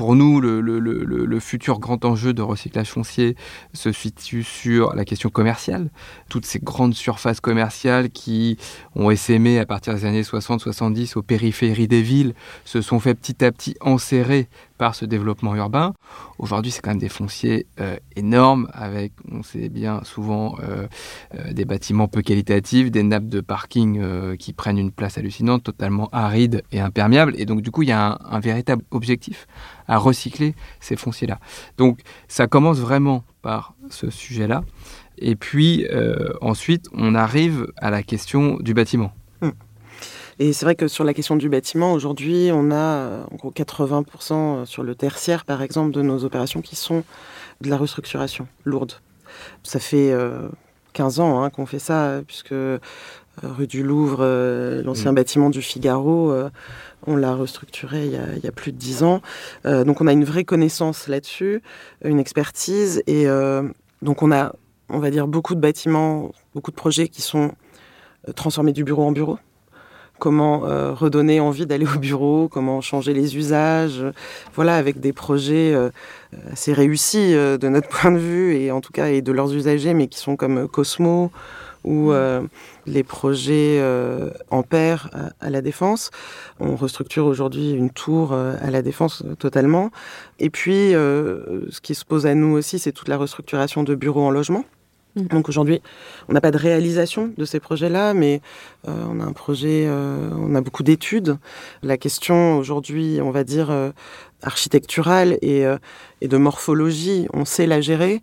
Pour 0.01 0.15
nous, 0.15 0.41
le, 0.41 1.39
futur 1.39 1.77
grand 1.77 2.05
enjeu 2.05 2.33
de 2.33 2.41
recyclage 2.41 2.89
foncier 2.89 3.35
se 3.73 3.91
situe 3.91 4.43
sur 4.43 4.95
la 4.95 5.05
question 5.05 5.29
commerciale. 5.29 5.91
Toutes 6.27 6.47
ces 6.47 6.57
grandes 6.57 6.95
surfaces 6.95 7.39
commerciales 7.39 8.09
qui 8.09 8.57
ont 8.95 9.11
essaimé 9.11 9.59
à 9.59 9.67
partir 9.67 9.93
des 9.93 10.05
années 10.05 10.23
60-70 10.23 11.19
aux 11.19 11.21
périphéries 11.21 11.87
des 11.87 12.01
villes 12.01 12.33
se 12.65 12.81
sont 12.81 12.99
fait 12.99 13.13
petit 13.13 13.45
à 13.45 13.51
petit 13.51 13.75
enserrer 13.79 14.49
par 14.81 14.95
ce 14.95 15.05
développement 15.05 15.55
urbain. 15.55 15.93
Aujourd'hui, 16.39 16.71
c'est 16.71 16.81
quand 16.81 16.89
même 16.89 16.97
des 16.97 17.07
fonciers 17.07 17.67
euh, 17.79 17.97
énormes, 18.15 18.67
avec, 18.73 19.13
on 19.31 19.43
sait 19.43 19.69
bien, 19.69 20.01
souvent 20.03 20.55
euh, 20.63 20.87
euh, 21.35 21.53
des 21.53 21.65
bâtiments 21.65 22.07
peu 22.07 22.23
qualitatifs, 22.23 22.89
des 22.89 23.03
nappes 23.03 23.27
de 23.27 23.41
parking 23.41 24.01
qui 24.37 24.53
prennent 24.53 24.79
une 24.79 24.91
place 24.91 25.19
hallucinante, 25.19 25.61
totalement 25.61 26.09
arides 26.11 26.63
et 26.71 26.79
imperméables. 26.79 27.35
Et 27.37 27.45
donc, 27.45 27.61
du 27.61 27.69
coup, 27.69 27.83
il 27.83 27.89
y 27.89 27.91
a 27.91 28.17
un, 28.27 28.39
véritable 28.39 28.83
objectif 28.89 29.45
à 29.87 29.99
recycler 29.99 30.55
ces 30.79 30.95
fonciers-là. 30.95 31.39
Donc, 31.77 31.99
ça 32.27 32.47
commence 32.47 32.79
vraiment 32.79 33.23
par 33.43 33.75
ce 33.91 34.09
sujet-là. 34.09 34.63
Et 35.19 35.35
puis, 35.35 35.85
ensuite, 36.41 36.87
on 36.91 37.13
arrive 37.13 37.67
à 37.77 37.91
la 37.91 38.01
question 38.01 38.57
du 38.59 38.73
bâtiment. 38.73 39.13
Et 40.39 40.53
c'est 40.53 40.65
vrai 40.65 40.75
que 40.75 40.87
sur 40.87 41.03
la 41.03 41.13
question 41.13 41.35
du 41.35 41.49
bâtiment, 41.49 41.93
aujourd'hui, 41.93 42.49
on 42.53 42.71
a 42.71 42.75
euh, 42.75 43.23
en 43.31 43.35
gros 43.35 43.51
80% 43.51 44.65
sur 44.65 44.83
le 44.83 44.95
tertiaire, 44.95 45.45
par 45.45 45.61
exemple, 45.61 45.91
de 45.91 46.01
nos 46.01 46.23
opérations 46.23 46.61
qui 46.61 46.75
sont 46.75 47.03
de 47.61 47.69
la 47.69 47.77
restructuration 47.77 48.47
lourde. 48.63 48.93
Ça 49.63 49.79
fait 49.79 50.15
15 50.93 51.19
euh, 51.19 51.23
ans 51.23 51.43
hein, 51.43 51.49
qu'on 51.49 51.65
fait 51.65 51.79
ça, 51.79 52.21
puisque 52.25 52.53
euh, 52.53 52.79
rue 53.43 53.67
du 53.67 53.83
Louvre, 53.83 54.25
l'ancien 54.83 55.11
mm. 55.11 55.15
bâtiment 55.15 55.49
du 55.49 55.61
Figaro, 55.61 56.33
on 57.07 57.15
l'a 57.15 57.33
restructuré 57.33 58.05
il 58.05 58.43
y, 58.43 58.47
a, 58.47 58.51
plus 58.51 58.71
de 58.71 58.77
10 58.77 59.03
ans. 59.03 59.21
donc 59.63 60.01
on 60.01 60.07
a 60.07 60.11
une 60.11 60.25
vraie 60.25 60.43
connaissance 60.43 61.07
là-dessus, 61.07 61.61
une 62.03 62.19
expertise, 62.19 63.01
et 63.07 63.25
donc 64.01 64.21
on 64.21 64.33
a, 64.33 64.53
on 64.89 64.99
va 64.99 65.09
dire, 65.11 65.27
beaucoup 65.27 65.55
de 65.55 65.61
bâtiments, 65.61 66.31
beaucoup 66.53 66.71
de 66.71 66.75
projets 66.75 67.07
qui 67.07 67.21
sont 67.21 67.53
transformés 68.35 68.73
du 68.73 68.83
bureau 68.83 69.03
en 69.03 69.13
bureau 69.13 69.39
comment 70.21 70.67
euh, 70.67 70.93
redonner 70.93 71.39
envie 71.39 71.65
d'aller 71.65 71.87
au 71.87 71.97
bureau, 71.99 72.47
comment 72.47 72.79
changer 72.79 73.11
les 73.11 73.37
usages, 73.37 74.05
voilà, 74.53 74.75
avec 74.75 74.99
des 74.99 75.13
projets 75.13 75.73
euh, 75.73 75.89
assez 76.51 76.73
réussis 76.73 77.33
euh, 77.33 77.57
de 77.57 77.67
notre 77.67 77.89
point 77.97 78.11
de 78.11 78.19
vue 78.19 78.55
et 78.55 78.71
en 78.71 78.81
tout 78.81 78.93
cas 78.93 79.07
et 79.07 79.23
de 79.23 79.31
leurs 79.31 79.51
usagers, 79.51 79.95
mais 79.95 80.07
qui 80.07 80.19
sont 80.19 80.35
comme 80.35 80.67
Cosmo 80.67 81.31
ou 81.83 82.11
mmh. 82.11 82.47
les 82.85 83.01
projets 83.01 83.81
Ampère 84.51 85.09
à, 85.39 85.49
la 85.49 85.63
Défense. 85.63 86.11
On 86.59 86.75
restructure 86.75 87.25
aujourd'hui 87.25 87.71
une 87.71 87.89
tour 87.89 88.33
à 88.33 88.69
la 88.69 88.83
Défense 88.83 89.23
totalement. 89.39 89.89
Et 90.37 90.51
puis, 90.51 90.91
ce 90.91 91.81
qui 91.81 91.95
se 91.95 92.05
pose 92.05 92.27
à 92.27 92.35
nous 92.35 92.55
aussi, 92.55 92.77
c'est 92.77 92.91
toute 92.91 93.07
la 93.07 93.17
restructuration 93.17 93.81
de 93.81 93.95
bureaux 93.95 94.21
en 94.21 94.29
logement. 94.29 94.63
Mm. 95.15 95.27
Donc 95.27 95.49
aujourd'hui, 95.49 95.81
on 96.29 96.33
n'a 96.33 96.41
pas 96.41 96.51
de 96.51 96.57
réalisation 96.57 97.33
de 97.37 97.45
ces 97.45 97.59
projets-là, 97.59 98.13
mais 98.13 98.41
euh, 98.87 99.05
on 99.09 99.19
a 99.19 99.23
un 99.23 99.33
projet, 99.33 99.85
euh, 99.87 100.29
on 100.37 100.55
a 100.55 100.61
beaucoup 100.61 100.83
d'études. 100.83 101.37
La 101.83 101.97
question 101.97 102.57
aujourd'hui, 102.57 103.19
on 103.21 103.31
va 103.31 103.43
dire 103.43 103.71
euh, 103.71 103.91
architecturale 104.41 105.37
et, 105.41 105.65
et, 106.21 106.27
de 106.27 106.37
morphologie, 106.37 107.27
on 107.31 107.45
sait 107.45 107.67
la 107.67 107.79
gérer. 107.79 108.21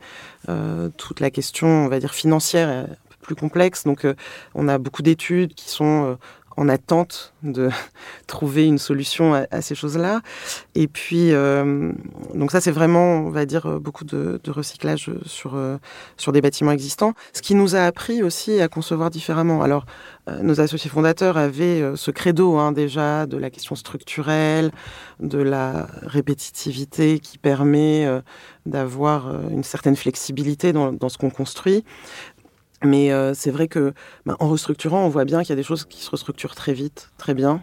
toute 0.96 1.20
la 1.20 1.30
question, 1.30 1.68
on 1.68 1.88
va 1.88 2.00
dire 2.00 2.12
financière, 2.12 2.68
est 2.68 2.80
un 2.80 2.86
peu 2.86 3.16
plus 3.20 3.34
complexe. 3.36 3.84
Donc 3.84 4.04
on 4.56 4.66
a 4.66 4.78
beaucoup 4.78 5.02
d'études 5.02 5.54
qui 5.54 5.70
sont 5.70 6.18
en 6.58 6.68
attente 6.68 7.32
de 7.42 7.70
trouver 8.26 8.66
une 8.66 8.78
solution 8.78 9.34
à, 9.34 9.62
ces 9.62 9.74
choses-là. 9.74 10.20
Et 10.74 10.88
puis, 10.88 11.32
euh, 11.32 11.92
donc 12.34 12.50
ça, 12.50 12.60
c'est 12.60 12.72
vraiment, 12.72 13.18
on 13.18 13.30
va 13.30 13.46
dire, 13.46 13.80
beaucoup 13.80 14.04
de, 14.04 14.40
recyclage 14.48 15.10
sur, 15.24 15.54
euh, 15.54 15.76
sur 16.16 16.32
des 16.32 16.40
bâtiments 16.40 16.72
existants. 16.72 17.12
Ce 17.32 17.42
qui 17.42 17.54
nous 17.54 17.76
a 17.76 17.80
appris 17.80 18.22
aussi 18.22 18.60
à 18.60 18.68
concevoir 18.68 19.10
différemment. 19.10 19.62
Alors, 19.62 19.86
euh, 20.28 20.42
nos 20.42 20.60
associés 20.60 20.90
fondateurs 20.90 21.36
avaient 21.36 21.92
ce 21.94 22.10
credo 22.10 22.56
hein, 22.56 22.72
déjà 22.72 23.26
de 23.26 23.36
la 23.36 23.50
question 23.50 23.76
structurelle, 23.76 24.72
de 25.20 25.38
la 25.38 25.86
répétitivité 26.02 27.20
qui 27.20 27.38
permet 27.38 28.08
d'avoir 28.66 29.32
une 29.50 29.64
certaine 29.64 29.96
flexibilité 29.96 30.72
dans 30.72 31.08
ce 31.08 31.18
qu'on 31.18 31.30
construit. 31.30 31.84
Mais 32.84 33.12
euh, 33.12 33.34
c'est 33.34 33.50
vrai 33.50 33.68
que 33.68 33.92
bah, 34.26 34.36
en 34.40 34.48
restructurant, 34.48 35.04
on 35.04 35.08
voit 35.08 35.24
bien 35.24 35.40
qu'il 35.40 35.50
y 35.50 35.52
a 35.52 35.56
des 35.56 35.62
choses 35.62 35.84
qui 35.84 36.02
se 36.02 36.10
restructurent 36.10 36.54
très 36.54 36.72
vite, 36.72 37.10
très 37.18 37.34
bien, 37.34 37.62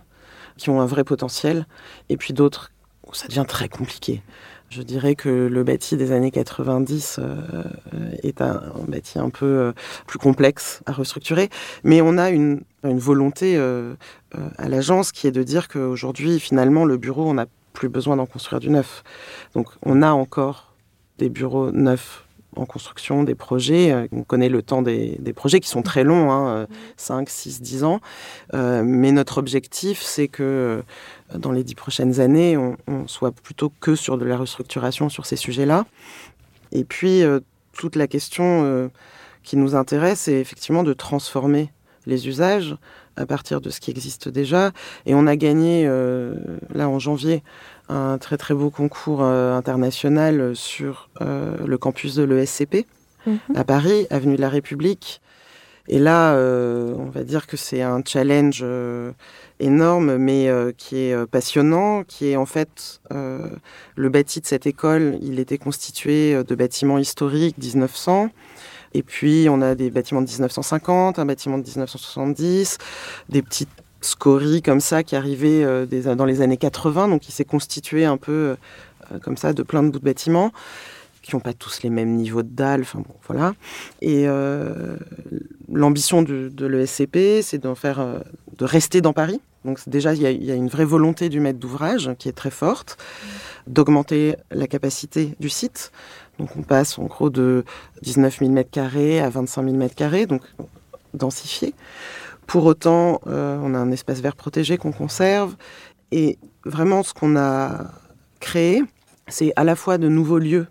qui 0.58 0.70
ont 0.70 0.82
un 0.82 0.86
vrai 0.86 1.04
potentiel, 1.04 1.68
et 2.10 2.18
puis 2.18 2.34
d'autres 2.34 2.72
où 3.08 3.14
ça 3.14 3.28
devient 3.28 3.46
très 3.48 3.70
compliqué. 3.70 4.24
Je 4.70 4.82
dirais 4.82 5.16
que 5.16 5.30
le 5.30 5.64
bâti 5.64 5.96
des 5.96 6.12
années 6.12 6.32
90 6.32 7.20
euh, 7.20 7.64
est 8.24 8.42
un, 8.42 8.62
bâti 8.88 9.20
un 9.20 9.30
peu 9.30 9.46
euh, 9.46 9.74
plus 10.08 10.20
complexe 10.20 10.82
à 10.86 10.92
restructurer, 10.92 11.50
mais 11.84 12.02
on 12.02 12.18
a 12.18 12.30
une, 12.30 12.62
une 12.84 13.00
volonté 13.00 13.58
euh, 13.58 13.94
euh, 14.36 14.50
à 14.58 14.68
l'agence 14.68 15.12
qui 15.12 15.28
est 15.28 15.32
de 15.32 15.44
dire 15.44 15.68
qu'aujourd'hui, 15.68 16.40
finalement, 16.40 16.84
le 16.84 16.98
bureau, 16.98 17.26
on 17.30 17.36
n'a 17.36 17.46
plus 17.74 17.90
besoin 17.90 18.16
d'en 18.16 18.26
construire 18.26 18.60
du 18.60 18.70
neuf. 18.70 19.04
Donc 19.54 19.68
on 19.84 20.02
a 20.02 20.10
encore 20.12 20.74
des 21.20 21.30
bureaux 21.30 21.72
neufs 21.72 22.25
en 22.56 22.66
construction, 22.66 23.24
des 23.24 23.36
projets. 23.36 23.92
Euh, 23.92 24.08
On 24.12 24.24
connaît 24.24 24.50
le 24.50 24.62
temps 24.62 24.82
des, 24.82 25.18
projets 25.36 25.60
qui 25.60 25.70
sont 25.70 25.82
très 25.82 26.04
longs, 26.04 26.32
hein, 26.32 26.68
5, 26.98 27.30
6, 27.30 27.62
10 27.62 27.84
ans. 27.84 28.00
Euh, 28.54 28.84
mais 28.86 29.12
notre 29.12 29.38
objectif, 29.38 30.02
c'est 30.02 30.28
que 30.28 30.44
euh, 30.44 31.38
dans 31.38 31.52
les 31.52 31.64
dix 31.64 31.76
prochaines 31.76 32.20
années, 32.20 32.58
on, 32.58 32.76
soit 33.08 33.32
plutôt 33.32 33.72
que 33.80 33.96
sur 33.96 34.18
de 34.18 34.26
la 34.26 34.38
restructuration 34.38 35.10
sur 35.10 35.26
ces 35.26 35.36
sujets-là. 35.36 35.86
Et 36.72 36.84
puis, 36.84 37.24
toute 37.74 37.96
la 37.96 38.08
question 38.08 38.90
qui 39.44 39.56
nous 39.56 39.76
intéresse, 39.76 40.22
c'est 40.22 40.40
effectivement 40.40 40.84
de 40.84 40.94
transformer 40.94 41.72
les 42.06 42.28
usages 42.28 42.76
à 43.16 43.26
partir 43.26 43.62
de 43.62 43.70
ce 43.70 43.80
qui 43.80 43.92
existe 43.92 44.28
déjà. 44.28 44.72
Et 45.06 45.16
on 45.16 45.26
a 45.28 45.36
gagné, 45.36 45.88
là 46.74 46.90
en 46.90 47.00
janvier, 47.00 47.44
un 47.90 48.18
très 48.18 48.38
très 48.38 48.54
beau 48.54 48.70
concours 48.70 49.24
euh, 49.24 49.54
international 49.56 50.56
sur 50.56 51.10
euh, 51.22 51.56
le 51.66 51.78
campus 51.78 52.16
de 52.16 52.24
l'ESCP 52.24 52.86
mmh. 53.26 53.36
à 53.56 53.64
Paris, 53.64 54.08
avenue 54.10 54.36
de 54.36 54.42
la 54.42 54.50
République. 54.50 55.22
Et 55.88 56.00
là, 56.00 56.34
euh, 56.34 56.96
on 56.98 57.10
va 57.10 57.24
dire 57.24 57.46
que 57.46 57.58
c'est 57.58 57.84
un 57.84 58.02
challenge 58.04 58.62
euh, 58.64 59.12
énorme, 59.60 60.18
mais 60.18 60.50
euh, 60.50 60.72
qui 60.76 60.98
est 60.98 61.26
passionnant, 61.28 62.04
qui 62.04 62.30
est 62.30 62.36
en 62.36 62.46
fait 62.46 63.02
le 63.12 64.10
bâti 64.10 64.42
de 64.42 64.46
cette 64.46 64.66
école. 64.66 65.18
Il 65.22 65.40
était 65.40 65.58
constitué 65.58 66.44
de 66.44 66.56
bâtiments 66.56 66.98
historiques 66.98 67.58
1900. 67.58 68.30
Et 68.94 69.04
puis, 69.04 69.48
on 69.50 69.62
a 69.62 69.76
des 69.76 69.92
bâtiments 69.92 70.22
de 70.22 70.30
1950, 70.30 71.20
un 71.20 71.26
bâtiment 71.26 71.58
de 71.58 71.64
1970, 71.64 72.78
des 73.28 73.42
petites 73.42 73.70
scories 74.06 74.62
comme 74.62 74.80
ça 74.80 75.04
qui 75.04 75.16
arrivaient 75.16 75.64
euh, 75.64 75.86
des, 75.86 76.04
dans 76.16 76.26
les 76.26 76.42
années 76.42 76.58
80. 76.58 77.08
Donc, 77.08 77.28
il 77.28 77.32
s'est 77.32 77.46
constitué 77.46 78.06
un 78.06 78.18
peu 78.18 78.56
euh, 79.12 79.20
comme 79.20 79.38
ça 79.38 79.54
de 79.54 79.64
plein 79.64 79.84
de 79.84 79.90
bouts 79.90 80.00
de 80.00 80.06
bâtiments 80.06 80.52
qui 81.22 81.36
n'ont 81.36 81.42
pas 81.42 81.54
tous 81.54 81.82
les 81.82 81.90
mêmes 81.90 82.16
niveaux 82.16 82.44
de 82.44 82.50
dalles. 82.50 82.82
Enfin, 82.82 83.00
bon, 83.00 83.16
voilà. 83.28 83.56
Et 84.02 84.26
euh, 84.28 84.96
l'ambition 85.72 86.22
de, 86.22 86.66
l'ESCP, 86.66 87.42
c'est 87.42 87.66
euh, 87.66 88.20
de 88.58 88.66
rester 88.66 89.02
dans 89.02 89.14
Paris. 89.14 89.42
Donc, 89.66 89.80
déjà, 89.90 90.14
il 90.14 90.22
y, 90.22 90.46
y, 90.46 90.52
a 90.52 90.56
une 90.56 90.68
vraie 90.68 90.86
volonté 90.86 91.30
du 91.30 91.40
maître 91.40 91.58
d'ouvrage 91.58 92.12
qui 92.20 92.30
est 92.30 92.34
très 92.34 92.52
forte, 92.52 92.98
d'augmenter 93.66 94.36
la 94.52 94.68
capacité 94.68 95.36
du 95.40 95.50
site. 95.50 95.92
Donc 96.38 96.50
on 96.58 96.64
passe 96.64 97.00
en 97.00 97.06
gros 97.06 97.30
de 97.30 97.64
19 98.02 98.40
000 98.40 98.52
m2 98.52 99.22
à 99.22 99.30
25 99.30 99.70
000 99.70 99.78
m2, 99.78 100.26
donc 100.28 100.42
densifié. 101.14 101.74
Pour 102.48 102.66
autant, 102.66 103.22
euh, 103.28 103.60
on 103.62 103.74
a 103.74 103.78
un 103.78 103.92
espace 103.92 104.20
vert 104.22 104.36
protégé 104.36 104.78
qu'on 104.78 104.92
conserve. 104.92 105.56
Et 106.12 106.38
vraiment, 106.64 107.04
ce 107.04 107.14
qu'on 107.14 107.36
a 107.36 107.86
créé, 108.40 108.84
c'est 109.28 109.52
à 109.56 109.64
la 109.64 109.76
fois 109.76 109.98
de 109.98 110.08
nouveaux 110.08 110.38
lieux 110.38 110.68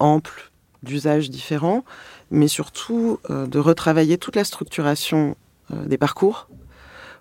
amples, 0.00 0.50
d'usages 0.82 1.30
différents, 1.30 1.84
mais 2.30 2.48
surtout 2.48 3.18
euh, 3.30 3.46
de 3.46 3.58
retravailler 3.58 4.18
toute 4.18 4.36
la 4.36 4.44
structuration 4.44 5.36
euh, 5.72 5.86
des 5.86 5.96
parcours 5.96 6.48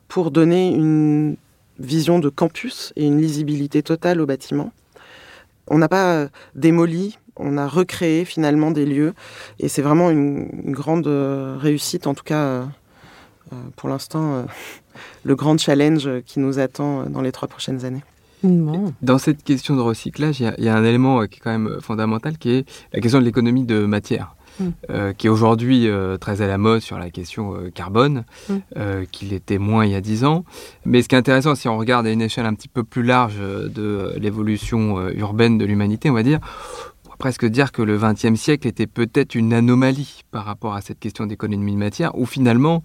pour 0.08 0.32
donner 0.32 0.70
une 0.74 1.38
vision 1.80 2.20
de 2.20 2.30
campus 2.30 2.91
et 2.96 3.06
une 3.06 3.22
lisibilité 3.22 3.84
totale 3.84 4.20
au 4.20 4.26
bâtiment. 4.26 4.74
On 5.68 5.78
n'a 5.78 5.88
pas 5.88 6.28
démoli 6.56 7.18
on 7.36 7.58
a 7.58 7.68
recréé 7.68 8.26
finalement 8.26 8.70
des 8.70 8.86
lieux 8.86 9.16
et 9.60 9.68
c'est 9.68 9.82
vraiment 9.82 10.12
une, 10.12 10.72
grande 10.72 11.08
réussite, 11.08 12.06
en 12.06 12.14
tout 12.14 12.24
cas 12.24 12.68
pour 13.76 13.89
l'instant, 13.89 14.36
euh, 14.36 14.43
le 15.24 15.36
grand 15.36 15.58
challenge 15.58 16.10
qui 16.26 16.39
nous 16.39 16.60
attend 16.60 17.04
dans 17.04 17.22
les 17.22 17.32
trois 17.32 17.47
prochaines 17.47 17.86
années. 17.86 18.04
Bon. 18.43 18.93
Dans 19.01 19.18
cette 19.18 19.43
question 19.43 19.76
de 19.76 19.82
recyclage, 19.82 20.41
il 20.41 20.54
y, 20.58 20.64
y, 20.64 20.68
a 20.68 20.76
un 20.76 20.84
élément 20.84 21.26
qui 21.28 21.38
est 21.38 21.41
quand 21.41 21.58
même 21.58 21.78
fondamental 21.80 22.38
qui 22.38 22.51
est 22.51 22.70
la 22.91 22.99
question 22.99 23.20
de 23.20 23.26
l'économie 23.26 23.64
de 23.64 23.86
matière. 23.86 24.36
Mmh. 24.60 24.66
Euh, 24.91 25.14
qui 25.14 25.28
est 25.28 25.30
aujourd'hui 25.32 25.88
euh, 25.88 26.18
très 26.18 26.41
à 26.41 26.47
la 26.47 26.60
mode 26.60 26.82
sur 26.82 26.99
la 26.99 27.10
question 27.10 27.56
euh, 27.56 27.72
carbone, 27.72 28.24
mmh. 28.49 28.56
qu'il 29.12 29.34
était 29.34 29.58
moins 29.58 29.86
il 29.86 29.91
y 29.91 29.95
a 29.95 30.01
dix 30.01 30.26
ans. 30.26 30.45
Mais 30.86 31.01
ce 31.01 31.10
qui 31.10 31.16
est 31.16 31.18
intéressant, 31.18 31.56
si 31.56 31.68
on 31.68 31.78
regarde 31.78 32.06
à 32.06 32.12
une 32.12 32.22
échelle 32.22 32.45
un 32.45 32.54
petit 32.54 32.68
peu 32.68 32.84
plus 32.84 33.04
large 33.04 33.38
de 33.38 34.14
l'évolution 34.18 35.10
urbaine 35.10 35.58
de 35.58 35.66
l'humanité, 35.66 36.10
on 36.10 36.14
va 36.14 36.24
dire, 36.24 36.39
presque 37.24 37.46
dire 37.46 37.72
que 37.72 37.82
le 37.82 37.98
XXe 37.98 38.36
siècle 38.36 38.68
était 38.68 38.86
peut-être 38.86 39.34
une 39.34 39.54
anomalie 39.54 40.24
par 40.32 40.44
rapport 40.44 40.74
à 40.74 40.82
cette 40.82 41.00
question 41.00 41.26
d'économie 41.26 41.72
de 41.72 41.78
matière, 41.78 42.18
où 42.20 42.26
finalement, 42.26 42.84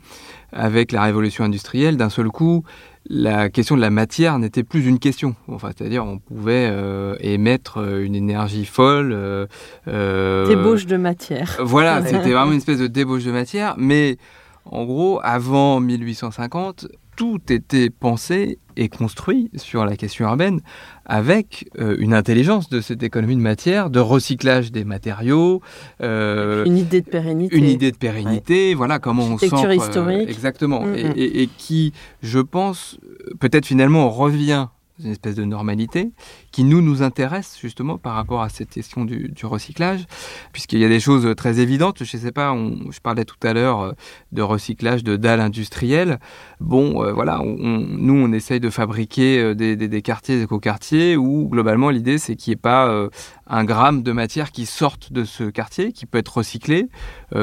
avec 0.52 0.92
la 0.92 1.02
révolution 1.02 1.42
industrielle, 1.42 1.96
d'un 1.96 2.08
seul 2.08 2.28
coup, 2.28 2.62
la 3.10 3.48
question 3.48 3.74
de 3.74 3.80
la 3.80 3.90
matière 3.90 4.38
n'était 4.38 4.62
plus 4.62 4.86
une 4.86 5.00
question. 5.00 5.34
Enfin, 5.48 5.72
c'est-à-dire, 5.76 6.04
on 6.04 6.20
pouvait 6.20 6.68
euh, 6.70 7.16
émettre 7.18 7.78
une 7.78 8.14
énergie 8.14 8.64
folle. 8.64 9.10
Euh, 9.12 10.46
débauche 10.46 10.86
de 10.86 10.98
matière. 10.98 11.56
Voilà, 11.58 12.00
c'était 12.06 12.30
vraiment 12.30 12.52
une 12.52 12.58
espèce 12.58 12.78
de 12.78 12.86
débauche 12.86 13.24
de 13.24 13.32
matière. 13.32 13.74
Mais 13.76 14.18
en 14.66 14.84
gros, 14.84 15.18
avant 15.24 15.80
1850, 15.80 16.86
tout 17.16 17.40
était 17.48 17.90
pensé 17.90 18.60
et 18.78 18.88
construit 18.88 19.50
sur 19.56 19.84
la 19.84 19.96
question 19.96 20.26
urbaine 20.26 20.60
avec 21.04 21.68
euh, 21.78 21.96
une 21.98 22.14
intelligence 22.14 22.68
de 22.70 22.80
cette 22.80 23.02
économie 23.02 23.36
de 23.36 23.40
matière, 23.40 23.90
de 23.90 24.00
recyclage 24.00 24.70
des 24.72 24.84
matériaux, 24.84 25.60
euh, 26.02 26.64
une 26.64 26.78
idée 26.78 27.00
de 27.00 27.10
pérennité, 27.10 27.56
une 27.56 27.64
idée 27.64 27.90
de 27.90 27.96
pérennité, 27.96 28.68
ouais. 28.68 28.74
voilà 28.74 28.98
comment 28.98 29.24
on 29.24 29.38
sent 29.38 29.48
euh, 29.52 29.74
historique, 29.74 30.30
exactement, 30.30 30.82
mm 30.82 30.94
-hmm. 30.94 31.12
et, 31.16 31.22
et, 31.22 31.42
et, 31.42 31.48
qui, 31.58 31.92
je 32.22 32.38
pense, 32.38 32.98
peut-être 33.40 33.66
finalement 33.66 34.08
revient 34.10 34.68
une 35.04 35.10
espèce 35.10 35.36
de 35.36 35.44
normalité 35.44 36.10
qui 36.50 36.64
nous 36.64 36.82
nous 36.82 37.02
intéresse 37.02 37.56
justement 37.60 37.98
par 37.98 38.14
rapport 38.14 38.42
à 38.42 38.48
cette 38.48 38.70
question 38.70 39.04
du, 39.04 39.28
du 39.28 39.46
recyclage 39.46 40.06
puisqu'il 40.52 40.80
y 40.80 40.84
a 40.84 40.88
des 40.88 41.00
choses 41.00 41.34
très 41.36 41.60
évidentes. 41.60 42.02
Je 42.02 42.16
sais 42.16 42.32
pas 42.32 42.52
on, 42.52 42.90
je 42.90 43.00
parlais 43.00 43.24
tout 43.24 43.42
à 43.42 43.52
l'heure 43.52 43.94
de 44.32 44.42
recyclage 44.42 45.04
de 45.04 45.16
dalles 45.16 45.40
industrielles 45.40 46.18
bon 46.60 47.04
euh, 47.04 47.12
voilà 47.12 47.40
nous 47.44 48.14
on 48.14 48.32
essaye 48.32 48.60
de 48.60 48.70
fabriquer 48.70 49.38
euh, 49.38 49.54
des, 49.54 49.76
des, 49.76 49.88
des 49.88 50.02
quartiers 50.02 50.44
des 50.46 51.16
où 51.16 51.48
globalement 51.48 51.90
l'idée 51.90 52.18
c'est 52.18 52.36
qu'il 52.36 52.50
n'y 52.50 52.54
ait 52.54 52.56
pas 52.56 52.88
euh, 52.88 53.08
un 53.46 53.64
gramme 53.64 54.02
de 54.02 54.12
matière 54.12 54.50
qui 54.50 54.66
sorte 54.66 55.12
de 55.12 55.24
ce 55.24 55.44
quartier 55.44 55.92
qui 55.92 56.06
peut 56.06 56.18
être 56.18 56.38
recyclé 56.38 56.88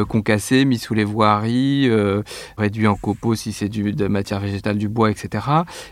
concassé 0.07 0.65
mis 0.65 0.77
sous 0.77 0.93
les 0.93 1.03
voiries 1.03 1.89
réduit 2.57 2.87
en 2.87 2.95
copeaux 2.95 3.35
si 3.35 3.53
c'est 3.53 3.69
de 3.69 4.07
matière 4.07 4.39
végétale 4.39 4.77
du 4.77 4.89
bois 4.89 5.09
etc 5.11 5.45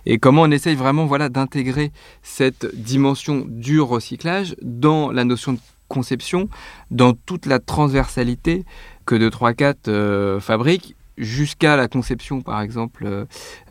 et 0.05 0.17
comment 0.17 0.43
on 0.43 0.51
essaye 0.51 0.76
vraiment 0.76 1.05
voilà 1.05 1.30
d'intégrer 1.30 1.91
cette 2.21 2.76
dimension 2.76 3.45
du 3.47 3.82
recyclage 3.82 4.55
dans 4.61 5.11
la 5.11 5.24
notion 5.24 5.53
de 5.53 5.59
conception 5.88 6.49
dans 6.91 7.13
toute 7.13 7.45
la 7.45 7.59
transversalité 7.59 8.65
que 9.05 9.15
de 9.15 9.30
3-4 9.30 9.76
euh, 9.88 10.39
fabriques 10.39 10.95
jusqu'à 11.18 11.76
la 11.76 11.88
conception 11.88 12.41
par 12.41 12.61
exemple 12.61 13.05
euh, 13.05 13.26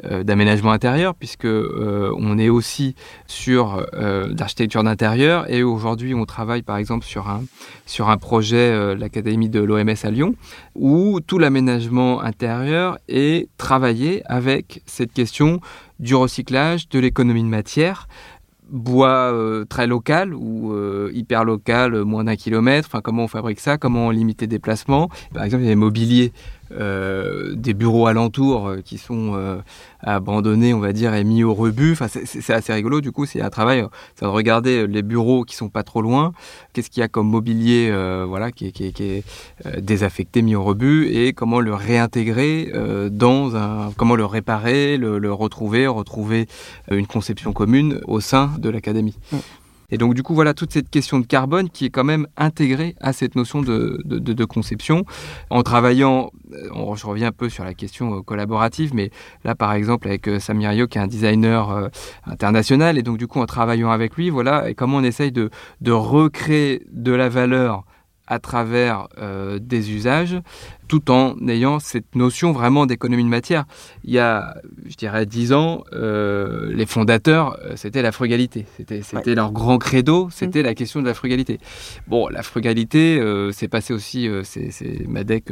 euh, 0.04 0.22
d'aménagement 0.22 0.70
intérieur 0.70 1.14
puisque 1.14 1.44
euh, 1.44 2.12
on 2.16 2.38
est 2.38 2.48
aussi 2.48 2.94
sur 3.26 3.84
euh, 3.94 4.32
l'architecture 4.38 4.84
d'intérieur 4.84 5.50
et 5.50 5.62
aujourd'hui 5.62 6.14
on 6.14 6.24
travaille 6.24 6.62
par 6.62 6.76
exemple 6.76 7.04
sur 7.04 7.28
un 7.28 7.42
sur 7.86 8.10
un 8.10 8.16
projet 8.16 8.94
l'académie 8.94 9.48
de 9.48 9.60
l'OMS 9.60 9.90
à 10.02 10.10
Lyon 10.10 10.34
où 10.74 11.20
tout 11.20 11.38
l'aménagement 11.38 12.20
intérieur 12.22 12.98
est 13.08 13.48
travaillé 13.58 14.22
avec 14.26 14.82
cette 14.86 15.12
question 15.12 15.60
du 15.98 16.14
recyclage 16.14 16.88
de 16.88 16.98
l'économie 16.98 17.42
de 17.42 17.48
matière 17.48 18.08
bois 18.70 19.34
très 19.68 19.86
local 19.86 20.34
ou 20.34 20.74
hyper 21.12 21.44
local, 21.44 22.04
moins 22.04 22.24
d'un 22.24 22.36
kilomètre, 22.36 22.88
enfin 22.90 23.02
comment 23.02 23.24
on 23.24 23.28
fabrique 23.28 23.60
ça, 23.60 23.76
comment 23.76 24.06
on 24.06 24.10
limite 24.10 24.40
les 24.40 24.46
déplacements. 24.46 25.10
Par 25.34 25.44
exemple, 25.44 25.62
il 25.62 25.66
y 25.66 25.68
a 25.68 25.72
les 25.72 25.76
mobiliers 25.76 26.32
euh, 26.78 27.54
des 27.54 27.74
bureaux 27.74 28.06
alentours 28.06 28.68
euh, 28.68 28.80
qui 28.84 28.98
sont 28.98 29.32
euh, 29.34 29.58
abandonnés, 30.00 30.74
on 30.74 30.78
va 30.80 30.92
dire, 30.92 31.14
et 31.14 31.24
mis 31.24 31.44
au 31.44 31.54
rebut. 31.54 31.96
C'est 32.24 32.52
assez 32.52 32.72
rigolo. 32.72 33.00
Du 33.00 33.12
coup, 33.12 33.26
c'est 33.26 33.40
un 33.40 33.50
travail, 33.50 33.84
c'est 34.16 34.24
de 34.24 34.30
regarder 34.30 34.86
les 34.86 35.02
bureaux 35.02 35.44
qui 35.44 35.54
sont 35.54 35.68
pas 35.68 35.82
trop 35.82 36.02
loin. 36.02 36.32
Qu'est-ce 36.72 36.90
qu'il 36.90 37.00
y 37.00 37.04
a 37.04 37.08
comme 37.08 37.28
mobilier, 37.28 37.92
voilà, 38.26 38.50
qui 38.50 38.66
est, 38.66 39.24
désaffecté, 39.78 40.42
mis 40.42 40.54
au 40.54 40.62
rebut, 40.62 41.08
et 41.08 41.32
comment 41.32 41.60
le 41.60 41.74
réintégrer 41.74 42.72
dans 43.10 43.56
un, 43.56 43.92
comment 43.96 44.16
le 44.16 44.24
réparer, 44.24 44.96
le, 44.96 45.32
retrouver, 45.32 45.86
retrouver 45.86 46.48
une 46.90 47.06
conception 47.06 47.52
commune 47.52 48.00
au 48.06 48.20
sein 48.20 48.50
de 48.58 48.68
l'académie. 48.70 49.16
Et 49.92 49.98
donc 49.98 50.14
du 50.14 50.24
coup, 50.24 50.34
voilà 50.34 50.54
toute 50.54 50.72
cette 50.72 50.90
question 50.90 51.20
de 51.20 51.26
carbone 51.26 51.70
qui 51.70 51.84
est 51.84 51.90
quand 51.90 52.02
même 52.02 52.26
intégrée 52.36 52.96
à 53.00 53.12
cette 53.12 53.36
notion 53.36 53.62
de, 53.62 54.44
conception. 54.44 55.04
En 55.50 55.62
travaillant, 55.62 56.30
on, 56.74 56.96
je 56.96 57.06
reviens 57.06 57.28
un 57.28 57.32
peu 57.32 57.48
sur 57.48 57.64
la 57.64 57.74
question 57.74 58.22
collaborative, 58.22 58.92
mais 58.94 59.10
là 59.44 59.54
par 59.54 59.72
exemple 59.72 60.08
avec 60.08 60.28
Samir 60.40 60.72
Yo 60.72 60.88
qui 60.88 60.98
est 60.98 61.00
un 61.00 61.06
designer 61.06 61.90
international, 62.26 62.98
et 62.98 63.02
donc 63.02 63.18
du 63.18 63.28
coup 63.28 63.40
en 63.40 63.46
travaillant 63.46 63.90
avec 63.90 64.16
lui, 64.16 64.30
voilà, 64.30 64.68
et 64.68 64.74
comment 64.74 64.96
on 64.96 65.04
essaye 65.04 65.30
de 65.30 65.50
recréer 65.86 66.82
de 66.90 67.12
la 67.12 67.28
valeur 67.28 67.84
à 68.26 68.38
travers 68.38 69.08
euh, 69.18 69.58
des 69.60 69.92
usages, 69.92 70.36
tout 70.86 71.10
en 71.10 71.36
ayant 71.48 71.80
cette 71.80 72.14
notion 72.14 72.52
vraiment 72.52 72.86
d'économie 72.86 73.24
de 73.24 73.28
matière. 73.28 73.64
Il 74.04 74.12
y 74.12 74.18
a, 74.18 74.56
je 74.86 74.94
dirais, 74.94 75.26
dix 75.26 75.52
ans, 75.52 75.84
euh, 75.92 76.72
les 76.72 76.86
fondateurs, 76.86 77.58
euh, 77.62 77.72
c'était 77.76 78.02
la 78.02 78.12
frugalité. 78.12 78.66
C'était, 78.76 79.02
c'était 79.02 79.34
leur 79.34 79.52
grand 79.52 79.78
credo, 79.78 80.28
c'était 80.30 80.60
mm. 80.60 80.66
la 80.66 80.74
question 80.74 81.02
de 81.02 81.06
la 81.06 81.14
frugalité. 81.14 81.58
Bon, 82.06 82.28
la 82.28 82.42
frugalité, 82.42 83.20
c'est 83.52 83.68
passé 83.68 83.92
aussi, 83.92 84.28
c'est, 84.44 85.06
Madec. 85.08 85.50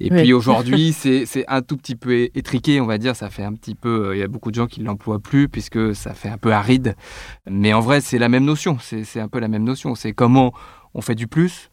et 0.00 0.10
puis 0.10 0.32
aujourd'hui, 0.32 0.92
c'est, 0.96 1.26
un 1.48 1.62
tout 1.62 1.76
petit 1.76 1.94
peu 1.94 2.28
étriqué, 2.34 2.80
on 2.80 2.86
va 2.86 2.98
dire. 2.98 3.14
Ça 3.16 3.30
fait 3.30 3.44
un 3.44 3.52
petit 3.54 3.74
peu, 3.74 4.14
il 4.14 4.18
y 4.18 4.22
a 4.22 4.28
beaucoup 4.28 4.50
de 4.50 4.56
gens 4.56 4.66
qui 4.66 4.80
ne 4.80 4.86
l'emploient 4.86 5.20
plus, 5.20 5.48
puisque 5.48 5.94
ça 5.94 6.12
fait 6.14 6.28
un 6.28 6.38
peu 6.38 6.52
aride. 6.52 6.96
Mais 7.48 7.72
en 7.72 7.80
vrai, 7.80 8.00
c'est 8.00 8.18
la 8.18 8.28
même 8.28 8.44
notion. 8.44 8.78
C'est 8.80 9.20
un 9.20 9.28
peu 9.28 9.38
la 9.38 9.48
même 9.48 9.64
notion. 9.64 9.94
C'est 9.94 10.12
comment 10.12 10.52
on 10.94 11.00
fait 11.00 11.14
du 11.14 11.26
plus 11.26 11.69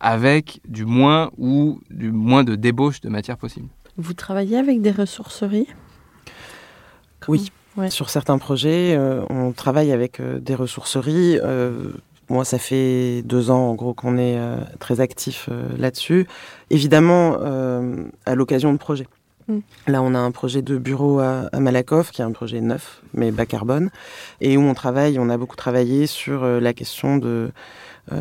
avec 0.00 0.60
du 0.68 0.84
moins 0.84 1.30
ou 1.38 1.80
du 1.90 2.12
moins 2.12 2.44
de 2.44 2.54
débauche 2.54 3.00
de 3.00 3.08
matière 3.08 3.36
possible. 3.36 3.68
Vous 3.96 4.14
travaillez 4.14 4.56
avec 4.56 4.80
des 4.80 4.92
ressourceries? 4.92 5.66
Oui, 7.26 7.50
sur 7.90 8.10
certains 8.10 8.38
projets, 8.38 8.96
euh, 8.96 9.22
on 9.30 9.52
travaille 9.52 9.92
avec 9.92 10.20
euh, 10.20 10.38
des 10.40 10.54
ressourceries. 10.54 11.38
Euh, 11.42 11.92
moi, 12.28 12.44
ça 12.44 12.58
fait 12.58 13.22
deux 13.22 13.50
ans 13.50 13.70
en 13.70 13.74
gros 13.74 13.94
qu'on 13.94 14.18
est 14.18 14.38
très 14.80 15.00
actif 15.00 15.48
là-dessus. 15.78 16.26
Évidemment, 16.68 17.38
à 18.26 18.34
l'occasion 18.34 18.70
de 18.70 18.76
projets. 18.76 19.06
Mm. 19.48 19.58
Là, 19.86 20.02
on 20.02 20.14
a 20.14 20.18
un 20.18 20.30
projet 20.30 20.60
de 20.60 20.76
bureau 20.76 21.20
à, 21.20 21.48
à, 21.50 21.58
Malakoff, 21.58 22.10
qui 22.10 22.20
est 22.20 22.26
un 22.26 22.32
projet 22.32 22.60
neuf, 22.60 23.00
mais 23.14 23.30
bas 23.30 23.46
carbone, 23.46 23.88
et 24.42 24.58
où 24.58 24.60
on 24.60 24.74
travaille, 24.74 25.18
on 25.18 25.30
a 25.30 25.38
beaucoup 25.38 25.56
travaillé 25.56 26.06
sur 26.06 26.44
la 26.44 26.74
question 26.74 27.16
de 27.16 27.28
euh, 27.28 27.50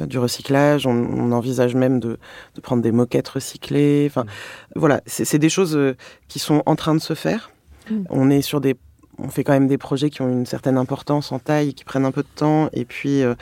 du 0.08 0.20
recyclage. 0.20 0.86
On, 0.88 1.32
envisage 1.32 1.76
même 1.76 2.00
de, 2.00 2.18
prendre 2.62 2.82
des 2.82 2.92
moquettes 2.92 3.30
recyclées. 3.30 4.08
Enfin, 4.10 4.24
mm. 4.24 4.28
voilà, 4.76 5.02
c'est 5.06 5.40
des 5.40 5.50
choses 5.50 5.76
euh, 5.76 5.96
qui 6.28 6.40
sont 6.40 6.64
en 6.66 6.76
train 6.76 6.96
de 6.96 7.00
se 7.00 7.14
faire. 7.14 7.52
Mm. 7.90 8.04
On 8.10 8.30
est 8.30 8.42
sur 8.42 8.62
des 8.62 8.76
on 9.20 9.30
fait 9.30 9.44
quand 9.44 9.54
même 9.54 9.68
des 9.68 9.80
projets 9.80 10.12
qui 10.12 10.22
ont 10.22 10.30
une 10.30 10.46
certaine 10.46 10.78
importance 10.78 11.32
en 11.32 11.40
taille, 11.40 11.74
qui 11.74 11.84
prennent 11.84 12.06
un 12.06 12.12
peu 12.12 12.22
de 12.22 12.28
temps, 12.36 12.70
et 12.72 12.86
puis 12.86 13.24
euh, 13.24 13.34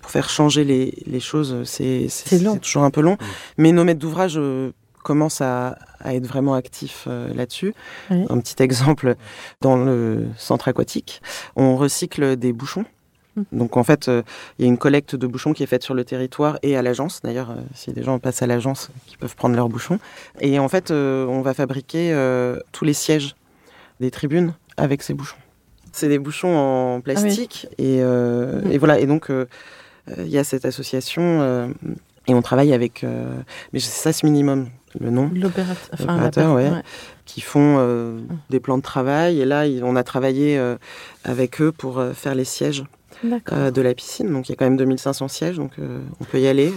pour 0.00 0.08
faire 0.08 0.30
changer 0.30 0.62
les, 0.62 1.18
choses, 1.18 1.64
c'est 1.64 2.06
toujours 2.62 2.84
un 2.84 2.92
peu 2.92 3.00
long. 3.00 3.14
Mm. 3.14 3.24
Mais 3.58 3.72
nos 3.72 3.82
maîtres 3.82 3.98
d'ouvrage 3.98 4.38
commencent 5.02 5.40
à, 5.40 5.78
être 6.04 6.28
vraiment 6.28 6.54
actifs 6.54 7.08
là-dessus. 7.34 7.74
Un 8.08 8.38
petit 8.38 8.62
exemple, 8.62 9.16
dans 9.60 9.76
le 9.76 10.28
centre 10.36 10.68
aquatique, 10.68 11.22
on 11.56 11.76
recycle 11.76 12.36
des 12.36 12.52
bouchons. 12.52 12.84
Donc 13.52 13.76
en 13.76 13.84
fait, 13.84 14.08
euh, 14.08 14.22
il 14.58 14.64
y 14.64 14.64
a 14.66 14.68
une 14.68 14.78
collecte 14.78 15.16
de 15.16 15.26
bouchons 15.26 15.52
qui 15.52 15.62
est 15.62 15.66
faite 15.66 15.82
sur 15.82 15.94
le 15.94 16.04
territoire 16.04 16.58
et 16.62 16.76
à 16.76 16.82
l'agence. 16.82 17.20
D'ailleurs, 17.22 17.50
euh, 17.50 17.56
si 17.74 17.92
des 17.92 18.02
gens 18.02 18.18
passent 18.18 18.42
à 18.42 18.46
l'agence, 18.46 18.90
qui 19.06 19.16
peuvent 19.16 19.36
prendre 19.36 19.56
leurs 19.56 19.68
bouchons. 19.68 19.98
Et 20.40 20.58
en 20.58 20.68
fait, 20.68 20.90
euh, 20.90 21.26
on 21.26 21.42
va 21.42 21.54
fabriquer 21.54 21.90
tous 22.72 22.84
les 22.84 22.92
sièges 22.92 23.34
des 24.00 24.10
tribunes 24.10 24.54
avec 24.76 25.02
ces 25.02 25.14
bouchons. 25.14 25.36
C'est 25.92 26.08
des 26.08 26.18
bouchons 26.18 26.56
en 26.56 27.00
plastique 27.00 27.66
ah 27.72 27.82
mm. 27.82 28.72
et, 28.72 28.78
voilà. 28.78 29.00
Et 29.00 29.06
donc 29.06 29.30
il 29.30 30.28
y 30.28 30.38
a 30.38 30.44
cette 30.44 30.64
association 30.64 31.74
et 32.26 32.34
on 32.34 32.42
travaille 32.42 32.72
avec. 32.72 33.04
mais 33.72 33.80
c'est 33.80 34.02
ça 34.02 34.12
ce 34.12 34.24
minimum, 34.24 34.68
le 34.98 35.10
nom. 35.10 35.30
L'opérateur, 35.34 36.54
ouais, 36.54 36.70
qui 37.26 37.40
font 37.40 37.78
mm. 37.78 38.26
des 38.50 38.60
plans 38.60 38.78
de 38.78 38.82
travail. 38.82 39.40
Et 39.40 39.44
là, 39.44 39.64
on 39.82 39.96
a 39.96 40.04
travaillé 40.04 40.60
avec 41.24 41.60
eux 41.60 41.72
pour 41.72 42.02
faire 42.14 42.34
les 42.34 42.44
sièges 42.44 42.84
euh, 43.52 43.70
de 43.70 43.82
la 43.82 43.94
piscine. 43.94 44.32
Donc 44.32 44.48
il 44.48 44.52
y 44.52 44.54
a 44.54 44.56
quand 44.56 44.64
même 44.64 44.76
2500 44.76 45.28
sièges, 45.28 45.56
donc 45.56 45.72
euh, 45.78 46.00
on 46.20 46.24
peut 46.24 46.40
y 46.40 46.46
aller. 46.46 46.72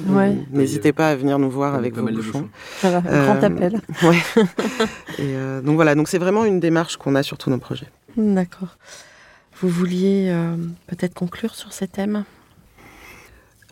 N'hésitez 0.52 0.92
pas 0.92 1.10
à 1.10 1.16
venir 1.16 1.40
nous 1.40 1.50
voir 1.50 1.76
avec 1.76 1.96
vos 1.96 2.06
bouchons. 2.06 2.50
grand 2.82 3.02
euh, 3.06 3.42
appel. 3.42 3.82
Et, 5.20 5.36
donc 5.64 5.76
voilà, 5.76 5.96
donc 5.96 6.08
c'est 6.08 6.18
vraiment 6.18 6.46
une 6.46 6.60
démarche 6.60 6.98
qu'on 6.98 7.16
a 7.16 7.24
sur 7.24 7.38
tous 7.38 7.50
nos 7.50 7.60
projets. 7.60 7.88
D'accord. 8.18 8.78
Vous 9.62 9.70
vouliez 9.70 10.36
peut-être 10.88 11.14
conclure 11.14 11.56
sur 11.56 11.72
ces 11.72 11.88
thèmes? 11.88 12.26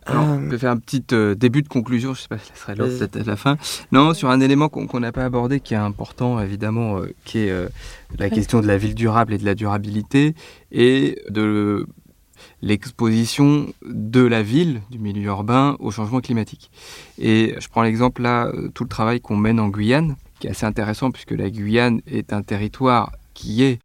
Alors, 0.07 0.23
on 0.23 0.49
peut 0.49 0.57
faire 0.57 0.71
un 0.71 0.77
petit 0.77 1.03
début 1.35 1.61
de 1.61 1.67
conclusion, 1.67 2.15
je 2.15 2.19
ne 2.19 2.21
sais 2.23 2.27
pas 2.27 2.39
si 2.39 2.51
ce 2.55 2.59
serait 2.59 2.75
là 2.75 2.85
peut-être 2.85 3.17
à 3.17 3.23
la 3.23 3.35
fin. 3.35 3.57
Non, 3.91 4.15
sur 4.15 4.29
un 4.31 4.39
élément 4.39 4.67
qu'on 4.67 4.99
n'a 4.99 5.11
pas 5.11 5.25
abordé, 5.25 5.59
qui 5.59 5.73
est 5.73 5.77
important 5.77 6.39
évidemment, 6.39 7.01
qui 7.25 7.39
est 7.39 7.53
la 8.17 8.29
question 8.29 8.61
de 8.61 8.67
la 8.67 8.77
ville 8.77 8.95
durable 8.95 9.33
et 9.33 9.37
de 9.37 9.45
la 9.45 9.55
durabilité, 9.55 10.33
et 10.71 11.21
de 11.29 11.85
l'exposition 12.61 13.67
de 13.85 14.21
la 14.21 14.43
ville, 14.43 14.81
du 14.91 14.99
milieu 14.99 15.23
urbain, 15.23 15.75
au 15.79 15.91
changement 15.91 16.19
climatique. 16.21 16.71
Et 17.17 17.55
je 17.59 17.67
prends 17.67 17.81
l'exemple 17.81 18.21
là, 18.21 18.47
euh, 18.47 18.69
tout 18.69 18.83
le 18.83 18.89
travail 18.89 19.19
qu'on 19.19 19.35
mène 19.35 19.59
en 19.59 19.69
Guyane, 19.69 20.15
qui 20.39 20.47
est 20.47 20.51
assez 20.51 20.65
intéressant 20.65 21.11
puisque 21.11 21.31
la 21.31 21.49
Guyane 21.49 22.01
est 22.07 22.33
un 22.33 22.43
territoire 22.43 23.11
qui 23.33 23.63
est 23.63 23.79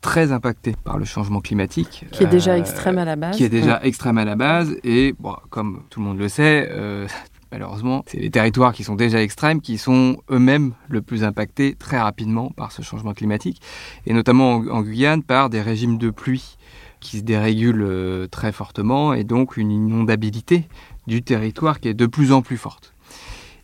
très 0.00 0.32
impacté 0.32 0.74
par 0.84 0.98
le 0.98 1.04
changement 1.04 1.40
climatique. 1.40 2.04
Qui 2.12 2.24
est 2.24 2.28
déjà 2.28 2.52
euh, 2.52 2.58
extrême 2.58 2.98
à 2.98 3.04
la 3.04 3.16
base. 3.16 3.36
Qui 3.36 3.44
est 3.44 3.48
déjà 3.48 3.82
extrême 3.82 4.18
à 4.18 4.24
la 4.24 4.36
base. 4.36 4.76
Et 4.84 5.14
bon, 5.18 5.34
comme 5.50 5.82
tout 5.88 6.00
le 6.00 6.06
monde 6.06 6.18
le 6.18 6.28
sait, 6.28 6.68
euh, 6.70 7.08
malheureusement, 7.52 8.04
c'est 8.06 8.18
les 8.18 8.30
territoires 8.30 8.74
qui 8.74 8.84
sont 8.84 8.96
déjà 8.96 9.22
extrêmes 9.22 9.60
qui 9.60 9.78
sont 9.78 10.18
eux-mêmes 10.30 10.74
le 10.88 11.00
plus 11.00 11.24
impactés 11.24 11.74
très 11.74 11.98
rapidement 11.98 12.50
par 12.50 12.70
ce 12.70 12.82
changement 12.82 13.14
climatique. 13.14 13.62
Et 14.06 14.12
notamment 14.12 14.56
en 14.56 14.82
Guyane 14.82 15.22
par 15.22 15.48
des 15.48 15.62
régimes 15.62 15.96
de 15.96 16.10
pluie 16.10 16.58
qui 17.04 17.18
se 17.18 17.22
dérégule 17.22 17.82
euh, 17.82 18.26
très 18.26 18.50
fortement 18.50 19.12
et 19.12 19.22
donc 19.22 19.56
une 19.56 19.70
inondabilité 19.70 20.66
du 21.06 21.22
territoire 21.22 21.78
qui 21.78 21.88
est 21.88 21.94
de 21.94 22.06
plus 22.06 22.32
en 22.32 22.42
plus 22.42 22.56
forte. 22.56 22.94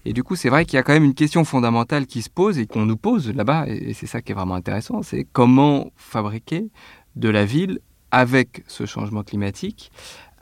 Et 0.04 0.12
du 0.12 0.22
coup, 0.22 0.36
c'est 0.36 0.50
vrai 0.50 0.64
qu'il 0.64 0.76
y 0.76 0.78
a 0.78 0.82
quand 0.82 0.92
même 0.92 1.04
une 1.04 1.14
question 1.14 1.44
fondamentale 1.44 2.06
qui 2.06 2.22
se 2.22 2.30
pose 2.30 2.58
et 2.58 2.66
qu'on 2.66 2.86
nous 2.86 2.96
pose 2.96 3.34
là-bas, 3.34 3.66
et 3.66 3.92
c'est 3.94 4.06
ça 4.06 4.22
qui 4.22 4.32
est 4.32 4.34
vraiment 4.34 4.54
intéressant, 4.54 5.02
c'est 5.02 5.26
comment 5.30 5.90
fabriquer 5.96 6.68
de 7.16 7.28
la 7.28 7.44
ville 7.44 7.80
avec 8.10 8.62
ce 8.66 8.86
changement 8.86 9.22
climatique, 9.22 9.90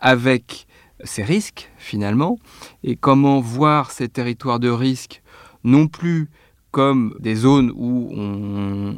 avec 0.00 0.66
ces 1.04 1.22
risques 1.22 1.70
finalement, 1.76 2.38
et 2.84 2.96
comment 2.96 3.40
voir 3.40 3.90
ces 3.90 4.08
territoires 4.08 4.60
de 4.60 4.68
risque 4.68 5.22
non 5.64 5.86
plus 5.86 6.28
comme 6.70 7.14
des 7.18 7.34
zones 7.34 7.72
où 7.74 8.10
on, 8.12 8.96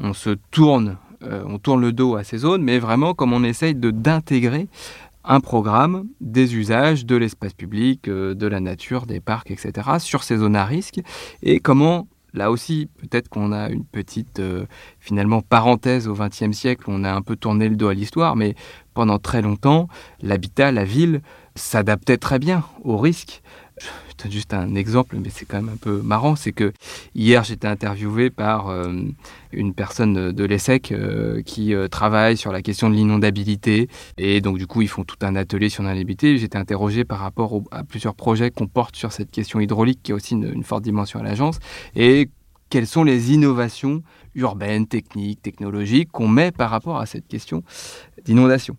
on 0.00 0.12
se 0.12 0.30
tourne 0.50 0.98
on 1.46 1.58
tourne 1.58 1.80
le 1.80 1.92
dos 1.92 2.16
à 2.16 2.24
ces 2.24 2.38
zones, 2.38 2.62
mais 2.62 2.78
vraiment 2.78 3.14
comme 3.14 3.32
on 3.32 3.44
essaye 3.44 3.74
d'intégrer 3.74 4.68
un 5.24 5.40
programme 5.40 6.06
des 6.20 6.54
usages 6.54 7.06
de 7.06 7.16
l'espace 7.16 7.54
public, 7.54 8.08
euh, 8.08 8.34
de 8.34 8.46
la 8.46 8.60
nature, 8.60 9.06
des 9.06 9.20
parcs, 9.20 9.50
etc., 9.50 9.72
sur 9.98 10.22
ces 10.22 10.36
zones 10.36 10.56
à 10.56 10.64
risque, 10.64 11.00
et 11.42 11.60
comment 11.60 12.06
Là 12.36 12.50
aussi, 12.50 12.88
peut-être 12.98 13.28
qu'on 13.28 13.52
a 13.52 13.68
une 13.70 13.84
petite, 13.84 14.40
euh, 14.40 14.66
finalement, 14.98 15.40
parenthèse 15.40 16.08
au 16.08 16.14
XXe 16.14 16.50
siècle, 16.50 16.86
on 16.88 17.04
a 17.04 17.12
un 17.12 17.22
peu 17.22 17.36
tourné 17.36 17.68
le 17.68 17.76
dos 17.76 17.86
à 17.86 17.94
l'histoire, 17.94 18.34
mais 18.34 18.56
pendant 18.92 19.20
très 19.20 19.40
longtemps, 19.40 19.86
l'habitat, 20.20 20.72
la 20.72 20.82
ville, 20.82 21.22
s'adaptait 21.54 22.16
très 22.16 22.40
bien 22.40 22.64
aux 22.82 22.98
risques 22.98 23.40
je 23.78 24.22
donne 24.22 24.32
juste 24.32 24.54
un 24.54 24.74
exemple, 24.74 25.16
mais 25.20 25.30
c'est 25.30 25.44
quand 25.44 25.56
même 25.60 25.74
un 25.74 25.76
peu 25.76 26.00
marrant, 26.02 26.36
c'est 26.36 26.52
que 26.52 26.72
hier 27.14 27.42
j'étais 27.44 27.66
interviewé 27.66 28.30
par 28.30 28.68
euh, 28.68 28.92
une 29.52 29.74
personne 29.74 30.32
de 30.32 30.44
l'ESSEC 30.44 30.92
euh, 30.92 31.42
qui 31.42 31.74
euh, 31.74 31.88
travaille 31.88 32.36
sur 32.36 32.52
la 32.52 32.62
question 32.62 32.88
de 32.88 32.94
l'inondabilité, 32.94 33.88
et 34.16 34.40
donc 34.40 34.58
du 34.58 34.66
coup 34.66 34.82
ils 34.82 34.88
font 34.88 35.04
tout 35.04 35.16
un 35.22 35.34
atelier 35.36 35.68
sur 35.68 35.82
l'inondabilité. 35.82 36.38
J'étais 36.38 36.58
interrogé 36.58 37.04
par 37.04 37.18
rapport 37.18 37.62
à 37.70 37.82
plusieurs 37.84 38.14
projets 38.14 38.50
qu'on 38.50 38.68
porte 38.68 38.96
sur 38.96 39.12
cette 39.12 39.30
question 39.30 39.60
hydraulique, 39.60 40.00
qui 40.02 40.12
a 40.12 40.14
aussi 40.14 40.34
une, 40.34 40.52
une 40.52 40.64
forte 40.64 40.84
dimension 40.84 41.20
à 41.20 41.22
l'agence, 41.22 41.58
et 41.96 42.30
quelles 42.70 42.86
sont 42.86 43.04
les 43.04 43.32
innovations 43.32 44.02
urbaines, 44.34 44.86
techniques, 44.86 45.42
technologiques 45.42 46.10
qu'on 46.10 46.28
met 46.28 46.50
par 46.50 46.70
rapport 46.70 46.98
à 46.98 47.06
cette 47.06 47.28
question 47.28 47.62
d'inondation? 48.24 48.76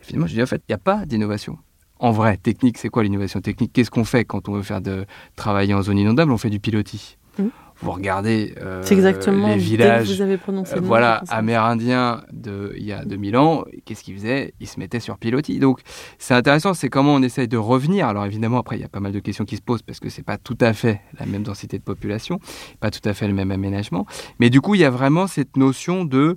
Finalement, 0.00 0.26
je 0.26 0.34
dis 0.34 0.42
en 0.42 0.46
fait, 0.46 0.62
il 0.68 0.70
n'y 0.70 0.74
a 0.74 0.78
pas 0.78 1.06
d'innovation 1.06 1.58
en 1.98 2.10
vrai, 2.10 2.36
technique, 2.36 2.78
c'est 2.78 2.88
quoi 2.88 3.02
l'innovation 3.02 3.40
technique? 3.40 3.72
Qu'est-ce 3.72 3.90
qu'on 3.90 4.04
fait 4.04 4.24
quand 4.24 4.48
on 4.48 4.52
veut 4.52 4.62
faire 4.62 4.80
de 4.80 5.06
travailler 5.36 5.74
en 5.74 5.82
zone 5.82 5.98
inondable? 5.98 6.32
On 6.32 6.38
fait 6.38 6.50
du 6.50 6.60
pilotis. 6.60 7.16
Mmh. 7.38 7.44
Vous 7.80 7.90
regardez 7.90 8.54
euh, 8.62 8.84
exactement 8.84 9.48
les 9.48 9.56
villages, 9.56 10.08
vous 10.08 10.22
avez 10.22 10.38
prononcé 10.38 10.76
euh, 10.76 10.80
voilà, 10.80 11.22
amérindiens 11.28 12.22
de 12.32 12.72
il 12.76 12.84
y 12.84 12.92
a 12.92 13.04
2000 13.04 13.36
ans. 13.36 13.64
Qu'est-ce 13.84 14.04
qu'ils 14.04 14.14
faisaient? 14.14 14.54
Ils 14.60 14.68
se 14.68 14.78
mettaient 14.78 15.00
sur 15.00 15.18
pilotis. 15.18 15.58
Donc 15.58 15.80
c'est 16.18 16.34
intéressant, 16.34 16.72
c'est 16.72 16.88
comment 16.88 17.14
on 17.14 17.22
essaye 17.22 17.48
de 17.48 17.56
revenir. 17.56 18.06
Alors 18.06 18.24
évidemment, 18.24 18.58
après 18.58 18.76
il 18.76 18.80
y 18.80 18.84
a 18.84 18.88
pas 18.88 19.00
mal 19.00 19.10
de 19.10 19.18
questions 19.18 19.44
qui 19.44 19.56
se 19.56 19.62
posent 19.62 19.82
parce 19.82 19.98
que 19.98 20.08
c'est 20.08 20.22
pas 20.22 20.38
tout 20.38 20.56
à 20.60 20.72
fait 20.72 21.00
la 21.18 21.26
même 21.26 21.42
densité 21.42 21.76
de 21.78 21.82
population, 21.82 22.38
pas 22.78 22.92
tout 22.92 23.06
à 23.08 23.12
fait 23.12 23.26
le 23.26 23.34
même 23.34 23.50
aménagement. 23.50 24.06
Mais 24.38 24.50
du 24.50 24.60
coup, 24.60 24.76
il 24.76 24.80
y 24.80 24.84
a 24.84 24.90
vraiment 24.90 25.26
cette 25.26 25.56
notion 25.56 26.04
de 26.04 26.36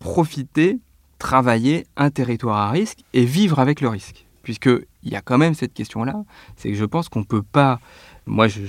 profiter 0.00 0.80
travailler 1.20 1.86
un 1.96 2.10
territoire 2.10 2.56
à 2.56 2.70
risque 2.70 2.98
et 3.12 3.24
vivre 3.24 3.60
avec 3.60 3.80
le 3.80 3.88
risque. 3.88 4.26
Puisqu'il 4.42 5.10
y 5.10 5.14
a 5.14 5.20
quand 5.20 5.38
même 5.38 5.54
cette 5.54 5.74
question-là, 5.74 6.24
c'est 6.56 6.70
que 6.70 6.76
je 6.76 6.84
pense 6.84 7.08
qu'on 7.08 7.20
ne 7.20 7.24
peut 7.24 7.42
pas 7.42 7.80
moi, 8.26 8.46
je, 8.46 8.60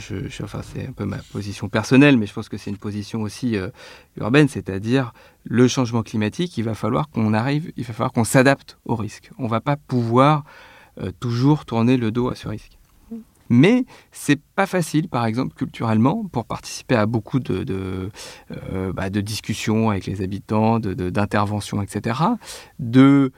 enfin, 0.44 0.62
c'est 0.64 0.88
un 0.88 0.92
peu 0.92 1.06
ma 1.06 1.18
position 1.32 1.70
personnelle, 1.70 2.18
mais 2.18 2.26
je 2.26 2.34
pense 2.34 2.50
que 2.50 2.58
c'est 2.58 2.72
une 2.72 2.78
position 2.78 3.22
aussi 3.22 3.56
euh, 3.56 3.70
urbaine, 4.18 4.48
c'est-à-dire 4.48 5.14
le 5.44 5.68
changement 5.68 6.02
climatique, 6.02 6.58
il 6.58 6.64
va 6.64 6.74
falloir 6.74 7.10
qu'on 7.10 7.34
arrive, 7.34 7.72
il 7.78 7.84
va 7.84 7.94
falloir 7.94 8.12
qu'on 8.12 8.24
s'adapte 8.24 8.80
au 8.86 8.96
risque. 8.96 9.30
On 9.38 9.44
ne 9.44 9.50
va 9.50 9.62
pas 9.62 9.76
pouvoir 9.76 10.44
euh, 11.02 11.12
toujours 11.20 11.66
tourner 11.66 11.98
le 11.98 12.12
dos 12.12 12.30
à 12.30 12.36
ce 12.36 12.48
risque. 12.48 12.80
Mais 13.50 13.86
c'est 14.12 14.42
pas 14.56 14.66
facile, 14.66 15.10
par 15.10 15.26
exemple, 15.26 15.54
culturellement, 15.54 16.24
pour 16.32 16.46
participer 16.46 16.96
à 16.96 17.06
beaucoup 17.06 17.40
de, 17.40 17.64
de, 17.64 18.10
euh, 18.52 18.92
bah, 18.94 19.12
de 19.12 19.22
discussions 19.22 19.92
avec 19.92 20.08
les 20.08 20.22
habitants, 20.22 20.80
d'interventions, 20.80 21.82
etc., 21.82 22.20
de 22.80 23.32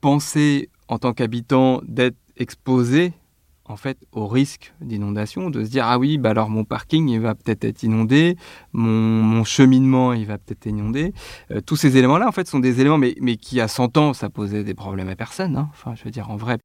penser 0.00 0.68
en 0.88 0.98
tant 0.98 1.12
qu'habitant 1.12 1.80
d'être 1.86 2.16
exposé 2.36 3.12
en 3.68 3.76
fait 3.76 3.98
au 4.12 4.26
risque 4.26 4.72
d'inondation, 4.80 5.50
de 5.50 5.64
se 5.64 5.70
dire 5.70 5.86
ah 5.86 5.98
oui 5.98 6.18
bah 6.18 6.30
alors 6.30 6.48
mon 6.50 6.64
parking 6.64 7.08
il 7.08 7.20
va 7.20 7.34
peut-être 7.34 7.64
être 7.64 7.82
inondé, 7.82 8.36
mon, 8.72 9.44
cheminement 9.44 10.12
il 10.12 10.26
va 10.26 10.38
peut-être 10.38 10.66
être 10.66 10.72
inondé. 10.72 11.12
Euh, 11.50 11.60
tous 11.60 11.76
ces 11.76 11.96
éléments 11.96 12.18
là 12.18 12.28
en 12.28 12.32
fait 12.32 12.46
sont 12.46 12.58
des 12.58 12.80
éléments 12.80 12.98
mais, 12.98 13.14
mais 13.20 13.36
qui 13.36 13.60
à 13.60 13.68
100 13.68 13.96
ans 13.96 14.12
ça 14.12 14.30
posait 14.30 14.64
des 14.64 14.74
problèmes 14.74 15.08
à 15.08 15.16
personne. 15.16 15.56
Hein. 15.56 15.68
Enfin 15.72 15.94
je 15.96 16.04
veux 16.04 16.10
dire 16.10 16.30
en 16.30 16.36
vrai 16.36 16.58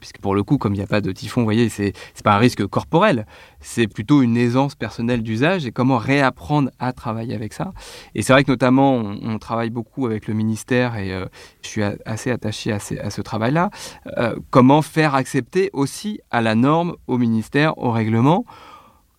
puisque 0.00 0.18
pour 0.18 0.34
le 0.34 0.42
coup 0.42 0.58
comme 0.58 0.74
il 0.74 0.78
n'y 0.78 0.84
a 0.84 0.86
pas 0.86 1.00
de 1.00 1.12
typhon, 1.12 1.40
vous 1.42 1.46
voyez 1.46 1.68
c'est 1.68 1.92
pas 2.24 2.34
un 2.34 2.38
risque 2.38 2.66
corporel, 2.66 3.26
c'est 3.60 3.86
plutôt 3.86 4.22
une 4.22 4.36
aisance 4.36 4.74
personnelle 4.74 5.22
d'usage 5.22 5.66
et 5.66 5.72
comment 5.72 5.98
réapprendre 5.98 6.70
à 6.78 6.92
travailler 6.92 7.34
avec 7.34 7.52
ça. 7.52 7.72
Et 8.14 8.22
c'est 8.22 8.32
vrai 8.32 8.44
que 8.44 8.50
notamment 8.50 8.94
on, 8.94 9.38
travaille 9.38 9.70
beaucoup 9.70 10.06
avec 10.06 10.26
le 10.26 10.34
ministère 10.34 10.96
et 10.96 11.12
euh, 11.12 11.26
je 11.62 11.68
suis 11.68 11.82
assez 11.82 12.30
attaché 12.30 12.72
à, 12.72 12.80
ce 12.80 13.20
travail 13.22 13.52
là. 13.52 13.70
Euh, 14.18 14.34
comment 14.50 14.82
faire 14.82 15.14
accepter 15.14 15.70
aussi 15.72 16.20
à 16.30 16.42
la 16.42 16.54
norme, 16.54 16.96
au 17.06 17.18
ministère, 17.18 17.78
au 17.78 17.92
règlement, 17.92 18.44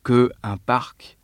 que 0.04 0.32
un 0.44 0.58
parc 0.58 1.18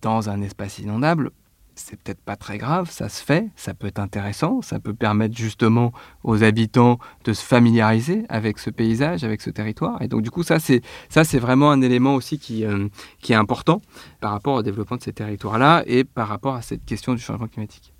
dans 0.00 0.30
un 0.30 0.40
espace 0.42 0.78
inondable, 0.78 1.30
c'est 1.78 1.96
peut-être 1.96 2.20
pas 2.20 2.36
très 2.36 2.58
grave, 2.58 2.90
ça 2.90 3.08
se 3.08 3.22
fait, 3.22 3.48
ça 3.56 3.72
peut 3.72 3.86
être 3.86 3.98
intéressant, 3.98 4.62
ça 4.62 4.78
peut 4.78 4.94
permettre 4.94 5.36
justement 5.36 5.92
aux 6.24 6.42
habitants 6.42 6.98
de 7.24 7.32
se 7.32 7.44
familiariser 7.44 8.24
avec 8.28 8.58
ce 8.58 8.70
paysage, 8.70 9.24
avec 9.24 9.40
ce 9.40 9.50
territoire. 9.50 10.02
Et 10.02 10.08
donc 10.08 10.22
du 10.22 10.30
coup, 10.30 10.42
ça 10.42 10.58
c'est 10.58 10.82
ça 11.08 11.24
c'est 11.24 11.38
vraiment 11.38 11.70
un 11.70 11.80
élément 11.80 12.14
aussi 12.14 12.38
qui 12.38 12.64
euh, 12.64 12.88
qui 13.20 13.32
est 13.32 13.36
important 13.36 13.80
par 14.20 14.32
rapport 14.32 14.54
au 14.54 14.62
développement 14.62 14.96
de 14.96 15.02
ces 15.02 15.12
territoires-là 15.12 15.84
et 15.86 16.04
par 16.04 16.28
rapport 16.28 16.54
à 16.54 16.62
cette 16.62 16.84
question 16.84 17.14
du 17.14 17.20
changement 17.20 17.46
climatique. 17.46 17.92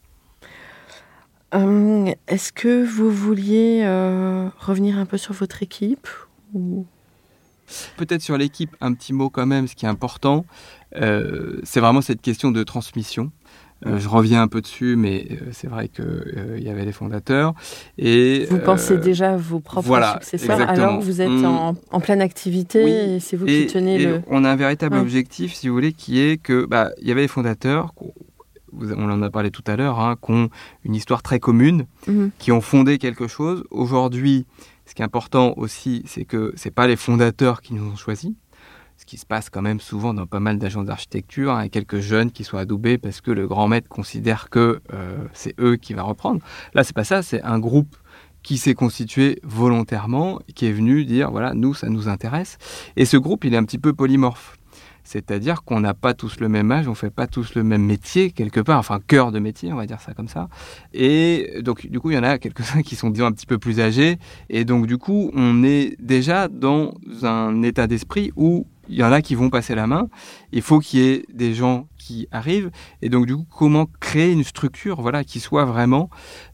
Hum, 1.52 2.12
est-ce 2.26 2.52
que 2.52 2.84
vous 2.84 3.10
vouliez 3.10 3.82
euh, 3.84 4.48
revenir 4.58 4.98
un 4.98 5.06
peu 5.06 5.16
sur 5.16 5.32
votre 5.32 5.62
équipe 5.62 6.08
ou... 6.52 6.84
Peut-être 7.96 8.22
sur 8.22 8.38
l'équipe, 8.38 8.74
un 8.80 8.94
petit 8.94 9.12
mot 9.12 9.28
quand 9.28 9.46
même, 9.46 9.66
ce 9.68 9.74
qui 9.74 9.84
est 9.84 9.88
important, 9.88 10.46
euh, 10.96 11.60
c'est 11.64 11.80
vraiment 11.80 12.00
cette 12.00 12.22
question 12.22 12.50
de 12.50 12.62
transmission. 12.62 13.30
Euh, 13.86 13.98
je 13.98 14.08
reviens 14.08 14.42
un 14.42 14.48
peu 14.48 14.60
dessus, 14.60 14.96
mais 14.96 15.26
euh, 15.30 15.50
c'est 15.52 15.68
vrai 15.68 15.88
qu'il 15.88 16.60
y 16.60 16.68
avait 16.68 16.84
les 16.84 16.92
fondateurs. 16.92 17.54
Et, 17.96 18.46
vous 18.50 18.58
pensez 18.58 18.98
déjà 18.98 19.34
à 19.34 19.36
vos 19.36 19.60
propres 19.60 20.18
successeurs, 20.20 20.68
alors 20.68 21.00
vous 21.00 21.20
êtes 21.20 21.44
en, 21.44 21.74
pleine 22.00 22.20
activité 22.20 23.14
et 23.14 23.20
c'est 23.20 23.36
vous 23.36 23.46
qui 23.46 23.66
tenez 23.66 23.98
le... 23.98 24.22
On 24.28 24.44
a 24.44 24.50
un 24.50 24.56
véritable 24.56 24.96
objectif, 24.96 25.54
si 25.54 25.68
vous 25.68 25.74
voulez, 25.74 25.92
qui 25.92 26.20
est 26.20 26.38
que 26.38 26.64
bah, 26.64 26.90
il 27.00 27.08
y 27.08 27.12
avait 27.12 27.22
les 27.22 27.28
fondateurs, 27.28 27.92
on 28.72 29.10
en 29.10 29.22
a 29.22 29.30
parlé 29.30 29.50
tout 29.50 29.64
à 29.66 29.76
l'heure, 29.76 30.00
hein, 30.00 30.16
qui 30.22 30.32
ont 30.32 30.48
une 30.84 30.94
histoire 30.94 31.22
très 31.22 31.38
commune, 31.38 31.86
mhm. 32.06 32.30
qui 32.38 32.52
ont 32.52 32.60
fondé 32.60 32.98
quelque 32.98 33.28
chose. 33.28 33.64
Aujourd'hui, 33.70 34.46
ce 34.86 34.94
qui 34.94 35.02
est 35.02 35.04
important 35.04 35.54
aussi, 35.56 36.02
c'est 36.06 36.24
que 36.24 36.52
ce 36.56 36.68
pas 36.68 36.86
les 36.86 36.96
fondateurs 36.96 37.60
qui 37.60 37.74
nous 37.74 37.90
ont 37.90 37.96
choisis, 37.96 38.32
ce 38.98 39.06
qui 39.06 39.16
se 39.16 39.24
passe 39.24 39.48
quand 39.48 39.62
même 39.62 39.78
souvent 39.78 40.12
dans 40.12 40.26
pas 40.26 40.40
mal 40.40 40.58
d'agences 40.58 40.86
d'architecture, 40.86 41.52
hein, 41.52 41.68
quelques 41.68 42.00
jeunes 42.00 42.32
qui 42.32 42.42
sont 42.42 42.56
adoubés 42.56 42.98
parce 42.98 43.20
que 43.20 43.30
le 43.30 43.46
grand 43.46 43.68
maître 43.68 43.88
considère 43.88 44.50
que 44.50 44.80
euh, 44.92 45.24
c'est 45.32 45.54
eux 45.60 45.76
qui 45.76 45.94
va 45.94 46.02
reprendre. 46.02 46.40
Là, 46.74 46.82
c'est 46.82 46.96
pas 46.96 47.04
ça, 47.04 47.22
c'est 47.22 47.40
un 47.42 47.60
groupe 47.60 47.96
qui 48.42 48.58
s'est 48.58 48.74
constitué 48.74 49.38
volontairement, 49.44 50.40
qui 50.54 50.66
est 50.66 50.72
venu 50.72 51.04
dire 51.04 51.30
voilà, 51.30 51.54
nous, 51.54 51.74
ça 51.74 51.88
nous 51.88 52.08
intéresse. 52.08 52.58
Et 52.96 53.04
ce 53.04 53.16
groupe, 53.16 53.44
il 53.44 53.54
est 53.54 53.56
un 53.56 53.64
petit 53.64 53.78
peu 53.78 53.92
polymorphe. 53.92 54.56
C'est-à-dire 55.04 55.62
qu'on 55.62 55.80
n'a 55.80 55.94
pas 55.94 56.12
tous 56.12 56.38
le 56.40 56.48
même 56.48 56.70
âge, 56.70 56.86
on 56.86 56.90
ne 56.90 56.96
fait 56.96 57.08
pas 57.08 57.26
tous 57.26 57.54
le 57.54 57.62
même 57.62 57.82
métier, 57.82 58.30
quelque 58.30 58.60
part, 58.60 58.78
enfin 58.78 58.98
cœur 59.06 59.32
de 59.32 59.38
métier, 59.38 59.72
on 59.72 59.76
va 59.76 59.86
dire 59.86 60.00
ça 60.00 60.12
comme 60.12 60.28
ça. 60.28 60.48
Et 60.92 61.62
donc 61.62 61.86
du 61.86 61.98
coup, 61.98 62.10
il 62.10 62.14
y 62.14 62.18
en 62.18 62.24
a 62.24 62.36
quelques-uns 62.36 62.82
qui 62.82 62.94
sont 62.94 63.08
disons 63.08 63.26
un 63.26 63.32
petit 63.32 63.46
peu 63.46 63.58
plus 63.58 63.80
âgés. 63.80 64.18
Et 64.50 64.66
donc 64.66 64.86
du 64.86 64.98
coup, 64.98 65.30
on 65.34 65.62
est 65.62 65.96
déjà 65.98 66.48
dans 66.48 66.92
un 67.22 67.62
état 67.62 67.86
d'esprit 67.86 68.32
où 68.36 68.66
il 68.88 68.96
y 68.96 69.04
en 69.04 69.12
a 69.12 69.22
qui 69.22 69.34
vont 69.34 69.50
passer 69.50 69.74
la 69.74 69.86
main. 69.86 70.08
Il 70.52 70.62
faut 70.62 70.80
qu'il 70.80 71.00
y 71.00 71.08
ait 71.08 71.24
des 71.32 71.54
gens 71.54 71.86
qui 71.98 72.26
arrivent. 72.32 72.70
Et 73.02 73.10
donc, 73.10 73.26
du 73.26 73.36
coup, 73.36 73.46
comment 73.50 73.86
créer 74.00 74.32
une 74.32 74.44
structure 74.44 75.00
voilà, 75.02 75.24
qui 75.24 75.40
soit 75.40 75.64
vraiment 75.64 76.08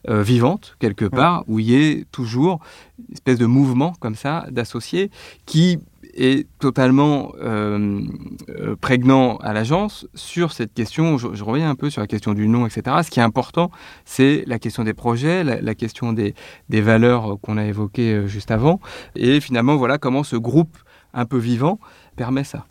euh, 0.09 0.21
vivante, 0.21 0.75
quelque 0.79 1.05
part, 1.05 1.45
où 1.47 1.59
il 1.59 1.69
y 1.69 1.75
ait 1.75 2.05
toujours 2.11 2.59
une 2.99 3.13
espèce 3.13 3.39
de 3.39 3.45
mouvement 3.45 3.93
comme 3.99 4.15
ça, 4.15 4.45
d'associés, 4.51 5.11
qui 5.45 5.79
est 6.13 6.47
totalement 6.59 7.33
euh, 7.41 8.01
euh, 8.49 8.75
prégnant 8.75 9.37
à 9.37 9.53
l'agence 9.53 10.07
sur 10.13 10.51
cette 10.51 10.73
question. 10.73 11.17
Je, 11.17 11.43
reviens 11.43 11.69
un 11.69 11.75
peu 11.75 11.89
sur 11.89 12.01
la 12.01 12.07
question 12.07 12.33
du 12.33 12.47
nom, 12.47 12.65
etc. 12.65 12.97
Ce 13.03 13.09
qui 13.09 13.19
est 13.19 13.23
important, 13.23 13.71
c'est 14.05 14.43
la 14.47 14.59
question 14.59 14.83
des 14.83 14.93
projets, 14.93 15.43
la, 15.43 15.75
question 15.75 16.13
des, 16.13 16.33
des 16.69 16.81
valeurs 16.81 17.37
qu'on 17.41 17.57
a 17.57 17.65
évoquées 17.65 18.27
juste 18.27 18.51
avant, 18.51 18.79
et 19.15 19.39
finalement, 19.39 19.75
voilà 19.75 19.97
comment 19.97 20.23
ce 20.23 20.35
groupe 20.37 20.77
un 21.15 21.25
peu 21.25 21.37
vivant 21.37 21.79
permet 22.15 22.43
ça. 22.43 22.65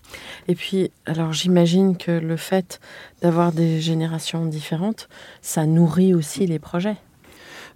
Et 0.49 0.55
puis, 0.55 0.91
alors 1.07 1.33
j'imagine 1.33 1.97
que 1.97 2.11
le 2.11 2.37
fait 2.37 2.81
d'avoir 3.23 3.53
des 3.53 3.81
générations 3.81 4.47
différentes, 4.47 5.09
ça 5.43 5.67
nourrit 5.67 6.15
aussi 6.15 6.47
les 6.47 6.59
projets. 6.59 6.97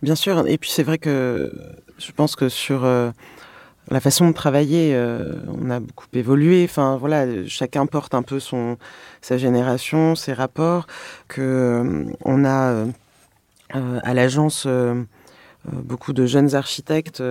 Bien 0.02 0.14
sûr, 0.14 0.46
et 0.46 0.58
puis 0.58 0.70
c'est 0.70 0.84
vrai 0.84 0.98
que 0.98 1.52
je 1.98 2.12
pense 2.12 2.36
que 2.36 2.48
sur 2.48 2.84
la 3.90 4.00
façon 4.00 4.28
de 4.28 4.34
travailler, 4.34 4.94
euh, 4.94 5.34
on 5.48 5.70
a 5.70 5.80
beaucoup 5.80 6.06
évolué. 6.12 6.64
Enfin, 6.64 6.96
voilà, 6.96 7.46
chacun 7.46 7.86
porte 7.86 8.14
un 8.14 8.22
peu 8.22 8.40
son 8.40 8.76
sa 9.22 9.38
génération, 9.38 10.14
ses 10.14 10.32
rapports. 10.32 10.86
Que 11.28 11.40
euh, 11.40 12.04
on 12.24 12.44
a 12.44 12.72
euh, 12.72 14.00
à 14.02 14.14
l'agence 14.14 14.66
beaucoup 15.64 16.12
de 16.12 16.26
jeunes 16.26 16.54
architectes 16.54 17.22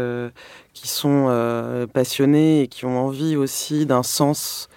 qui 0.74 0.88
sont 0.88 1.88
passionnés 1.94 2.62
et 2.62 2.68
qui 2.68 2.86
ont 2.86 3.00
envie 3.00 3.36
aussi 3.36 3.86
d'un 3.86 4.04
sens 4.04 4.70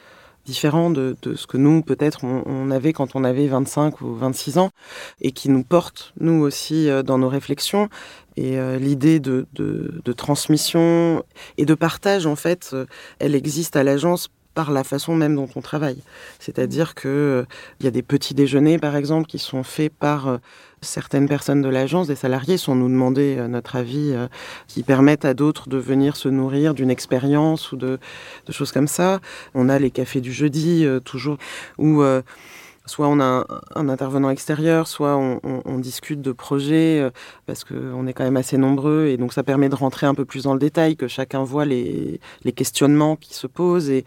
différent 0.46 0.90
de, 0.90 1.16
ce 1.36 1.46
que 1.46 1.56
nous, 1.56 1.82
peut-être, 1.82 2.24
on, 2.24 2.70
avait 2.70 2.92
quand 2.92 3.14
on 3.14 3.24
avait 3.24 3.46
25 3.46 4.00
ou 4.00 4.14
26 4.14 4.58
ans, 4.58 4.70
et 5.20 5.32
qui 5.32 5.48
nous 5.48 5.62
porte, 5.62 6.12
nous 6.18 6.40
aussi, 6.40 6.88
dans 7.04 7.18
nos 7.18 7.28
réflexions. 7.28 7.88
Et 8.36 8.58
euh, 8.58 8.78
l'idée 8.78 9.20
de, 9.20 9.46
transmission 10.16 11.22
et 11.58 11.66
de 11.66 11.74
partage, 11.74 12.26
en 12.26 12.36
fait, 12.36 12.70
euh, 12.72 12.86
elle 13.18 13.34
existe 13.34 13.76
à 13.76 13.82
l'agence 13.82 14.28
par 14.54 14.70
la 14.70 14.82
façon 14.82 15.14
même 15.14 15.36
dont 15.36 15.48
on 15.54 15.60
travaille. 15.60 16.02
C'est-à-dire 16.38 16.94
que 16.94 17.08
euh, 17.08 17.44
il 17.78 17.84
y 17.84 17.86
a 17.86 17.90
des 17.90 18.02
petits 18.02 18.34
déjeuners, 18.34 18.78
par 18.78 18.96
exemple, 18.96 19.26
qui 19.26 19.38
sont 19.38 19.62
faits 19.62 19.92
par 19.92 20.38
certaines 20.82 21.28
personnes 21.28 21.62
de 21.62 21.68
l'agence, 21.68 22.06
des 22.06 22.14
salariés, 22.14 22.56
sans 22.56 22.74
nous 22.74 22.88
demander 22.88 23.36
notre 23.48 23.76
avis, 23.76 24.14
qui 24.66 24.82
permettent 24.82 25.24
à 25.24 25.34
d'autres 25.34 25.68
de 25.68 25.78
venir 25.78 26.16
se 26.16 26.28
nourrir 26.28 26.74
d'une 26.74 26.90
expérience 26.90 27.72
ou 27.72 27.76
de, 27.76 27.98
choses 28.48 28.72
comme 28.72 28.88
ça. 28.88 29.20
On 29.54 29.68
a 29.68 29.78
les 29.78 29.90
cafés 29.90 30.20
du 30.20 30.32
jeudi, 30.32 30.86
toujours, 31.04 31.36
où 31.78 32.02
soit 32.90 33.08
on 33.08 33.20
a 33.20 33.46
un, 33.74 33.88
intervenant 33.88 34.30
extérieur, 34.30 34.88
soit 34.88 35.16
on, 35.16 35.78
discute 35.78 36.20
de 36.20 36.32
projets, 36.32 37.00
euh, 37.00 37.10
parce 37.46 37.64
qu'on 37.64 38.06
est 38.06 38.12
quand 38.12 38.24
même 38.24 38.36
assez 38.36 38.58
nombreux, 38.58 39.06
et 39.06 39.16
donc 39.16 39.32
ça 39.32 39.42
permet 39.42 39.68
de 39.68 39.74
rentrer 39.74 40.06
un 40.06 40.14
peu 40.14 40.24
plus 40.24 40.42
dans 40.44 40.52
le 40.52 40.58
détail, 40.58 40.96
que 40.96 41.08
chacun 41.08 41.42
voit 41.44 41.64
les, 41.64 42.20
questionnements 42.54 43.16
qui 43.16 43.34
se 43.34 43.46
posent 43.46 43.90
et, 43.90 44.04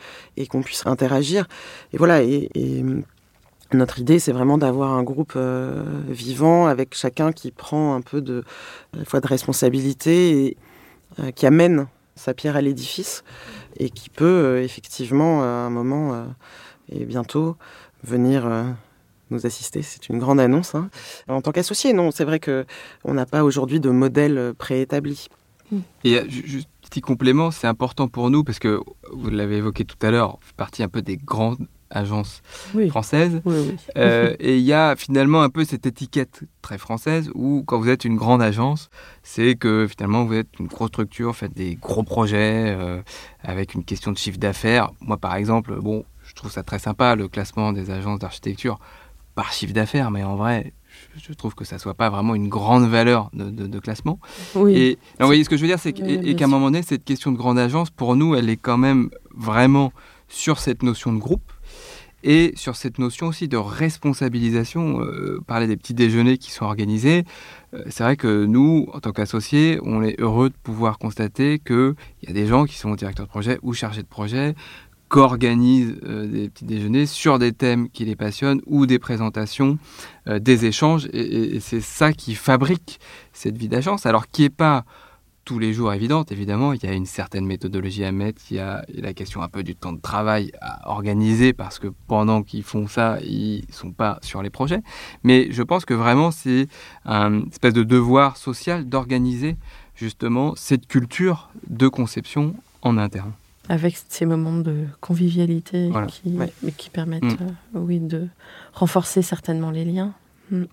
qu'on 0.50 0.62
puisse 0.62 0.86
interagir. 0.86 1.48
Et 1.94 1.98
voilà, 1.98 2.22
notre 3.78 4.00
idée, 4.00 4.20
c'est 4.20 4.32
vraiment 4.32 4.58
d'avoir 4.58 4.94
un 4.94 5.04
groupe 5.04 5.34
euh, 5.36 5.84
vivant 6.08 6.68
avec 6.68 6.96
chacun 6.96 7.32
qui 7.32 7.52
prend 7.52 7.96
un 7.96 8.02
peu 8.02 8.22
de, 8.22 8.44
fois 9.06 9.20
de 9.20 9.28
responsabilité 9.28 10.46
et 10.46 10.58
euh, 11.20 11.32
qui 11.32 11.46
amène 11.46 11.88
sa 12.16 12.34
pierre 12.34 12.56
à 12.56 12.62
l'édifice 12.62 13.24
et 13.78 13.90
qui 13.90 14.10
peut 14.10 14.62
effectivement 14.62 15.42
à 15.42 15.46
un 15.46 15.70
moment 15.72 16.28
et 16.90 17.06
bientôt 17.06 17.58
venir 18.04 18.46
euh, 18.46 18.64
nous 19.30 19.46
assister. 19.46 19.82
C'est 19.82 20.10
une 20.10 20.20
grande 20.20 20.40
annonce. 20.40 20.76
Hein. 20.76 20.90
En 21.28 21.42
tant 21.42 21.52
qu'associé, 21.52 21.94
non, 21.94 22.12
c'est 22.12 22.26
vrai 22.26 22.40
que 22.40 22.66
on 23.04 23.14
n'a 23.14 23.26
pas 23.26 23.44
aujourd'hui 23.44 23.80
de 23.80 23.90
modèle 23.90 24.38
euh, 24.38 24.54
préétabli. 24.54 25.28
Et 26.04 26.18
euh, 26.18 26.26
juste 26.30 26.70
petit 26.82 27.02
complément, 27.02 27.50
c'est 27.50 27.68
important 27.68 28.08
pour 28.08 28.30
nous 28.30 28.44
parce 28.44 28.60
que 28.60 28.80
vous 29.12 29.30
l'avez 29.30 29.58
évoqué 29.58 29.86
tout 29.86 29.98
à 30.06 30.12
l'heure, 30.12 30.38
partie 30.56 30.84
un 30.84 30.90
peu 30.90 31.02
des 31.02 31.18
grands 31.18 31.56
agence 31.94 32.42
Oui. 32.74 32.90
française. 32.90 33.42
Oui, 33.46 33.56
oui. 33.58 33.76
Euh, 33.98 34.36
et 34.40 34.58
il 34.58 34.64
y 34.64 34.74
a 34.74 34.96
finalement 34.96 35.42
un 35.42 35.50
peu 35.50 35.64
cette 35.64 35.86
étiquette 35.86 36.42
très 36.62 36.78
française 36.78 37.30
où 37.36 37.64
quand 37.66 37.80
vous 37.80 37.90
êtes 37.90 38.04
une 38.06 38.16
grande 38.18 38.42
agence, 38.42 38.90
c'est 39.24 39.56
que 39.56 39.88
finalement 39.88 40.26
vous 40.26 40.34
êtes 40.34 40.50
une 40.60 40.68
grosse 40.68 40.90
structure, 40.90 41.36
faites 41.36 41.54
des 41.54 41.76
gros 41.76 42.04
projets 42.04 42.76
euh, 42.78 43.02
avec 43.42 43.74
une 43.74 43.84
question 43.84 44.12
de 44.12 44.18
chiffre 44.18 44.38
d'affaires. 44.40 44.92
Moi 45.00 45.18
par 45.18 45.36
exemple, 45.36 45.76
bon, 45.80 46.04
je 46.26 46.34
trouve 46.34 46.52
ça 46.52 46.64
très 46.64 46.80
sympa 46.80 47.16
le 47.16 47.28
classement 47.28 47.72
des 47.74 47.92
agences 47.92 48.20
d'architecture 48.20 48.80
par 49.36 49.52
chiffre 49.52 49.74
d'affaires, 49.74 50.12
mais 50.12 50.24
en 50.24 50.36
vrai, 50.36 50.74
je, 51.18 51.34
trouve 51.34 51.56
que 51.56 51.66
ça 51.66 51.80
soit 51.80 51.96
pas 51.96 52.10
vraiment 52.12 52.36
une 52.36 52.50
grande 52.50 52.88
valeur 52.88 53.30
de, 53.34 53.50
de- 53.50 53.66
de 53.68 53.80
classement. 53.80 54.20
Oui. 54.56 54.76
Et 54.76 55.00
vous 55.20 55.26
voyez 55.26 55.44
ce 55.44 55.50
que 55.50 55.58
je 55.58 55.62
veux 55.62 55.68
dire, 55.68 55.80
c'est 55.80 55.94
Oui, 56.00 56.36
qu'à 56.36 56.46
un 56.46 56.48
moment 56.48 56.68
donné, 56.68 56.84
cette 56.84 57.04
question 57.04 57.32
de 57.32 57.38
grande 57.38 57.58
agence, 57.58 57.90
pour 57.90 58.16
nous, 58.16 58.36
elle 58.36 58.50
est 58.50 58.58
quand 58.58 58.78
même 58.78 59.10
vraiment 59.36 59.92
sur 60.28 60.60
cette 60.60 60.84
notion 60.84 61.12
de 61.14 61.18
groupe 61.20 61.52
et 62.24 62.54
sur 62.56 62.76
cette 62.76 63.00
notion 63.00 63.28
aussi 63.28 63.48
de 63.48 63.58
responsabilisation. 63.58 65.02
Euh, 65.02 65.40
parler 65.46 65.68
des 65.68 65.78
petits 65.78 65.94
déjeuners 65.94 66.38
qui 66.38 66.52
sont 66.52 66.66
organisés. 66.66 67.24
Euh, 67.74 67.84
c'est 67.90 68.04
vrai 68.04 68.16
que 68.18 68.46
nous, 68.46 68.88
en 68.94 69.00
tant 69.00 69.12
qu'associés, 69.12 69.80
on 69.84 70.02
est 70.04 70.20
heureux 70.20 70.50
de 70.50 70.56
pouvoir 70.64 70.98
constater 71.00 71.60
qu'il 71.60 71.96
y 72.24 72.30
a 72.30 72.34
des 72.34 72.48
gens 72.48 72.66
qui 72.66 72.78
sont 72.78 72.94
directeurs 72.96 73.26
de 73.26 73.32
projet 73.32 73.60
ou 73.62 73.74
chargés 73.74 74.02
de 74.02 74.08
projet 74.08 74.56
qu'organisent 75.10 75.96
euh, 76.06 76.26
des 76.28 76.50
petits 76.50 76.66
déjeuners 76.66 77.06
sur 77.06 77.38
des 77.40 77.52
thèmes 77.52 77.90
qui 77.90 78.06
les 78.06 78.16
passionnent 78.16 78.62
ou 78.66 78.86
des 78.86 79.00
présentations, 79.00 79.78
des 80.28 80.66
échanges. 80.66 81.08
Et- 81.14 81.56
et 81.56 81.60
c'est 81.60 81.82
ça 81.82 82.14
qui 82.14 82.34
fabrique 82.36 83.00
cette 83.34 83.58
vie 83.58 83.68
d'agence. 83.68 84.06
Alors 84.06 84.28
qui 84.30 84.44
n'est 84.44 84.50
pas 84.50 84.86
tous 85.46 85.60
les 85.60 85.74
jours 85.74 85.92
évidente, 85.94 86.32
évidemment, 86.32 86.74
il 86.74 86.84
y 86.84 86.88
a 86.88 86.94
une 86.94 87.06
certaine 87.06 87.46
méthodologie 87.46 88.06
à 88.06 88.12
mettre, 88.12 88.42
il 88.50 88.58
y 88.58 88.60
a 88.60 88.86
la 88.94 89.14
question 89.14 89.42
un 89.42 89.50
peu 89.50 89.62
du 89.64 89.76
temps 89.76 89.92
de 89.94 90.00
travail 90.00 90.52
à 90.62 90.90
organiser 90.90 91.52
parce 91.54 91.80
que 91.80 91.88
pendant 92.08 92.44
qu'ils 92.44 92.64
font 92.64 92.88
ça, 92.88 93.18
ils 93.22 93.66
sont 93.72 93.92
pas 93.92 94.20
sur 94.22 94.42
les 94.42 94.50
projets. 94.50 94.82
Mais 95.24 95.48
je 95.52 95.62
pense 95.64 95.84
que 95.86 95.94
vraiment 95.94 96.32
c'est 96.32 96.68
un 97.06 97.42
espèce 97.48 97.74
de 97.74 97.84
devoir 97.84 98.38
social 98.38 98.88
d'organiser 98.88 99.58
justement 99.96 100.54
cette 100.56 100.88
culture 100.88 101.50
de 101.68 101.88
conception 101.88 102.56
en 102.82 102.98
interne. 102.98 103.34
Avec 103.70 103.98
ces 104.10 104.26
moments 104.26 104.58
de 104.58 104.86
convivialité 105.02 105.90
Voilà. 105.90 106.08
qui, 106.08 106.30
Ouais. 106.38 106.52
mais 106.64 106.72
qui 106.72 106.90
permettent 106.90 107.24
Mm. 107.24 107.38
euh, 107.76 107.80
oui, 107.80 108.00
de 108.00 108.28
renforcer 108.74 109.22
certainement 109.22 109.72
les 109.72 109.86
liens. 109.86 110.14
Mm. 110.52 110.64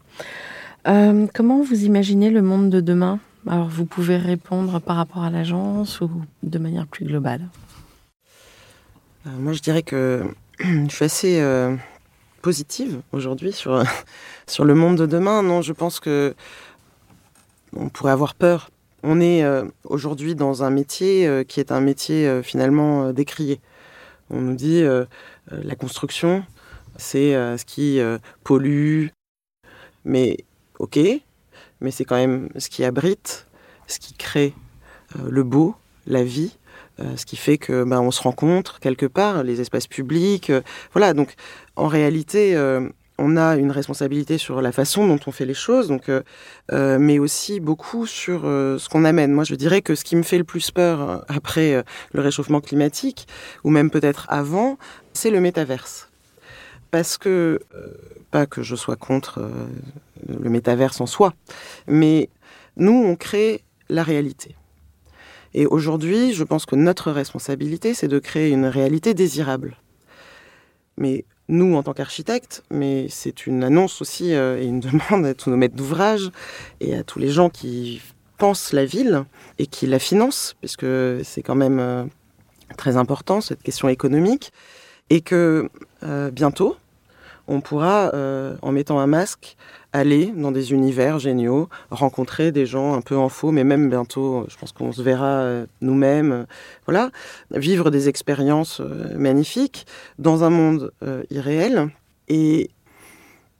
Euh, 0.88 1.26
comment 1.34 1.60
vous 1.62 1.84
imaginez 1.84 2.30
le 2.30 2.42
monde 2.42 2.70
de 2.70 2.80
demain? 2.80 3.18
Alors, 3.46 3.68
vous 3.68 3.86
pouvez 3.86 4.16
répondre 4.16 4.80
par 4.80 4.96
rapport 4.96 5.22
à 5.22 5.30
l'agence 5.30 6.00
ou 6.00 6.10
de 6.42 6.58
manière 6.58 6.86
plus 6.86 7.06
globale. 7.06 7.48
Euh, 9.26 9.30
moi, 9.38 9.52
je 9.52 9.60
dirais 9.60 9.82
que 9.82 10.24
je 10.60 10.88
suis 10.88 11.04
assez 11.04 11.40
euh, 11.40 11.74
positive 12.42 13.00
aujourd'hui 13.12 13.52
sur, 13.52 13.82
sur 14.46 14.64
le 14.64 14.74
monde 14.74 14.96
de 14.98 15.06
demain. 15.06 15.42
Non, 15.42 15.62
je 15.62 15.72
pense 15.72 16.00
que 16.00 16.34
on 17.74 17.88
pourrait 17.88 18.12
avoir 18.12 18.34
peur. 18.34 18.70
On 19.02 19.20
est 19.20 19.42
euh, 19.42 19.64
aujourd'hui 19.84 20.34
dans 20.34 20.62
un 20.62 20.70
métier 20.70 21.44
qui 21.48 21.60
est 21.60 21.72
un 21.72 21.80
métier 21.80 22.42
finalement 22.42 23.12
décrié. 23.12 23.60
On 24.28 24.40
nous 24.40 24.54
dit 24.54 24.84
la 25.50 25.74
construction, 25.74 26.44
c'est 26.96 27.32
ce 27.32 27.64
qui 27.64 28.00
pollue, 28.44 29.06
mais 30.04 30.36
ok, 30.78 30.98
mais 31.80 31.90
c'est 31.90 32.04
quand 32.04 32.16
même 32.16 32.48
ce 32.56 32.68
qui 32.68 32.84
abrite, 32.84 33.46
ce 33.86 33.98
qui 33.98 34.14
crée 34.14 34.54
euh, 35.16 35.28
le 35.30 35.42
beau, 35.42 35.74
la 36.06 36.22
vie, 36.22 36.56
euh, 37.00 37.16
ce 37.16 37.26
qui 37.26 37.36
fait 37.36 37.58
que 37.58 37.84
ben, 37.84 38.00
on 38.00 38.10
se 38.10 38.22
rencontre 38.22 38.80
quelque 38.80 39.06
part, 39.06 39.42
les 39.42 39.60
espaces 39.60 39.86
publics. 39.86 40.50
euh, 40.50 40.62
voilà, 40.92 41.14
donc 41.14 41.34
en 41.76 41.88
réalité, 41.88 42.56
on 43.18 43.36
a 43.36 43.56
une 43.56 43.70
responsabilité 43.70 44.38
sur 44.38 44.60
la 44.60 44.72
façon 44.72 45.06
dont 45.06 45.18
on 45.26 45.32
fait 45.32 45.46
les 45.46 45.54
choses, 45.54 45.88
donc, 45.88 46.10
mais 46.70 47.18
aussi 47.18 47.58
beaucoup 47.60 48.06
sur 48.06 48.42
ce 48.42 48.86
qu'on 48.90 49.04
amène. 49.06 49.32
Moi, 49.32 49.44
je 49.44 49.54
dirais 49.54 49.80
que 49.80 49.94
ce 49.94 50.04
qui 50.04 50.14
me 50.16 50.22
fait 50.22 50.36
le 50.36 50.44
plus 50.44 50.70
peur 50.70 51.24
après 51.28 51.82
le 52.12 52.20
réchauffement 52.20 52.60
climatique, 52.60 53.26
ou 53.64 53.70
même 53.70 53.90
peut-être 53.90 54.26
avant, 54.28 54.76
c'est 55.14 55.30
le 55.30 55.40
métaverse. 55.40 56.09
Parce 56.90 57.18
que, 57.18 57.60
euh, 57.74 57.86
pas 58.30 58.46
que 58.46 58.62
je 58.62 58.76
sois 58.76 58.96
contre 58.96 59.40
euh, 59.40 59.66
le 60.26 60.50
métaverse 60.50 61.00
en 61.00 61.06
soi, 61.06 61.34
mais 61.86 62.30
nous, 62.76 62.92
on 62.92 63.16
crée 63.16 63.62
la 63.88 64.02
réalité. 64.02 64.56
Et 65.54 65.66
aujourd'hui, 65.66 66.32
je 66.32 66.44
pense 66.44 66.66
que 66.66 66.76
notre 66.76 67.10
responsabilité, 67.10 67.94
c'est 67.94 68.08
de 68.08 68.18
créer 68.18 68.50
une 68.50 68.66
réalité 68.66 69.14
désirable. 69.14 69.76
Mais 70.96 71.24
nous, 71.48 71.74
en 71.74 71.82
tant 71.82 71.92
qu'architectes, 71.92 72.62
mais 72.70 73.06
c'est 73.08 73.46
une 73.46 73.64
annonce 73.64 74.00
aussi 74.00 74.34
euh, 74.34 74.60
et 74.60 74.66
une 74.66 74.80
demande 74.80 75.26
à 75.26 75.34
tous 75.34 75.50
nos 75.50 75.56
maîtres 75.56 75.76
d'ouvrage 75.76 76.30
et 76.80 76.94
à 76.94 77.02
tous 77.02 77.18
les 77.18 77.30
gens 77.30 77.50
qui 77.50 78.00
pensent 78.38 78.72
la 78.72 78.84
ville 78.84 79.24
et 79.58 79.66
qui 79.66 79.86
la 79.86 79.98
financent, 79.98 80.56
puisque 80.60 80.86
c'est 81.24 81.42
quand 81.42 81.56
même 81.56 82.08
très 82.76 82.96
important, 82.96 83.40
cette 83.40 83.62
question 83.62 83.88
économique, 83.88 84.52
et 85.10 85.20
que 85.20 85.68
euh, 86.04 86.30
bientôt, 86.30 86.76
on 87.48 87.60
pourra, 87.60 88.12
euh, 88.14 88.56
en 88.62 88.70
mettant 88.70 89.00
un 89.00 89.08
masque, 89.08 89.56
aller 89.92 90.26
dans 90.36 90.52
des 90.52 90.72
univers 90.72 91.18
géniaux, 91.18 91.68
rencontrer 91.90 92.52
des 92.52 92.64
gens 92.64 92.94
un 92.94 93.00
peu 93.00 93.16
en 93.16 93.28
faux, 93.28 93.50
mais 93.50 93.64
même 93.64 93.90
bientôt, 93.90 94.46
je 94.48 94.56
pense 94.56 94.70
qu'on 94.70 94.92
se 94.92 95.02
verra 95.02 95.40
euh, 95.40 95.66
nous-mêmes, 95.80 96.46
voilà, 96.86 97.10
vivre 97.50 97.90
des 97.90 98.08
expériences 98.08 98.80
magnifiques 99.16 99.84
dans 100.20 100.44
un 100.44 100.50
monde 100.50 100.92
irréel. 101.30 101.90
Et 102.28 102.70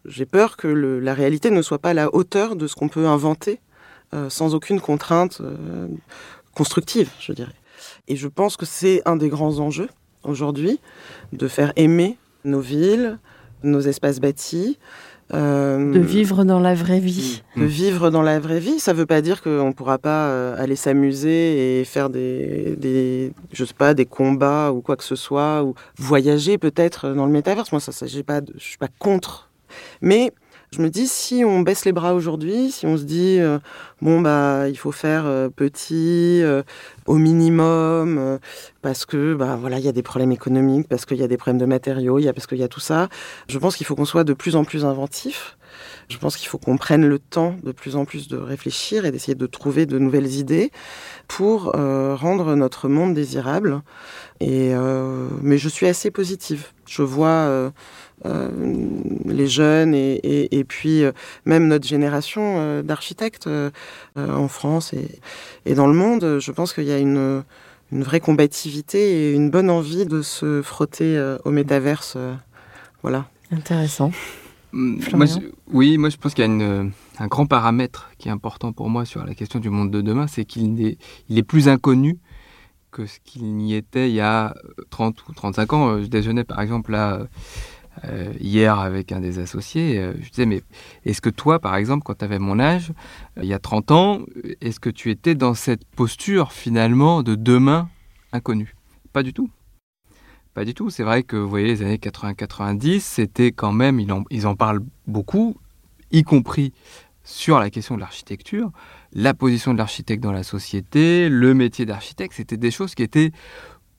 j'ai 0.05 0.25
peur 0.25 0.57
que 0.57 0.69
la 0.69 1.15
réalité 1.15 1.51
ne 1.51 1.63
soit 1.63 1.81
pas 1.81 1.91
à 1.91 1.95
la 1.95 2.15
hauteur 2.15 2.55
de 2.55 2.69
ce 2.69 2.77
qu'on 2.77 2.89
peut 2.89 3.07
inventer 3.07 3.59
sans 4.29 4.55
aucune 4.55 4.81
contrainte 4.81 5.43
constructive, 6.55 7.11
je 7.19 7.33
dirais. 7.33 7.55
Et 8.07 8.15
je 8.15 8.29
pense 8.29 8.57
que 8.57 8.67
c'est 8.67 9.03
un 9.05 9.17
des 9.17 9.29
grands 9.29 9.59
enjeux 9.59 9.89
aujourd'hui, 10.25 10.79
de 11.33 11.49
faire 11.49 11.73
aimer 11.77 12.17
nos 12.45 12.61
villes, 12.61 13.19
nos 13.63 13.81
espaces 13.81 14.21
bâtis. 14.21 14.79
euh, 15.33 15.93
De 15.93 16.01
vivre 16.01 16.45
dans 16.45 16.59
la 16.61 16.75
vraie 16.75 16.99
vie. 17.01 17.43
de 17.57 17.65
vivre 17.65 18.11
dans 18.11 18.23
la 18.23 18.41
vraie 18.41 18.59
vie, 18.61 18.81
ça 18.81 18.93
veut 18.93 19.07
pas 19.07 19.21
dire 19.21 19.43
qu'on 19.43 19.69
ne 19.69 19.73
pourra 19.73 19.99
pas 19.99 20.29
euh, 20.29 20.55
aller 20.63 20.77
s'amuser 20.77 21.81
et 21.81 21.85
faire 21.85 22.11
des, 22.11 22.75
des, 22.77 23.33
je 23.53 23.65
sais 23.65 23.75
pas, 23.75 23.95
des 23.95 24.07
combats 24.07 24.73
ou 24.73 24.81
quoi 24.81 24.97
que 24.97 25.05
ce 25.05 25.15
soit, 25.17 25.63
ou 25.63 25.75
voyager 25.99 26.59
peut-être 26.59 27.11
dans 27.11 27.27
le 27.27 27.33
métaverse. 27.33 27.71
Moi, 27.73 27.81
ça, 27.81 27.93
ça 27.93 28.07
j'ai 28.07 28.23
pas, 28.23 28.41
de- 28.41 28.53
je 28.57 28.65
suis 28.65 28.79
pas 28.79 28.89
contre. 28.99 29.51
Mais 30.01 30.33
je 30.73 30.83
me 30.83 30.89
dis, 30.89 31.09
si 31.09 31.45
on 31.45 31.61
baisse 31.61 31.85
les 31.85 31.93
bras 31.93 32.15
aujourd'hui, 32.15 32.71
si 32.71 32.87
on 32.87 32.97
se 32.97 33.03
dit, 33.03 33.39
euh, 33.41 33.59
bon, 34.03 34.21
bah, 34.21 34.69
il 34.69 34.77
faut 34.79 34.93
faire 34.93 35.27
euh, 35.27 35.49
petit, 35.49 36.41
euh, 36.43 36.63
au 37.07 37.17
minimum, 37.17 38.39
parce 38.81 39.05
que, 39.05 39.35
bah, 39.35 39.57
voilà, 39.61 39.79
il 39.79 39.85
y 39.85 39.89
a 39.89 39.93
des 39.93 40.03
problèmes 40.03 40.31
économiques, 40.31 40.87
parce 40.89 41.07
qu'il 41.07 41.17
y 41.17 41.25
a 41.25 41.29
des 41.29 41.37
problèmes 41.37 41.59
de 41.59 41.67
matériaux, 41.67 42.21
y 42.21 42.33
parce 42.33 42.47
qu'il 42.47 42.59
y 42.59 42.63
a 42.63 42.69
tout 42.69 42.81
ça, 42.81 43.09
je 43.49 43.59
pense 43.59 43.77
qu'il 43.77 43.85
faut 43.85 43.97
qu'on 43.97 44.05
soit 44.05 44.23
de 44.23 44.33
plus 44.33 44.55
en 44.55 44.65
plus 44.65 44.85
inventif. 44.85 45.57
Je 46.11 46.19
pense 46.19 46.37
qu'il 46.37 46.49
faut 46.49 46.59
qu'on 46.59 46.77
prenne 46.77 47.07
le 47.07 47.21
temps 47.21 47.55
de 47.63 47.71
plus 47.71 47.95
en 47.95 48.05
plus 48.05 48.27
de 48.27 48.37
réfléchir 48.37 49.05
et 49.05 49.13
d'essayer 49.13 49.37
de 49.37 49.47
trouver 49.47 49.87
de 49.87 49.97
nouvelles 49.97 50.33
idées 50.35 50.73
pour 51.29 51.77
euh, 51.77 52.17
rendre 52.17 52.57
notre 52.57 52.89
monde 52.89 53.15
désirable. 53.15 53.81
Et 54.41 54.75
euh, 54.75 55.29
mais 55.41 55.57
je 55.57 55.69
suis 55.69 55.87
assez 55.87 56.11
positive. 56.11 56.67
Je 56.89 57.03
vois 57.03 57.29
euh, 57.29 57.71
les 59.25 59.47
jeunes 59.47 59.95
et, 59.95 60.65
puis 60.67 61.05
même 61.45 61.69
notre 61.69 61.87
génération 61.87 62.83
d'architectes 62.83 63.49
en 64.17 64.49
France 64.49 64.93
et, 65.65 65.75
dans 65.75 65.87
le 65.87 65.95
monde. 65.95 66.41
Je 66.41 66.51
pense 66.51 66.73
qu'il 66.73 66.85
y 66.85 66.93
a 66.93 66.99
une, 66.99 67.45
une 67.93 68.03
vraie 68.03 68.21
combativité 68.21 69.29
et 69.29 69.33
une 69.33 69.49
bonne 69.49 69.71
envie 69.71 70.07
de 70.07 70.23
se 70.23 70.61
frotter 70.61 71.37
au 71.45 71.51
métaverse. 71.53 72.19
voilà. 73.03 73.29
Intéressant. 73.53 74.11
Oui, 75.73 75.99
moi 75.99 76.09
je 76.09 76.17
pense 76.17 76.35
qu'il 76.35 76.45
y 76.45 76.49
a 76.49 76.51
une, 76.51 76.93
un 77.19 77.27
grand 77.27 77.47
paramètre 77.47 78.11
qui 78.19 78.29
est 78.29 78.33
important 78.33 78.73
pour 78.73 78.89
moi 78.89 79.05
sur 79.05 79.25
la 79.25 79.35
question 79.35 79.59
du 79.59 79.71
monde 79.71 79.91
de 79.91 80.01
demain, 80.01 80.27
c'est 80.27 80.45
qu'il 80.45 80.97
est, 81.31 81.43
plus 81.43 81.69
inconnu 81.69 82.19
que 82.91 83.07
ce 83.07 83.19
qu'il 83.25 83.45
n'y 83.57 83.75
était 83.75 84.11
il 84.11 84.15
y 84.15 84.21
a 84.21 84.55
30 84.91 85.29
ou 85.29 85.33
35 85.33 85.73
ans. 85.73 85.89
Euh, 85.89 86.03
Je 86.03 86.07
déjeunais 86.07 86.45
par 86.45 86.61
exemple 86.61 86.93
là 86.93 87.27
euh, 88.05 88.33
hier 88.41 88.79
avec 88.79 89.13
un 89.13 89.21
des 89.21 89.39
associés. 89.39 89.99
euh, 89.99 90.15
je 90.23 90.31
disais, 90.31 90.47
mais 90.47 90.63
est-ce 91.05 91.21
que 91.21 91.29
toi, 91.31 91.59
par 91.59 91.77
exemple, 91.77 92.03
quand 92.05 92.15
tu 92.15 92.25
avais 92.25 92.39
mon 92.39 92.59
âge, 92.59 92.93
euh, 93.37 93.43
il 93.43 93.49
y 93.49 93.55
a 93.55 93.59
30 93.59 93.91
ans, 93.91 94.21
est-ce 94.61 94.81
que 94.81 94.91
tu 94.91 95.11
étais 95.11 95.35
dans 95.35 95.55
cette 95.55 95.85
posture 95.85 96.53
finalement 96.53 97.23
de 97.23 97.35
demain 97.35 97.89
inconnu? 98.33 98.75
Pas 99.13 99.23
du 99.23 99.33
tout. 99.33 99.51
Du 100.65 100.75
tout. 100.75 100.91
C'est 100.91 101.05
vrai 101.05 101.23
que, 101.23 101.37
vous 101.37 101.49
voyez, 101.49 101.69
les 101.69 101.83
années 101.83 101.97
80-90, 101.97 103.01
c'était 103.01 103.51
quand 103.51 103.73
même, 103.73 103.99
ils 104.31 104.47
en 104.47 104.55
parlent 104.57 104.83
beaucoup, 105.07 105.57
y 106.11 106.23
compris 106.23 106.73
sur 107.25 107.59
la 107.59 107.71
question 107.71 107.95
de 107.95 108.01
l'architecture, 108.01 108.71
la 109.13 109.33
position 109.33 109.73
de 109.73 109.79
l'architecte 109.79 110.23
dans 110.23 110.33
la 110.33 110.43
société, 110.43 111.29
le 111.31 111.55
métier 111.55 111.87
d'architecte, 111.87 112.35
c'était 112.35 112.57
des 112.59 112.71
choses 112.71 112.95
qui 112.95 113.03
étaient 113.03 113.33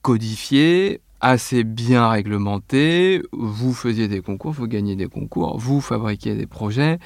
codifiées, 0.02 1.00
assez 1.22 1.64
bien 1.64 2.08
réglementé. 2.08 3.22
Vous 3.32 3.72
faisiez 3.72 4.08
des 4.08 4.20
concours, 4.20 4.52
vous 4.52 4.66
gagnez 4.66 4.96
des 4.96 5.06
concours, 5.06 5.56
vous 5.56 5.80
fabriquiez 5.80 6.34
des 6.34 6.46
projets. 6.46 6.98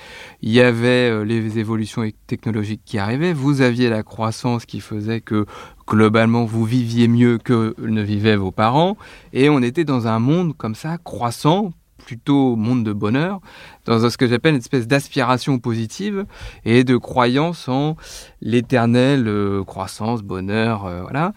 Il 0.42 0.50
y 0.50 0.60
avait 0.60 1.10
euh, 1.10 1.22
les 1.22 1.58
évolutions 1.58 2.02
technologiques 2.26 2.80
qui 2.84 2.98
arrivaient. 2.98 3.34
Vous 3.34 3.60
aviez 3.60 3.88
la 3.88 4.02
croissance 4.02 4.64
qui 4.64 4.80
faisait 4.80 5.20
que 5.20 5.46
globalement 5.86 6.44
vous 6.44 6.64
viviez 6.64 7.06
mieux 7.06 7.38
que 7.38 7.74
ne 7.78 8.02
vivaient 8.02 8.36
vos 8.36 8.50
parents. 8.50 8.96
Et 9.32 9.48
on 9.48 9.62
était 9.62 9.84
dans 9.84 10.08
un 10.08 10.18
monde 10.18 10.56
comme 10.56 10.74
ça, 10.74 10.96
croissant, 10.98 11.72
plutôt 12.06 12.54
monde 12.54 12.84
de 12.84 12.92
bonheur, 12.92 13.40
dans 13.84 14.08
ce 14.08 14.16
que 14.16 14.28
j'appelle 14.28 14.54
une 14.54 14.60
espèce 14.60 14.86
d'aspiration 14.86 15.58
positive 15.58 16.24
et 16.64 16.84
de 16.84 16.96
croyance 16.96 17.68
en 17.68 17.96
l'éternelle 18.40 19.26
euh, 19.26 19.64
croissance, 19.64 20.22
bonheur, 20.22 20.86
euh, 20.86 21.02
voilà, 21.02 21.32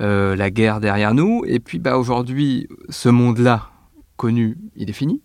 euh, 0.00 0.34
la 0.34 0.50
guerre 0.50 0.80
derrière 0.80 1.12
nous. 1.12 1.44
Et 1.46 1.60
puis 1.60 1.78
bah, 1.78 1.98
aujourd'hui, 1.98 2.68
ce 2.88 3.10
monde-là 3.10 3.68
connu, 4.16 4.56
il 4.76 4.88
est 4.88 4.94
fini. 4.94 5.20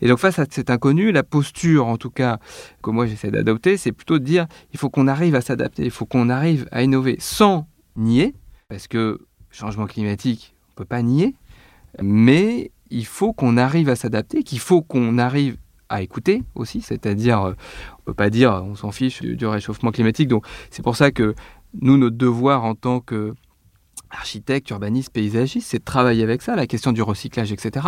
Et 0.00 0.06
donc 0.06 0.18
face 0.18 0.38
à 0.38 0.46
cet 0.48 0.70
inconnu, 0.70 1.10
la 1.10 1.24
posture 1.24 1.88
en 1.88 1.96
tout 1.96 2.10
cas 2.10 2.38
que 2.82 2.90
moi 2.90 3.06
j'essaie 3.06 3.32
d'adopter, 3.32 3.76
c'est 3.76 3.92
plutôt 3.92 4.20
de 4.20 4.24
dire 4.24 4.46
il 4.72 4.78
faut 4.78 4.90
qu'on 4.90 5.08
arrive 5.08 5.34
à 5.34 5.40
s'adapter, 5.40 5.84
il 5.84 5.90
faut 5.90 6.06
qu'on 6.06 6.28
arrive 6.28 6.68
à 6.70 6.84
innover 6.84 7.16
sans 7.18 7.66
nier, 7.96 8.34
parce 8.68 8.86
que 8.86 9.26
changement 9.50 9.86
climatique, 9.86 10.54
on 10.68 10.72
ne 10.72 10.76
peut 10.76 10.88
pas 10.88 11.02
nier, 11.02 11.34
mais 12.00 12.70
il 12.90 13.06
faut 13.06 13.32
qu'on 13.32 13.56
arrive 13.56 13.88
à 13.88 13.96
s'adapter, 13.96 14.42
qu'il 14.42 14.58
faut 14.58 14.82
qu'on 14.82 15.18
arrive 15.18 15.56
à 15.88 16.02
écouter 16.02 16.42
aussi, 16.54 16.80
c'est-à-dire, 16.80 17.42
euh, 17.42 17.52
on 18.00 18.02
peut 18.02 18.14
pas 18.14 18.30
dire 18.30 18.62
on 18.64 18.74
s'en 18.74 18.90
fiche 18.90 19.22
du, 19.22 19.46
réchauffement 19.46 19.92
climatique. 19.92 20.30
C'est 20.70 20.82
pour 20.82 20.96
ça 20.96 21.10
que 21.10 21.34
nous, 21.80 21.96
notre 21.96 22.16
devoir 22.16 22.64
en 22.64 22.74
tant 22.74 23.00
que 23.00 23.34
architecte, 24.16 24.70
urbaniste, 24.70 25.10
paysagiste, 25.10 25.68
c'est 25.68 25.78
de 25.78 25.84
travailler 25.84 26.22
avec 26.22 26.42
ça, 26.42 26.56
la 26.56 26.66
question 26.66 26.92
du 26.92 27.02
recyclage, 27.02 27.52
etc. 27.52 27.86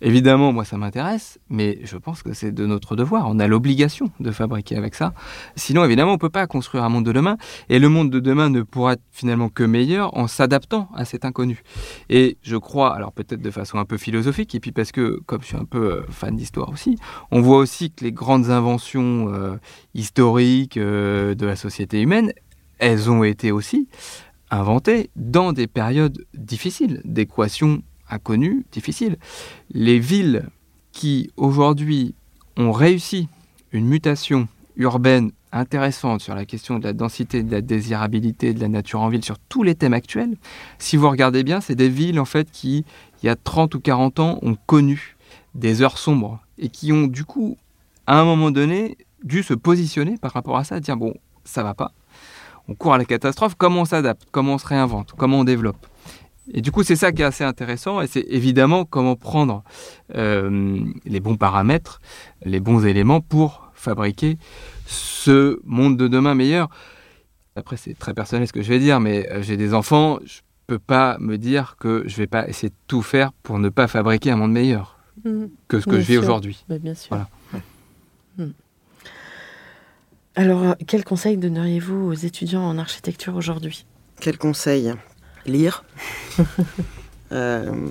Évidemment, 0.00 0.52
moi, 0.52 0.64
ça 0.64 0.76
m'intéresse, 0.76 1.38
mais 1.48 1.78
je 1.84 1.96
pense 1.96 2.22
que 2.22 2.32
c'est 2.32 2.52
de 2.52 2.66
notre 2.66 2.96
devoir. 2.96 3.26
On 3.28 3.38
a 3.38 3.46
l'obligation 3.46 4.10
de 4.20 4.30
fabriquer 4.30 4.76
avec 4.76 4.94
ça. 4.94 5.12
Sinon, 5.56 5.84
évidemment, 5.84 6.12
on 6.12 6.14
ne 6.14 6.20
peut 6.20 6.30
pas 6.30 6.46
construire 6.46 6.84
un 6.84 6.88
monde 6.88 7.06
de 7.06 7.12
demain. 7.12 7.36
Et 7.68 7.78
le 7.78 7.88
monde 7.88 8.10
de 8.10 8.20
demain 8.20 8.50
ne 8.50 8.62
pourra 8.62 8.94
être 8.94 9.02
finalement 9.12 9.48
que 9.48 9.62
meilleur 9.62 10.16
en 10.16 10.26
s'adaptant 10.26 10.88
à 10.94 11.04
cet 11.04 11.24
inconnu. 11.24 11.62
Et 12.08 12.36
je 12.42 12.56
crois, 12.56 12.94
alors 12.94 13.12
peut-être 13.12 13.42
de 13.42 13.50
façon 13.50 13.78
un 13.78 13.84
peu 13.84 13.96
philosophique, 13.96 14.54
et 14.54 14.60
puis 14.60 14.72
parce 14.72 14.92
que, 14.92 15.20
comme 15.26 15.42
je 15.42 15.46
suis 15.46 15.56
un 15.56 15.64
peu 15.64 15.92
euh, 15.92 16.02
fan 16.10 16.36
d'histoire 16.36 16.70
aussi, 16.70 16.98
on 17.30 17.40
voit 17.40 17.58
aussi 17.58 17.90
que 17.90 18.04
les 18.04 18.12
grandes 18.12 18.50
inventions 18.50 19.32
euh, 19.32 19.56
historiques 19.94 20.76
euh, 20.76 21.34
de 21.34 21.46
la 21.46 21.56
société 21.56 22.00
humaine, 22.00 22.32
elles 22.78 23.10
ont 23.10 23.24
été 23.24 23.52
aussi 23.52 23.88
inventé 24.50 25.10
dans 25.16 25.52
des 25.52 25.66
périodes 25.66 26.24
difficiles, 26.34 27.00
d'équations 27.04 27.82
inconnues, 28.08 28.64
difficiles. 28.72 29.16
Les 29.70 29.98
villes 29.98 30.48
qui 30.92 31.30
aujourd'hui 31.36 32.14
ont 32.56 32.72
réussi 32.72 33.28
une 33.72 33.86
mutation 33.86 34.48
urbaine 34.76 35.32
intéressante 35.52 36.20
sur 36.20 36.34
la 36.34 36.44
question 36.44 36.78
de 36.78 36.84
la 36.84 36.92
densité, 36.92 37.42
de 37.42 37.50
la 37.50 37.60
désirabilité 37.60 38.52
de 38.52 38.60
la 38.60 38.68
nature 38.68 39.00
en 39.00 39.08
ville, 39.08 39.24
sur 39.24 39.38
tous 39.38 39.62
les 39.62 39.74
thèmes 39.74 39.94
actuels, 39.94 40.36
si 40.78 40.96
vous 40.96 41.08
regardez 41.08 41.42
bien, 41.44 41.60
c'est 41.60 41.74
des 41.74 41.88
villes 41.88 42.20
en 42.20 42.24
fait 42.24 42.50
qui, 42.50 42.84
il 43.22 43.26
y 43.26 43.28
a 43.28 43.36
30 43.36 43.74
ou 43.74 43.80
40 43.80 44.20
ans, 44.20 44.38
ont 44.42 44.56
connu 44.66 45.16
des 45.54 45.82
heures 45.82 45.98
sombres 45.98 46.40
et 46.58 46.68
qui 46.68 46.92
ont 46.92 47.06
du 47.06 47.24
coup, 47.24 47.56
à 48.06 48.20
un 48.20 48.24
moment 48.24 48.50
donné, 48.50 48.98
dû 49.24 49.42
se 49.42 49.54
positionner 49.54 50.18
par 50.18 50.32
rapport 50.32 50.56
à 50.56 50.64
ça, 50.64 50.78
dire 50.80 50.96
bon, 50.96 51.14
ça 51.44 51.62
va 51.62 51.74
pas, 51.74 51.92
on 52.68 52.74
court 52.74 52.94
à 52.94 52.98
la 52.98 53.04
catastrophe, 53.04 53.54
comment 53.56 53.82
on 53.82 53.84
s'adapte, 53.84 54.26
comment 54.30 54.54
on 54.54 54.58
se 54.58 54.66
réinvente, 54.66 55.12
comment 55.16 55.40
on 55.40 55.44
développe. 55.44 55.86
Et 56.52 56.60
du 56.60 56.70
coup, 56.70 56.84
c'est 56.84 56.96
ça 56.96 57.12
qui 57.12 57.22
est 57.22 57.24
assez 57.24 57.44
intéressant, 57.44 58.00
et 58.00 58.06
c'est 58.06 58.24
évidemment 58.28 58.84
comment 58.84 59.16
prendre 59.16 59.64
euh, 60.14 60.78
les 61.04 61.20
bons 61.20 61.36
paramètres, 61.36 62.00
les 62.44 62.60
bons 62.60 62.86
éléments 62.86 63.20
pour 63.20 63.70
fabriquer 63.74 64.38
ce 64.86 65.60
monde 65.64 65.96
de 65.96 66.08
demain 66.08 66.34
meilleur. 66.34 66.68
Après, 67.56 67.76
c'est 67.76 67.98
très 67.98 68.14
personnel 68.14 68.46
ce 68.46 68.52
que 68.52 68.62
je 68.62 68.68
vais 68.68 68.78
dire, 68.78 69.00
mais 69.00 69.28
euh, 69.32 69.42
j'ai 69.42 69.56
des 69.56 69.74
enfants, 69.74 70.18
je 70.24 70.40
peux 70.66 70.78
pas 70.78 71.16
me 71.18 71.36
dire 71.36 71.76
que 71.80 72.04
je 72.06 72.16
vais 72.16 72.26
pas 72.26 72.48
essayer 72.48 72.68
de 72.68 72.74
tout 72.86 73.02
faire 73.02 73.32
pour 73.42 73.58
ne 73.58 73.68
pas 73.68 73.88
fabriquer 73.88 74.30
un 74.30 74.36
monde 74.36 74.52
meilleur 74.52 74.98
mmh. 75.24 75.46
que 75.68 75.80
ce 75.80 75.86
que 75.86 76.00
je 76.00 76.06
vis 76.06 76.18
aujourd'hui. 76.18 76.64
Bien 76.68 76.94
sûr. 76.94 77.08
Voilà. 77.10 77.28
Mmh. 78.38 78.52
Alors, 80.38 80.62
euh, 80.62 80.72
quel 80.86 81.02
conseil 81.02 81.38
donneriez-vous 81.38 82.10
aux 82.10 82.12
étudiants 82.12 82.62
en 82.62 82.76
architecture 82.76 83.34
aujourd'hui? 83.36 83.86
Quel 84.20 84.36
conseil? 84.38 84.92
Lire. 85.46 85.84
Euh, 87.32 87.88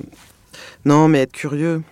non, 0.86 1.10
mais 1.10 1.24
être 1.24 1.34
curieux. 1.34 1.84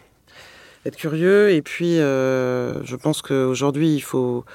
Être 0.86 0.96
curieux, 0.96 1.52
et 1.52 1.62
puis 1.62 2.00
euh, 2.00 2.82
je 2.86 2.96
pense 2.96 3.22
qu'aujourd'hui, 3.22 3.94
il 3.94 4.00
faut 4.00 4.46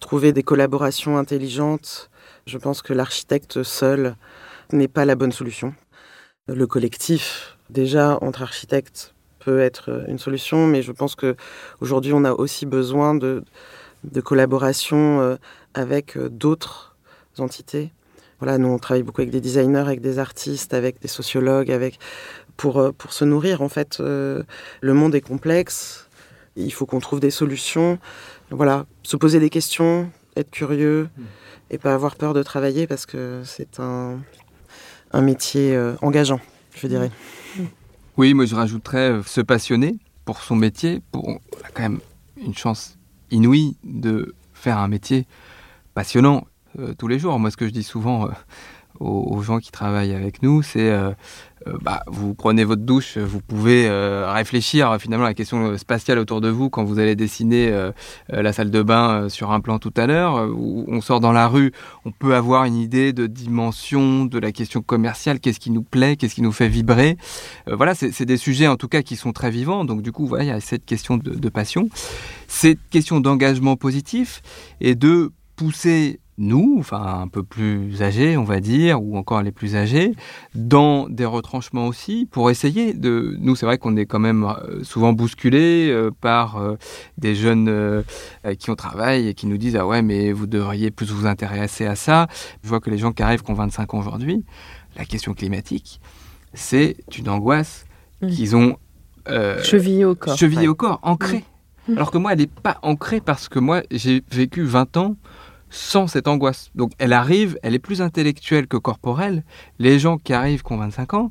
trouver 0.00 0.34
des 0.34 0.42
collaborations 0.42 1.16
intelligentes. 1.16 2.10
Je 2.46 2.58
pense 2.58 2.82
que 2.82 2.92
l'architecte 2.92 3.62
seul 3.62 4.16
n'est 4.70 4.86
pas 4.86 5.06
la 5.06 5.14
bonne 5.14 5.32
solution. 5.32 5.72
Le 6.46 6.66
collectif, 6.66 7.56
déjà, 7.70 8.18
entre 8.20 8.42
architectes, 8.42 9.14
peut 9.38 9.60
être 9.60 10.04
une 10.06 10.18
solution, 10.18 10.66
mais 10.66 10.82
je 10.82 10.92
pense 10.92 11.14
qu'aujourd'hui, 11.14 12.12
on 12.12 12.24
a 12.24 12.32
aussi 12.32 12.66
besoin 12.66 13.14
de 13.14 13.42
de 14.10 14.20
collaboration 14.20 15.20
euh, 15.20 15.36
avec 15.74 16.16
euh, 16.16 16.28
d'autres 16.28 16.96
entités. 17.38 17.92
Voilà, 18.40 18.58
nous 18.58 18.68
on 18.68 18.78
travaille 18.78 19.02
beaucoup 19.02 19.20
avec 19.20 19.30
des 19.30 19.40
designers, 19.40 19.78
avec 19.78 20.00
des 20.00 20.18
artistes, 20.18 20.74
avec 20.74 21.00
des 21.00 21.08
sociologues, 21.08 21.70
avec 21.70 21.98
pour 22.56 22.78
euh, 22.78 22.92
pour 22.92 23.12
se 23.12 23.24
nourrir 23.24 23.62
en 23.62 23.68
fait. 23.68 23.98
le 23.98 24.44
monde 24.82 25.14
est 25.14 25.20
complexe, 25.20 26.08
il 26.54 26.72
faut 26.72 26.86
qu'on 26.86 27.00
trouve 27.00 27.20
des 27.20 27.30
solutions. 27.30 27.98
Voilà, 28.50 28.86
se 29.02 29.16
poser 29.16 29.40
des 29.40 29.50
questions, 29.50 30.10
être 30.36 30.50
curieux 30.50 31.08
hmm. 31.16 31.24
et 31.70 31.78
pas 31.78 31.94
avoir 31.94 32.16
peur 32.16 32.34
de 32.34 32.42
travailler 32.42 32.86
parce 32.86 33.06
que 33.06 33.42
c'est 33.44 33.80
un 33.80 34.18
un 35.12 35.22
métier 35.22 35.78
engageant, 36.02 36.40
je 36.74 36.86
dirais. 36.88 37.10
Oui, 38.16 38.34
moi 38.34 38.44
je 38.44 38.54
rajouterais 38.54 39.20
se 39.24 39.40
passionner 39.40 39.98
pour 40.24 40.42
son 40.42 40.56
métier. 40.56 41.00
Pour, 41.10 41.28
on 41.28 41.36
a 41.64 41.70
quand 41.72 41.82
même 41.82 42.00
une 42.36 42.54
chance 42.54 42.96
inouï 43.30 43.76
de 43.84 44.34
faire 44.52 44.78
un 44.78 44.88
métier 44.88 45.26
passionnant 45.94 46.46
euh, 46.78 46.94
tous 46.94 47.08
les 47.08 47.18
jours. 47.18 47.38
Moi, 47.38 47.50
ce 47.50 47.56
que 47.56 47.66
je 47.66 47.72
dis 47.72 47.82
souvent 47.82 48.28
euh, 49.00 49.04
aux, 49.04 49.42
gens 49.42 49.58
qui 49.58 49.70
travaillent 49.70 50.14
avec 50.14 50.42
nous, 50.42 50.62
c'est 50.62 50.90
euh, 50.90 51.12
bah, 51.80 52.02
vous 52.06 52.34
prenez 52.34 52.64
votre 52.64 52.82
douche, 52.82 53.18
vous 53.18 53.40
pouvez 53.40 53.90
réfléchir 53.90 54.96
finalement 55.00 55.24
à 55.24 55.30
la 55.30 55.34
question 55.34 55.76
spatiale 55.76 56.18
autour 56.18 56.40
de 56.40 56.48
vous 56.48 56.70
quand 56.70 56.84
vous 56.84 57.00
allez 57.00 57.16
dessiner 57.16 57.90
la 58.28 58.52
salle 58.52 58.70
de 58.70 58.82
bain 58.82 59.28
sur 59.28 59.50
un 59.50 59.58
plan 59.58 59.80
tout 59.80 59.92
à 59.96 60.06
l'heure. 60.06 60.34
on 60.54 61.00
sort 61.00 61.18
dans 61.18 61.32
la 61.32 61.48
rue, 61.48 61.72
on 62.04 62.12
peut 62.12 62.36
avoir 62.36 62.66
une 62.66 62.76
idée 62.76 63.12
de 63.12 63.26
dimension 63.26 64.26
de 64.26 64.38
la 64.38 64.52
question 64.52 64.80
commerciale, 64.80 65.40
qu'est-ce 65.40 65.58
qui 65.58 65.72
nous 65.72 65.82
plaît, 65.82 66.14
qu'est-ce 66.14 66.36
qui 66.36 66.42
nous 66.42 66.52
fait 66.52 66.68
vibrer. 66.68 67.16
voilà, 67.66 67.96
c'est 67.96 68.26
des 68.26 68.36
sujets 68.36 68.68
en 68.68 68.76
tout 68.76 68.88
cas 68.88 69.02
qui 69.02 69.16
sont 69.16 69.32
très 69.32 69.50
vivants. 69.50 69.84
Donc 69.84 70.02
du 70.02 70.12
coup, 70.12 70.26
voilà, 70.26 70.44
il 70.44 70.48
y 70.48 70.52
a 70.52 70.60
cette 70.60 70.84
question 70.84 71.16
de 71.16 71.48
passion 71.48 71.88
cette 72.48 72.78
question 72.90 73.20
d'engagement 73.20 73.76
positif 73.76 74.42
et 74.80 74.94
de 74.94 75.30
pousser 75.56 76.20
nous, 76.38 76.76
enfin 76.78 77.20
un 77.22 77.28
peu 77.28 77.42
plus 77.42 78.02
âgés, 78.02 78.36
on 78.36 78.44
va 78.44 78.60
dire, 78.60 79.02
ou 79.02 79.16
encore 79.16 79.42
les 79.42 79.52
plus 79.52 79.76
âgés, 79.76 80.14
dans 80.54 81.08
des 81.08 81.24
retranchements 81.24 81.86
aussi, 81.86 82.28
pour 82.30 82.50
essayer 82.50 82.92
de... 82.92 83.36
Nous, 83.40 83.56
c'est 83.56 83.66
vrai 83.66 83.78
qu'on 83.78 83.96
est 83.96 84.06
quand 84.06 84.18
même 84.18 84.44
euh, 84.44 84.84
souvent 84.84 85.12
bousculés 85.12 85.88
euh, 85.90 86.10
par 86.20 86.56
euh, 86.56 86.76
des 87.18 87.34
jeunes 87.34 88.04
qui 88.58 88.70
ont 88.70 88.76
travail 88.76 89.28
et 89.28 89.34
qui 89.34 89.46
nous 89.46 89.56
disent, 89.56 89.76
ah 89.76 89.86
ouais, 89.86 90.02
mais 90.02 90.32
vous 90.32 90.46
devriez 90.46 90.90
plus 90.90 91.10
vous 91.10 91.26
intéresser 91.26 91.86
à 91.86 91.96
ça. 91.96 92.26
Je 92.62 92.68
vois 92.68 92.80
que 92.80 92.90
les 92.90 92.98
gens 92.98 93.12
qui 93.12 93.22
arrivent, 93.22 93.42
qui 93.42 93.50
ont 93.50 93.54
25 93.54 93.94
ans 93.94 93.98
aujourd'hui, 93.98 94.44
la 94.96 95.04
question 95.04 95.34
climatique, 95.34 96.00
c'est 96.54 96.96
une 97.16 97.28
angoisse 97.28 97.86
qu'ils 98.20 98.56
ont... 98.56 98.76
chevillée 99.62 100.04
au 100.04 100.14
corps. 100.14 100.36
Chevillée 100.36 100.68
au 100.68 100.74
corps, 100.74 101.00
ancrée. 101.02 101.44
Alors 101.88 102.10
que 102.10 102.18
moi, 102.18 102.32
elle 102.32 102.40
n'est 102.40 102.46
pas 102.46 102.78
ancrée 102.82 103.20
parce 103.20 103.48
que 103.48 103.58
moi, 103.58 103.82
j'ai 103.90 104.22
vécu 104.30 104.62
20 104.64 104.96
ans 104.96 105.16
sans 105.70 106.06
cette 106.06 106.28
angoisse. 106.28 106.70
Donc 106.74 106.92
elle 106.98 107.12
arrive, 107.12 107.58
elle 107.62 107.74
est 107.74 107.80
plus 107.80 108.02
intellectuelle 108.02 108.66
que 108.66 108.76
corporelle. 108.76 109.44
Les 109.78 109.98
gens 109.98 110.18
qui 110.18 110.32
arrivent, 110.32 110.62
qui 110.62 110.72
ont 110.72 110.78
25 110.78 111.14
ans, 111.14 111.30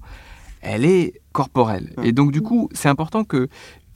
elle 0.61 0.85
est 0.85 1.21
corporelle. 1.31 1.93
Et 2.03 2.11
donc 2.11 2.31
du 2.31 2.41
coup, 2.41 2.69
c'est 2.73 2.89
important 2.89 3.23
que 3.23 3.47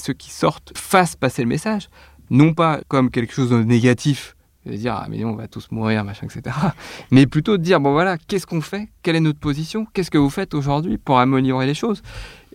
ceux 0.01 0.13
qui 0.13 0.29
sortent 0.29 0.71
fassent 0.77 1.15
passer 1.15 1.41
le 1.41 1.47
message, 1.47 1.89
non 2.29 2.53
pas 2.53 2.81
comme 2.87 3.09
quelque 3.09 3.33
chose 3.33 3.49
de 3.49 3.63
négatif, 3.63 4.35
de 4.65 4.75
dire 4.75 4.93
ah 4.93 5.07
mais 5.09 5.23
on 5.25 5.35
va 5.35 5.47
tous 5.47 5.71
mourir, 5.71 6.03
machin, 6.03 6.27
etc. 6.27 6.55
Mais 7.11 7.25
plutôt 7.25 7.57
de 7.57 7.63
dire 7.63 7.79
bon 7.79 7.91
voilà, 7.91 8.17
qu'est-ce 8.17 8.45
qu'on 8.45 8.61
fait? 8.61 8.89
Quelle 9.03 9.15
est 9.15 9.21
notre 9.21 9.39
position? 9.39 9.87
Qu'est-ce 9.93 10.11
que 10.11 10.17
vous 10.17 10.29
faites 10.29 10.53
aujourd'hui 10.53 10.97
pour 10.97 11.19
améliorer 11.19 11.65
les 11.65 11.73
choses? 11.73 12.01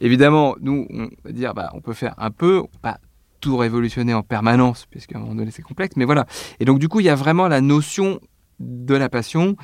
Évidemment, 0.00 0.54
nous, 0.60 0.86
on 0.90 1.08
va 1.24 1.32
dire 1.32 1.54
bah 1.54 1.70
on 1.74 1.80
peut 1.80 1.94
faire 1.94 2.14
un 2.18 2.30
peu, 2.30 2.64
pas 2.82 2.98
tout 3.44 3.58
révolutionner 3.58 4.14
en 4.14 4.22
permanence, 4.22 4.86
puisqu'à 4.86 5.18
un 5.18 5.20
moment 5.20 5.34
donné 5.34 5.50
c'est 5.50 5.60
complexe, 5.60 5.96
mais 5.98 6.06
voilà. 6.06 6.24
Et 6.60 6.64
donc 6.64 6.78
du 6.78 6.88
coup, 6.88 7.00
il 7.00 7.06
y 7.06 7.10
a 7.10 7.14
vraiment 7.14 7.46
la 7.46 7.60
notion 7.60 8.18
de 8.58 8.94
la 8.94 9.10
passion 9.10 9.54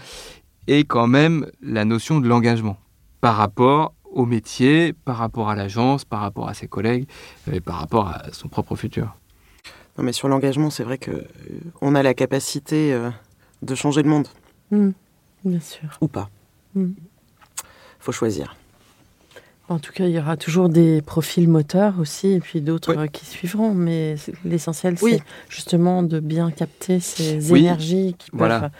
et 0.66 0.84
quand 0.84 1.06
même 1.06 1.46
la 1.62 1.86
notion 1.86 2.20
de 2.20 2.28
l'engagement 2.28 2.76
par 3.22 3.36
rapport 3.36 3.94
au 4.04 4.26
métier, 4.26 4.92
par 4.92 5.16
rapport 5.16 5.48
à 5.48 5.54
l'agence, 5.54 6.04
par 6.04 6.20
rapport 6.20 6.46
à 6.50 6.52
ses 6.52 6.68
collègues 6.68 7.08
et 7.50 7.62
par 7.62 7.76
rapport 7.76 8.08
à 8.08 8.24
son 8.32 8.48
propre 8.48 8.76
futur. 8.76 9.16
Non, 9.96 10.04
mais 10.04 10.12
sur 10.12 10.28
l'engagement, 10.28 10.68
c'est 10.68 10.84
vrai 10.84 10.98
que 10.98 11.10
euh, 11.12 11.24
on 11.80 11.94
a 11.94 12.02
la 12.02 12.12
capacité 12.12 12.92
euh, 12.92 13.08
de 13.62 13.74
changer 13.74 14.02
le 14.02 14.10
monde. 14.10 14.28
Mm, 14.70 14.90
bien 15.46 15.60
sûr. 15.60 15.88
Ou 16.02 16.08
pas. 16.08 16.28
Mm. 16.74 16.90
Faut 17.98 18.12
choisir. 18.12 18.56
En 19.70 19.78
tout 19.78 19.92
cas, 19.92 20.04
il 20.06 20.10
y 20.10 20.18
aura 20.18 20.36
toujours 20.36 20.68
des 20.68 21.00
profils 21.00 21.48
moteurs 21.48 21.94
aussi, 22.00 22.26
et 22.32 22.40
puis 22.40 22.60
d'autres 22.60 22.94
Oui. 22.96 23.08
qui 23.08 23.24
suivront. 23.24 23.72
Mais 23.72 24.16
l'essentiel, 24.44 24.96
Oui. 25.00 25.12
c'est 25.18 25.22
justement 25.48 26.02
de 26.02 26.18
bien 26.18 26.50
capter 26.50 26.98
ces 26.98 27.52
Oui, 27.52 27.60
énergies 27.60 28.16
qui 28.18 28.30
peuvent 28.32 28.38
voilà. 28.40 28.70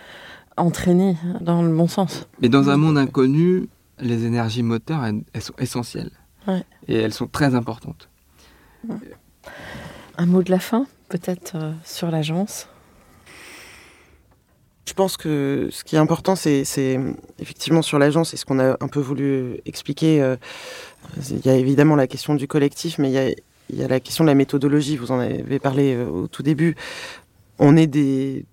entraîner 0.57 1.16
dans 1.41 1.62
le 1.62 1.72
bon 1.74 1.86
sens. 1.86 2.26
Mais 2.43 2.49
dans 2.49 2.70
un 2.70 2.76
monde 2.76 2.99
inconnu, 2.99 3.68
les 4.01 4.24
énergies 4.24 4.64
moteurs, 4.64 5.05
elles, 5.05 5.22
elles 5.32 5.43
sont 5.43 5.55
essentielles. 5.59 6.11
Ouais. 6.49 6.64
Et 6.88 6.97
elles 6.97 7.14
sont 7.14 7.28
très 7.28 7.55
importantes. 7.55 8.09
Un 10.18 10.26
mot 10.26 10.43
de 10.43 10.51
la 10.51 10.59
fin, 10.59 10.86
peut-être, 11.09 11.53
euh, 11.55 11.72
sur 11.84 12.11
l'agence? 12.11 12.66
Je 14.91 14.95
pense 14.95 15.16
que 15.16 15.68
ce 15.70 15.84
qui 15.84 15.95
est 15.95 16.01
important, 16.01 16.34
c'est 16.34 16.64
effectivement 17.38 17.80
sur 17.80 18.01
l'agence, 18.01 18.34
et 18.34 18.36
ce 18.36 18.45
qu'on 18.45 18.59
a 18.59 18.76
un 18.80 18.88
peu 18.88 18.99
voulu 18.99 19.61
expliquer. 19.64 20.20
euh, 20.20 20.34
il 21.30 21.47
y 21.47 21.49
a 21.49 21.55
évidemment 21.55 21.95
la 21.95 22.09
question 22.09 22.34
du 22.34 22.49
collectif, 22.49 22.99
mais 22.99 23.09
il 23.09 23.76
y 23.78 23.84
a, 23.84 23.86
la 23.86 24.01
question 24.01 24.24
de 24.24 24.28
la 24.28 24.34
méthodologie. 24.34 24.97
Vous 24.97 25.12
en 25.12 25.20
avez 25.20 25.61
parlé 25.61 25.95
euh, 25.95 26.09
au 26.09 26.26
tout 26.26 26.43
début. 26.43 26.74
On 27.61 27.76
est 27.76 27.86
des 27.86 28.45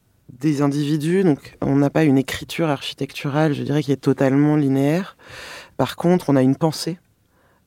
individus, 0.62 1.24
donc 1.24 1.58
on 1.60 1.76
n'a 1.78 1.90
pas 1.90 2.04
une 2.04 2.20
écriture 2.20 2.70
architecturale, 2.70 3.54
je 3.54 3.64
dirais, 3.64 3.82
qui 3.82 3.92
est 3.92 3.96
totalement 3.96 4.56
linéaire. 4.58 5.18
Par 5.76 5.96
contre, 5.96 6.30
on 6.30 6.36
a 6.36 6.44
une 6.44 6.56
pensée 6.56 7.00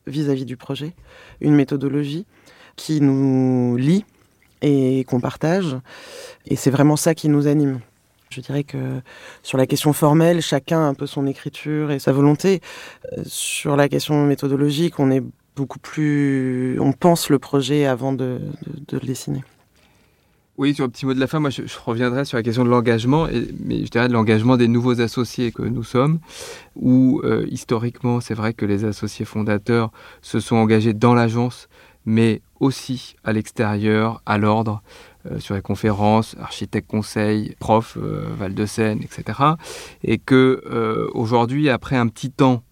vis-à-vis 0.06 0.44
du 0.44 0.56
projet, 0.56 0.92
une 1.40 1.56
méthodologie 1.56 2.24
qui 2.76 3.00
nous 3.00 3.76
lie 3.76 4.04
et 4.62 5.02
qu'on 5.08 5.20
partage. 5.20 5.76
Et 6.46 6.54
c'est 6.54 6.70
vraiment 6.70 6.94
ça 6.94 7.16
qui 7.16 7.28
nous 7.28 7.48
anime. 7.48 7.80
Je 8.30 8.40
dirais 8.40 8.62
que 8.62 9.00
sur 9.42 9.58
la 9.58 9.66
question 9.66 9.92
formelle, 9.92 10.40
chacun 10.40 10.78
a 10.78 10.84
un 10.84 10.94
peu 10.94 11.06
son 11.06 11.26
écriture 11.26 11.90
et 11.90 11.98
sa 11.98 12.12
volonté. 12.12 12.60
Euh, 13.18 13.22
Sur 13.26 13.76
la 13.76 13.88
question 13.88 14.24
méthodologique, 14.24 15.00
on 15.00 15.10
est 15.10 15.22
beaucoup 15.56 15.80
plus. 15.80 16.78
On 16.80 16.92
pense 16.92 17.28
le 17.28 17.40
projet 17.40 17.86
avant 17.86 18.12
de, 18.12 18.38
le 18.92 19.00
dessiner. 19.00 19.42
Oui, 20.58 20.74
sur 20.74 20.84
le 20.84 20.90
petit 20.90 21.06
mot 21.06 21.14
de 21.14 21.18
la 21.18 21.26
fin, 21.26 21.40
moi 21.40 21.50
je, 21.50 21.62
reviendrai 21.84 22.24
sur 22.24 22.36
la 22.36 22.44
question 22.44 22.64
de 22.64 22.68
l'engagement, 22.68 23.26
mais 23.64 23.84
je 23.84 23.90
dirais 23.90 24.06
de 24.06 24.12
l'engagement 24.12 24.56
des 24.56 24.68
nouveaux 24.68 25.00
associés 25.00 25.50
que 25.50 25.62
nous 25.62 25.82
sommes, 25.82 26.20
où 26.76 27.22
euh, 27.24 27.46
historiquement 27.50 28.20
c'est 28.20 28.34
vrai 28.34 28.52
que 28.52 28.66
les 28.66 28.84
associés 28.84 29.24
fondateurs 29.24 29.90
se 30.20 30.38
sont 30.38 30.56
engagés 30.56 30.92
dans 30.92 31.14
l'agence, 31.14 31.68
mais 32.04 32.42
aussi 32.60 33.16
à 33.24 33.32
l'extérieur, 33.32 34.22
à 34.26 34.36
l'ordre, 34.36 34.82
sur 35.38 35.54
les 35.54 35.62
conférences, 35.62 36.36
architectes 36.40 36.90
conseils, 36.90 37.54
profs, 37.58 37.96
euh, 37.96 38.26
Val-de-Seine, 38.38 39.00
etc. 39.02 39.38
Et 40.02 40.18
que 40.18 40.62
euh, 40.66 41.08
aujourd'hui, 41.14 41.68
après 41.68 41.96
un 41.96 42.08
petit 42.08 42.30
temps, 42.30 42.62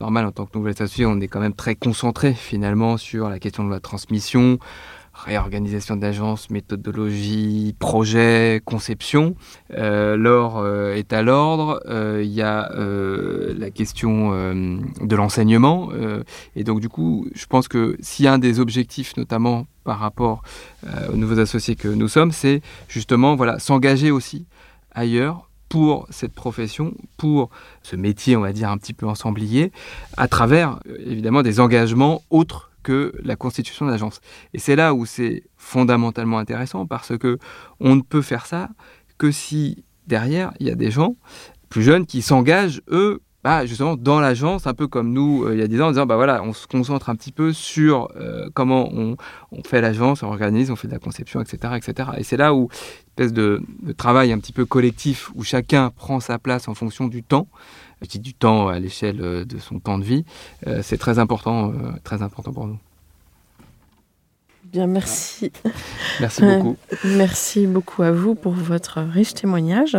normal 0.00 0.26
en 0.26 0.32
tant 0.32 0.46
que 0.46 0.58
nouvel 0.58 0.72
associé, 0.72 1.06
on 1.06 1.20
est 1.20 1.28
quand 1.28 1.40
même 1.40 1.54
très 1.54 1.74
concentré 1.74 2.34
finalement 2.34 2.96
sur 2.96 3.28
la 3.28 3.38
question 3.38 3.64
de 3.64 3.70
la 3.70 3.80
transmission, 3.80 4.58
réorganisation 5.14 5.96
d'agence, 5.96 6.50
méthodologie, 6.50 7.74
projet, 7.78 8.60
conception. 8.64 9.36
Euh, 9.72 10.16
L'or 10.16 10.58
euh, 10.58 10.94
est 10.94 11.12
à 11.12 11.22
l'ordre. 11.22 11.80
Euh, 11.86 12.20
Il 12.24 12.32
y 12.32 12.42
a 12.42 12.70
la 12.74 13.70
question 13.70 14.32
de 14.34 15.16
l'enseignement. 15.16 15.90
Et 16.56 16.64
donc, 16.64 16.80
du 16.80 16.88
coup, 16.88 17.26
je 17.34 17.46
pense 17.46 17.68
que 17.68 17.96
a 18.26 18.32
un 18.32 18.38
des 18.38 18.60
objectifs, 18.60 19.16
notamment 19.16 19.66
par 19.84 19.98
rapport 19.98 20.42
aux 21.12 21.16
nouveaux 21.16 21.38
associés 21.38 21.76
que 21.76 21.88
nous 21.88 22.08
sommes, 22.08 22.32
c'est 22.32 22.62
justement 22.88 23.36
voilà, 23.36 23.58
s'engager 23.58 24.10
aussi 24.10 24.46
ailleurs 24.92 25.48
pour 25.68 26.06
cette 26.10 26.32
profession, 26.32 26.94
pour 27.16 27.50
ce 27.82 27.96
métier, 27.96 28.36
on 28.36 28.40
va 28.40 28.52
dire, 28.52 28.70
un 28.70 28.78
petit 28.78 28.92
peu 28.92 29.06
ensemblier, 29.06 29.72
à 30.16 30.28
travers, 30.28 30.78
évidemment, 31.06 31.42
des 31.42 31.60
engagements 31.60 32.22
autres 32.30 32.70
que 32.84 33.12
la 33.24 33.34
constitution 33.34 33.86
d'agence. 33.86 34.20
Et 34.52 34.60
c'est 34.60 34.76
là 34.76 34.94
où 34.94 35.06
c'est 35.06 35.42
fondamentalement 35.56 36.38
intéressant 36.38 36.86
parce 36.86 37.18
que 37.18 37.38
on 37.80 37.96
ne 37.96 38.02
peut 38.02 38.22
faire 38.22 38.46
ça 38.46 38.68
que 39.18 39.32
si 39.32 39.84
derrière 40.06 40.52
il 40.60 40.68
y 40.68 40.70
a 40.70 40.76
des 40.76 40.92
gens 40.92 41.16
plus 41.68 41.82
jeunes 41.82 42.06
qui 42.06 42.22
s'engagent 42.22 42.82
eux 42.88 43.22
bah, 43.44 43.66
justement 43.66 43.94
dans 43.94 44.20
l'agence, 44.20 44.66
un 44.66 44.72
peu 44.72 44.88
comme 44.88 45.12
nous 45.12 45.44
euh, 45.44 45.52
il 45.54 45.60
y 45.60 45.62
a 45.62 45.68
10 45.68 45.82
ans, 45.82 45.86
en 45.88 45.90
disant 45.90 46.06
bah 46.06 46.16
voilà, 46.16 46.42
on 46.42 46.54
se 46.54 46.66
concentre 46.66 47.10
un 47.10 47.14
petit 47.14 47.30
peu 47.30 47.52
sur 47.52 48.08
euh, 48.16 48.48
comment 48.54 48.88
on, 48.90 49.18
on 49.52 49.62
fait 49.62 49.82
l'agence, 49.82 50.22
on 50.22 50.28
organise, 50.28 50.70
on 50.70 50.76
fait 50.76 50.88
de 50.88 50.94
la 50.94 50.98
conception, 50.98 51.42
etc. 51.42 51.74
etc. 51.76 52.08
Et 52.16 52.24
c'est 52.24 52.38
là 52.38 52.54
où 52.54 52.70
espèce 53.08 53.34
de, 53.34 53.62
de 53.82 53.92
travail 53.92 54.32
un 54.32 54.38
petit 54.38 54.54
peu 54.54 54.64
collectif 54.64 55.30
où 55.34 55.44
chacun 55.44 55.90
prend 55.90 56.20
sa 56.20 56.38
place 56.38 56.68
en 56.68 56.74
fonction 56.74 57.06
du 57.06 57.22
temps, 57.22 57.46
je 58.00 58.08
dis 58.08 58.18
du 58.18 58.32
temps 58.32 58.68
à 58.68 58.78
l'échelle 58.78 59.20
euh, 59.20 59.44
de 59.44 59.58
son 59.58 59.78
temps 59.78 59.98
de 59.98 60.04
vie, 60.04 60.24
euh, 60.66 60.80
c'est 60.82 60.98
très 60.98 61.18
important, 61.18 61.70
très 62.02 62.22
important 62.22 62.50
pour 62.50 62.66
nous. 62.66 62.78
Bien, 64.64 64.86
merci. 64.88 65.52
Merci 66.20 66.42
beaucoup. 66.42 66.76
Merci 67.04 67.66
beaucoup 67.66 68.02
à 68.02 68.10
vous 68.10 68.34
pour 68.34 68.52
votre 68.52 69.00
riche 69.02 69.34
témoignage. 69.34 69.96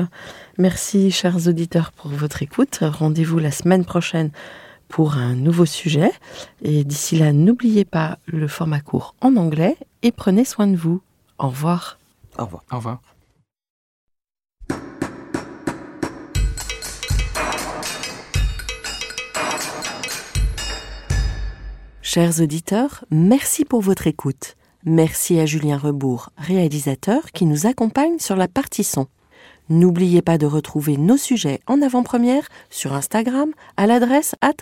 Merci, 0.58 1.12
chers 1.12 1.48
auditeurs, 1.48 1.92
pour 1.92 2.12
votre 2.12 2.42
écoute. 2.42 2.80
Rendez-vous 2.82 3.40
la 3.40 3.52
semaine 3.52 3.84
prochaine 3.84 4.32
pour 4.88 5.16
un 5.16 5.36
nouveau 5.36 5.66
sujet. 5.66 6.12
Et 6.62 6.86
d'ici 6.86 7.18
là, 7.18 7.34
n'oubliez 7.34 7.84
pas 7.84 8.20
le 8.26 8.48
format 8.48 8.80
court 8.80 9.16
en 9.20 9.36
anglais 9.36 9.76
et 10.02 10.14
prenez 10.14 10.46
soin 10.46 10.68
de 10.68 10.78
vous. 10.78 11.02
Au 11.40 11.50
revoir. 11.50 12.00
Au 12.38 12.46
revoir. 12.46 12.64
Au 12.72 12.76
revoir. 12.78 13.02
Chers 22.02 22.40
auditeurs, 22.40 23.04
merci 23.12 23.66
pour 23.66 23.82
votre 23.82 24.08
écoute. 24.08 24.56
Merci 24.86 25.38
à 25.38 25.46
Julien 25.46 25.78
Rebourg, 25.78 26.30
réalisateur, 26.38 27.32
qui 27.34 27.46
nous 27.46 27.66
accompagne 27.66 28.20
sur 28.20 28.38
la 28.38 28.48
partie 28.48 28.86
son. 28.86 29.08
N'oubliez 29.70 30.22
pas 30.22 30.38
de 30.38 30.46
retrouver 30.46 30.98
nos 30.98 31.18
sujets 31.18 31.60
en 31.66 31.82
avant-première 31.82 32.48
sur 32.70 32.94
Instagram 32.94 33.52
à 33.78 33.88
l'adresse 33.88 34.36
at. 34.42 34.54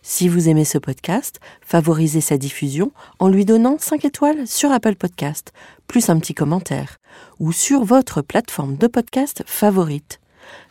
Si 0.00 0.28
vous 0.28 0.48
aimez 0.48 0.64
ce 0.64 0.78
podcast, 0.78 1.40
favorisez 1.60 2.20
sa 2.20 2.38
diffusion 2.38 2.92
en 3.18 3.28
lui 3.28 3.44
donnant 3.44 3.76
5 3.78 4.04
étoiles 4.04 4.46
sur 4.46 4.70
Apple 4.70 4.94
Podcast, 4.94 5.52
plus 5.86 6.08
un 6.08 6.18
petit 6.18 6.32
commentaire, 6.32 6.96
ou 7.38 7.52
sur 7.52 7.84
votre 7.84 8.22
plateforme 8.22 8.76
de 8.76 8.86
podcast 8.86 9.42
favorite. 9.46 10.20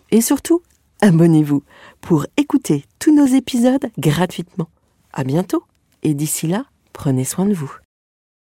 Et 0.09 0.22
surtout, 0.22 0.61
abonnez-vous 1.01 1.63
pour 2.01 2.26
écouter 2.38 2.86
tous 2.97 3.13
nos 3.13 3.28
épisodes 3.28 3.91
gratuitement. 3.99 4.70
À 5.13 5.24
bientôt 5.24 5.63
et 6.01 6.13
d'ici 6.13 6.47
là, 6.47 6.66
prenez 6.93 7.26
soin 7.26 7.45
de 7.45 7.53
vous. 7.53 7.84